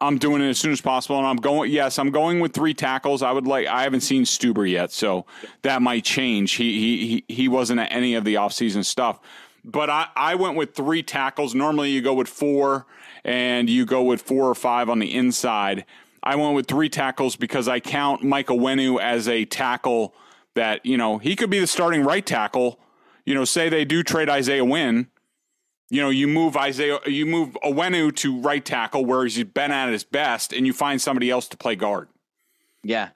I'm 0.00 0.18
doing 0.18 0.42
it 0.42 0.48
as 0.48 0.58
soon 0.58 0.72
as 0.72 0.80
possible, 0.80 1.18
and 1.18 1.26
I'm 1.26 1.36
going. 1.36 1.70
Yes, 1.70 1.98
I'm 1.98 2.10
going 2.10 2.40
with 2.40 2.52
three 2.52 2.74
tackles. 2.74 3.22
I 3.22 3.32
would 3.32 3.46
like. 3.46 3.66
I 3.66 3.84
haven't 3.84 4.00
seen 4.00 4.24
Stueber 4.24 4.68
yet, 4.68 4.92
so 4.92 5.24
that 5.62 5.82
might 5.82 6.04
change. 6.04 6.52
He 6.52 7.24
he 7.26 7.34
he, 7.34 7.48
wasn't 7.48 7.80
at 7.80 7.92
any 7.92 8.14
of 8.14 8.24
the 8.24 8.34
offseason 8.34 8.84
stuff, 8.84 9.20
but 9.64 9.88
I 9.88 10.08
I 10.16 10.34
went 10.34 10.56
with 10.56 10.74
three 10.74 11.02
tackles. 11.02 11.54
Normally 11.54 11.90
you 11.90 12.02
go 12.02 12.12
with 12.12 12.28
four, 12.28 12.86
and 13.24 13.70
you 13.70 13.86
go 13.86 14.02
with 14.02 14.20
four 14.20 14.48
or 14.48 14.54
five 14.54 14.90
on 14.90 14.98
the 14.98 15.14
inside. 15.14 15.84
I 16.22 16.36
went 16.36 16.54
with 16.54 16.66
three 16.66 16.88
tackles 16.88 17.36
because 17.36 17.68
I 17.68 17.80
count 17.80 18.22
Michael 18.22 18.58
Onwenu 18.58 19.00
as 19.00 19.28
a 19.28 19.44
tackle 19.44 20.14
that 20.54 20.84
you 20.84 20.96
know 20.96 21.18
he 21.18 21.36
could 21.36 21.50
be 21.50 21.60
the 21.60 21.66
starting 21.66 22.02
right 22.02 22.24
tackle. 22.24 22.80
You 23.24 23.34
know, 23.34 23.44
say 23.44 23.68
they 23.68 23.84
do 23.84 24.02
trade 24.02 24.28
Isaiah 24.28 24.64
Wynn 24.64 25.08
you 25.90 26.00
know, 26.00 26.10
you 26.10 26.26
move 26.26 26.56
Isaiah, 26.56 26.98
you 27.06 27.26
move 27.26 27.56
Onwenu 27.62 28.14
to 28.16 28.40
right 28.40 28.64
tackle 28.64 29.04
where 29.04 29.24
he's 29.24 29.42
been 29.44 29.70
at 29.70 29.90
his 29.90 30.04
best, 30.04 30.52
and 30.52 30.66
you 30.66 30.72
find 30.72 31.00
somebody 31.00 31.30
else 31.30 31.48
to 31.48 31.56
play 31.56 31.76
guard. 31.76 32.08
Yeah. 32.82 33.10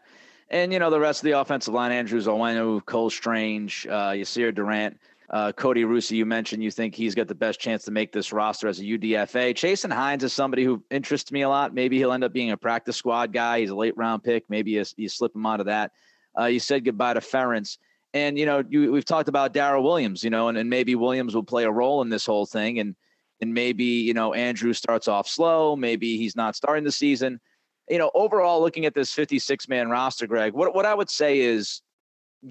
And, 0.50 0.72
you 0.72 0.78
know, 0.78 0.90
the 0.90 1.00
rest 1.00 1.20
of 1.20 1.24
the 1.24 1.38
offensive 1.38 1.74
line, 1.74 1.92
Andrews, 1.92 2.26
Onwenu, 2.26 2.84
Cole 2.86 3.10
Strange, 3.10 3.86
uh, 3.86 4.10
Yasir 4.10 4.54
Durant, 4.54 4.98
uh, 5.30 5.52
Kody 5.52 5.86
Russey, 5.86 6.16
you 6.16 6.24
mentioned 6.24 6.62
you 6.62 6.70
think 6.70 6.94
he's 6.94 7.14
got 7.14 7.28
the 7.28 7.34
best 7.34 7.60
chance 7.60 7.84
to 7.84 7.90
make 7.90 8.12
this 8.12 8.32
roster 8.32 8.66
as 8.66 8.80
a 8.80 8.82
UDFA. 8.82 9.52
Chasen 9.52 9.92
Hines 9.92 10.24
is 10.24 10.32
somebody 10.32 10.64
who 10.64 10.82
interests 10.90 11.30
me 11.30 11.42
a 11.42 11.48
lot. 11.48 11.74
Maybe 11.74 11.98
he'll 11.98 12.12
end 12.12 12.24
up 12.24 12.32
being 12.32 12.50
a 12.50 12.56
practice 12.56 12.96
squad 12.96 13.32
guy. 13.32 13.60
He's 13.60 13.68
a 13.70 13.76
late 13.76 13.96
round 13.96 14.24
pick. 14.24 14.44
Maybe 14.48 14.70
you, 14.70 14.84
you 14.96 15.08
slip 15.10 15.34
him 15.34 15.44
out 15.44 15.60
of 15.60 15.66
that. 15.66 15.92
Uh, 16.38 16.46
you 16.46 16.60
said 16.60 16.84
goodbye 16.84 17.14
to 17.14 17.20
Ferentz. 17.20 17.76
And 18.14 18.38
you 18.38 18.46
know, 18.46 18.62
you, 18.68 18.90
we've 18.90 19.04
talked 19.04 19.28
about 19.28 19.52
Darryl 19.52 19.82
Williams, 19.82 20.24
you 20.24 20.30
know, 20.30 20.48
and, 20.48 20.56
and 20.56 20.70
maybe 20.70 20.94
Williams 20.94 21.34
will 21.34 21.42
play 21.42 21.64
a 21.64 21.70
role 21.70 22.02
in 22.02 22.08
this 22.08 22.24
whole 22.24 22.46
thing, 22.46 22.78
and 22.78 22.96
and 23.40 23.52
maybe 23.52 23.84
you 23.84 24.14
know 24.14 24.34
Andrew 24.34 24.72
starts 24.72 25.08
off 25.08 25.28
slow, 25.28 25.76
maybe 25.76 26.16
he's 26.16 26.36
not 26.36 26.56
starting 26.56 26.84
the 26.84 26.92
season. 26.92 27.40
You 27.88 27.98
know, 27.98 28.10
overall, 28.14 28.60
looking 28.60 28.84
at 28.86 28.94
this 28.94 29.12
56 29.14 29.68
man 29.68 29.88
roster, 29.88 30.26
Greg, 30.26 30.52
what 30.54 30.74
what 30.74 30.86
I 30.86 30.94
would 30.94 31.10
say 31.10 31.40
is 31.40 31.82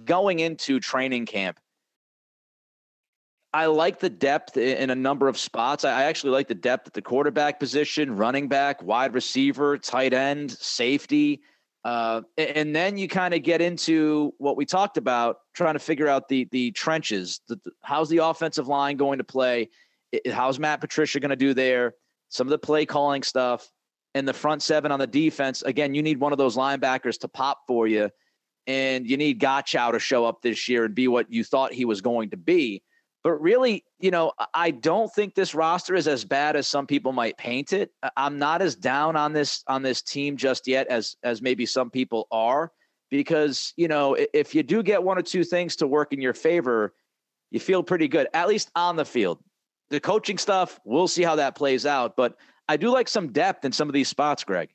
going 0.06 0.40
into 0.40 0.80
training 0.80 1.26
camp. 1.26 1.60
I 3.54 3.68
like 3.68 4.00
the 4.00 4.10
depth 4.10 4.58
in 4.58 4.90
a 4.90 4.96
number 4.96 5.28
of 5.28 5.38
spots. 5.38 5.86
I 5.86 6.04
actually 6.04 6.32
like 6.32 6.48
the 6.48 6.54
depth 6.54 6.88
at 6.88 6.94
the 6.94 7.02
quarterback 7.02 7.60
position, 7.60 8.16
running 8.16 8.48
back, 8.48 8.84
wide 8.84 9.14
receiver, 9.14 9.78
tight 9.78 10.14
end, 10.14 10.52
safety. 10.52 11.42
Uh, 11.84 12.22
and 12.38 12.76
then 12.76 12.98
you 12.98 13.08
kind 13.08 13.34
of 13.34 13.44
get 13.44 13.62
into 13.62 14.34
what 14.40 14.58
we 14.58 14.66
talked 14.66 14.98
about, 14.98 15.38
trying 15.54 15.74
to 15.76 15.80
figure 15.80 16.08
out 16.08 16.28
the 16.28 16.48
the 16.52 16.72
trenches. 16.72 17.42
The, 17.48 17.56
the, 17.64 17.72
how's 17.82 18.10
the 18.10 18.18
offensive 18.18 18.68
line 18.68 18.98
going 18.98 19.20
to 19.20 19.24
play? 19.24 19.70
How's 20.30 20.60
Matt 20.60 20.82
Patricia 20.82 21.20
going 21.20 21.30
to 21.30 21.36
do 21.36 21.54
there? 21.54 21.94
Some 22.30 22.48
of 22.48 22.52
the 22.52 22.58
play 22.58 22.86
calling 22.86 23.24
stuff, 23.24 23.72
and 24.16 24.28
the 24.28 24.34
front 24.34 24.64
seven 24.64 24.92
on 24.92 25.00
the 25.00 25.08
defense. 25.08 25.62
Again, 25.62 25.94
you 25.94 26.02
need 26.02 26.20
one 26.20 26.32
of 26.32 26.38
those 26.38 26.58
linebackers 26.58 27.20
to 27.20 27.28
pop 27.28 27.62
for 27.68 27.88
you, 27.88 28.10
and 28.66 29.10
you 29.10 29.16
need 29.16 29.40
Godchaux 29.40 29.94
to 29.94 30.00
show 30.00 30.26
up 30.26 30.42
this 30.42 30.68
year 30.68 30.84
and 30.84 30.94
be 30.94 31.08
what 31.08 31.32
you 31.32 31.44
thought 31.44 31.72
he 31.72 31.86
was 31.86 32.02
going 32.02 32.32
to 32.32 32.38
be. 32.38 32.84
But 33.28 33.42
really, 33.42 33.84
you 34.00 34.10
know, 34.10 34.32
I 34.54 34.72
don't 34.72 35.14
think 35.14 35.36
this 35.36 35.54
roster 35.54 35.96
is 35.96 36.08
as 36.08 36.24
bad 36.24 36.56
as 36.56 36.66
some 36.66 36.88
people 36.88 37.12
might 37.12 37.36
paint 37.36 37.74
it. 37.74 37.92
I'm 38.16 38.40
not 38.40 38.62
as 38.62 38.74
down 38.74 39.18
on 39.18 39.34
this 39.34 39.66
on 39.68 39.82
this 39.82 40.02
team 40.02 40.38
just 40.38 40.66
yet 40.66 40.88
as 40.88 41.18
as 41.24 41.42
maybe 41.42 41.66
some 41.66 41.90
people 41.90 42.30
are. 42.32 42.72
because, 43.10 43.74
you 43.76 43.90
know, 43.90 44.16
if 44.34 44.56
you 44.56 44.64
do 44.64 44.82
get 44.82 45.04
one 45.04 45.18
or 45.18 45.22
two 45.22 45.44
things 45.44 45.76
to 45.76 45.88
work 45.88 46.14
in 46.14 46.22
your 46.22 46.34
favor, 46.34 46.94
you 47.52 47.60
feel 47.60 47.84
pretty 47.84 48.08
good, 48.08 48.30
at 48.34 48.48
least 48.48 48.72
on 48.78 48.96
the 48.96 49.04
field. 49.04 49.40
The 49.90 50.00
coaching 50.00 50.38
stuff, 50.38 50.80
we'll 50.86 51.10
see 51.10 51.24
how 51.24 51.36
that 51.36 51.54
plays 51.54 51.86
out. 51.86 52.16
But 52.16 52.38
I 52.70 52.78
do 52.78 52.92
like 52.92 53.10
some 53.10 53.34
depth 53.34 53.66
in 53.66 53.74
some 53.74 53.90
of 53.90 53.94
these 53.94 54.08
spots, 54.08 54.46
Greg. 54.46 54.70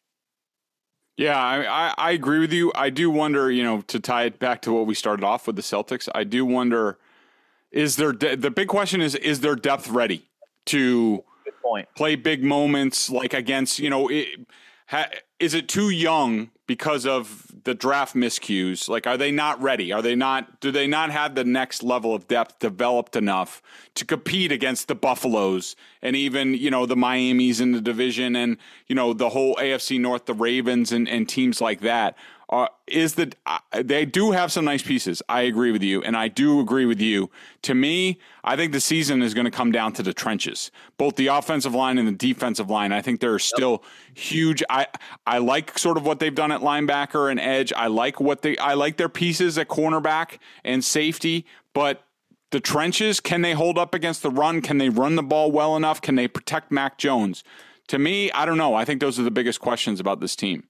Yeah, 1.17 1.43
I, 1.43 1.95
I, 1.97 2.11
agree 2.11 2.41
with 2.41 2.53
you. 2.53 2.71
I 2.75 2.91
do 2.91 3.11
wonder, 3.11 3.51
you 3.51 3.63
know, 3.63 3.81
to 3.81 3.99
tie 3.99 4.25
it 4.25 4.39
back 4.39 4.61
to 4.63 4.73
what 4.75 4.87
we 4.87 4.95
started 4.95 5.25
off 5.25 5.47
with 5.47 5.57
the 5.57 5.63
Celtics, 5.63 6.07
I 6.15 6.25
do 6.25 6.45
wonder 6.45 6.99
is 7.73 7.97
there 7.97 8.13
de- 8.13 8.37
the 8.37 8.51
big 8.51 8.69
question 8.69 9.01
is 9.01 9.15
is 9.15 9.41
their 9.41 9.57
depth 9.57 9.89
ready 9.89 10.29
to 10.67 11.25
play 11.97 12.17
big 12.17 12.45
moments 12.45 13.11
like 13.11 13.35
against, 13.35 13.79
you 13.79 13.91
know, 13.91 14.09
it, 14.09 14.29
ha, 14.87 15.07
is 15.39 15.55
it 15.55 15.69
too 15.69 15.91
young 15.91 16.51
because 16.67 17.05
of 17.07 17.47
the 17.65 17.75
draft 17.75 18.15
miscues? 18.15 18.89
Like, 18.89 19.07
are 19.07 19.17
they 19.17 19.31
not 19.31 19.61
ready? 19.61 19.93
Are 19.93 20.03
they 20.03 20.15
not? 20.15 20.61
Do 20.61 20.71
they 20.71 20.87
not 20.87 21.11
have 21.11 21.35
the 21.35 21.45
next 21.45 21.83
level 21.83 22.15
of 22.15 22.29
depth 22.29 22.59
developed 22.61 23.17
enough 23.17 23.63
to 23.95 24.05
compete 24.05 24.53
against 24.53 24.89
the 24.89 24.95
Buffaloes 24.95 25.75
and 26.01 26.15
even 26.15 26.55
you 26.55 26.71
know 26.71 26.87
the 26.87 26.97
Miami's 26.97 27.61
in 27.61 27.73
the 27.73 27.81
division 27.81 28.37
and 28.37 28.57
you 28.87 28.95
know 28.95 29.13
the 29.13 29.31
whole 29.31 29.57
AFC 29.57 29.99
North, 29.99 30.27
the 30.27 30.35
Ravens 30.35 30.93
and, 30.93 31.09
and 31.09 31.29
teams 31.29 31.61
like 31.61 31.81
that? 31.81 32.17
Uh, 32.53 32.69
is 32.87 33.15
that 33.15 33.35
uh, 33.47 33.59
they 33.83 34.05
do 34.05 34.33
have 34.33 34.53
some 34.53 34.67
nice 34.67 34.83
pieces. 34.83 35.23
I 35.27 35.41
agree 35.41 35.73
with 35.73 35.83
you, 35.83 36.03
and 36.03 36.15
I 36.15 36.29
do 36.29 36.61
agree 36.61 36.85
with 36.85 37.01
you. 37.01 37.31
To 37.63 37.75
me, 37.75 38.19
I 38.45 38.57
think 38.57 38.73
the 38.73 38.81
season 38.81 39.23
is 39.23 39.33
going 39.33 39.47
to 39.47 39.51
come 39.51 39.73
down 39.73 39.95
to 39.95 40.03
the 40.03 40.13
trenches, 40.13 40.71
both 40.99 41.17
the 41.17 41.29
offensive 41.29 41.75
line 41.75 41.97
and 41.97 42.07
the 42.07 42.13
defensive 42.13 42.69
line. 42.69 42.93
I 42.93 43.01
think 43.01 43.21
there 43.21 43.33
are 43.33 43.39
still 43.39 43.83
yep. 43.83 44.19
huge. 44.19 44.63
I 44.69 44.87
I 45.27 45.39
like 45.39 45.79
sort 45.79 45.97
of 45.97 46.05
what 46.05 46.19
they've 46.19 46.35
done 46.35 46.53
at 46.53 46.61
linebacker 46.61 47.31
and 47.31 47.41
edge. 47.41 47.73
I 47.73 47.87
like 47.87 48.21
what 48.21 48.43
they 48.43 48.59
I 48.59 48.75
like 48.75 48.99
their 48.99 49.09
pieces 49.09 49.57
at 49.57 49.69
cornerback 49.69 50.37
and 50.63 50.85
safety, 50.85 51.47
but 51.73 52.05
the 52.51 52.61
trenches 52.61 53.19
can 53.19 53.41
they 53.41 53.55
hold 53.55 53.79
up 53.79 53.95
against 53.95 54.23
the 54.23 54.31
run? 54.31 54.61
Can 54.61 54.77
they 54.77 54.91
run 54.91 55.17
the 55.17 55.23
ball 55.23 55.51
well 55.51 55.75
enough? 55.75 56.03
Can 56.03 56.17
they 56.17 56.29
protect 56.29 56.71
Mac 56.71 56.99
Jones? 56.99 57.45
To 57.89 57.99
me, 57.99 58.31
I 58.33 58.45
don't 58.45 58.59
know. 58.59 58.75
I 58.75 58.85
think 58.85 59.01
those 59.01 59.19
are 59.19 59.23
the 59.23 59.31
biggest 59.31 59.59
questions 59.59 60.01
about 60.01 60.21
this 60.21 60.37
team. 60.37 60.65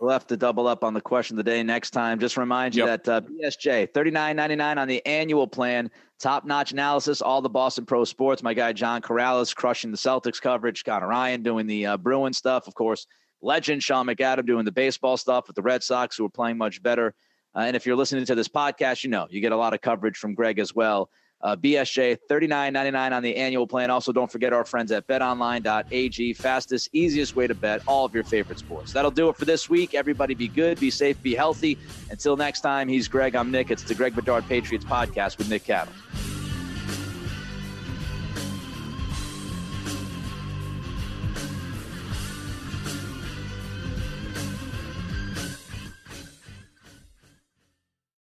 We'll 0.00 0.12
have 0.12 0.26
to 0.28 0.36
double 0.38 0.66
up 0.66 0.82
on 0.82 0.94
the 0.94 1.00
question 1.02 1.38
of 1.38 1.44
the 1.44 1.50
day 1.50 1.62
next 1.62 1.90
time. 1.90 2.18
Just 2.18 2.38
remind 2.38 2.74
you 2.74 2.86
yep. 2.86 3.04
that 3.04 3.24
uh, 3.24 3.28
BSJ 3.28 3.92
thirty 3.92 4.10
nine 4.10 4.34
ninety 4.34 4.56
nine 4.56 4.78
on 4.78 4.88
the 4.88 5.04
annual 5.06 5.46
plan. 5.46 5.90
Top 6.18 6.46
notch 6.46 6.72
analysis, 6.72 7.20
all 7.20 7.42
the 7.42 7.50
Boston 7.50 7.84
Pro 7.84 8.04
Sports. 8.04 8.42
My 8.42 8.54
guy 8.54 8.72
John 8.72 9.02
Karalis 9.02 9.54
crushing 9.54 9.90
the 9.90 9.98
Celtics 9.98 10.40
coverage. 10.40 10.84
Conor 10.84 11.08
Ryan 11.08 11.42
doing 11.42 11.66
the 11.66 11.84
uh, 11.84 11.96
Bruin 11.98 12.32
stuff, 12.32 12.66
of 12.66 12.74
course. 12.74 13.06
Legend 13.42 13.82
Sean 13.82 14.06
McAdam 14.06 14.46
doing 14.46 14.64
the 14.64 14.72
baseball 14.72 15.18
stuff 15.18 15.46
with 15.46 15.56
the 15.56 15.62
Red 15.62 15.82
Sox, 15.82 16.16
who 16.16 16.24
are 16.24 16.30
playing 16.30 16.56
much 16.56 16.82
better. 16.82 17.14
Uh, 17.54 17.60
and 17.60 17.76
if 17.76 17.84
you're 17.84 17.96
listening 17.96 18.24
to 18.24 18.34
this 18.34 18.48
podcast, 18.48 19.04
you 19.04 19.10
know 19.10 19.26
you 19.28 19.42
get 19.42 19.52
a 19.52 19.56
lot 19.56 19.74
of 19.74 19.82
coverage 19.82 20.16
from 20.16 20.34
Greg 20.34 20.58
as 20.58 20.74
well. 20.74 21.10
Uh, 21.42 21.56
BSJ 21.56 22.18
thirty 22.28 22.46
nine 22.46 22.72
ninety 22.72 22.90
nine 22.90 23.12
on 23.12 23.22
the 23.22 23.36
annual 23.36 23.66
plan. 23.66 23.90
Also, 23.90 24.12
don't 24.12 24.30
forget 24.30 24.52
our 24.52 24.64
friends 24.64 24.92
at 24.92 25.06
betonline.ag. 25.06 26.34
Fastest, 26.34 26.90
easiest 26.92 27.34
way 27.36 27.46
to 27.46 27.54
bet 27.54 27.82
all 27.86 28.04
of 28.04 28.14
your 28.14 28.24
favorite 28.24 28.58
sports. 28.58 28.92
That'll 28.92 29.10
do 29.10 29.28
it 29.28 29.36
for 29.36 29.44
this 29.44 29.68
week. 29.70 29.94
Everybody 29.94 30.34
be 30.34 30.48
good, 30.48 30.78
be 30.78 30.90
safe, 30.90 31.20
be 31.22 31.34
healthy. 31.34 31.78
Until 32.10 32.36
next 32.36 32.60
time, 32.60 32.88
he's 32.88 33.08
Greg. 33.08 33.34
I'm 33.34 33.50
Nick. 33.50 33.70
It's 33.70 33.84
the 33.84 33.94
Greg 33.94 34.14
Bedard 34.14 34.46
Patriots 34.48 34.84
podcast 34.84 35.38
with 35.38 35.48
Nick 35.48 35.64
Cattles. 35.64 35.96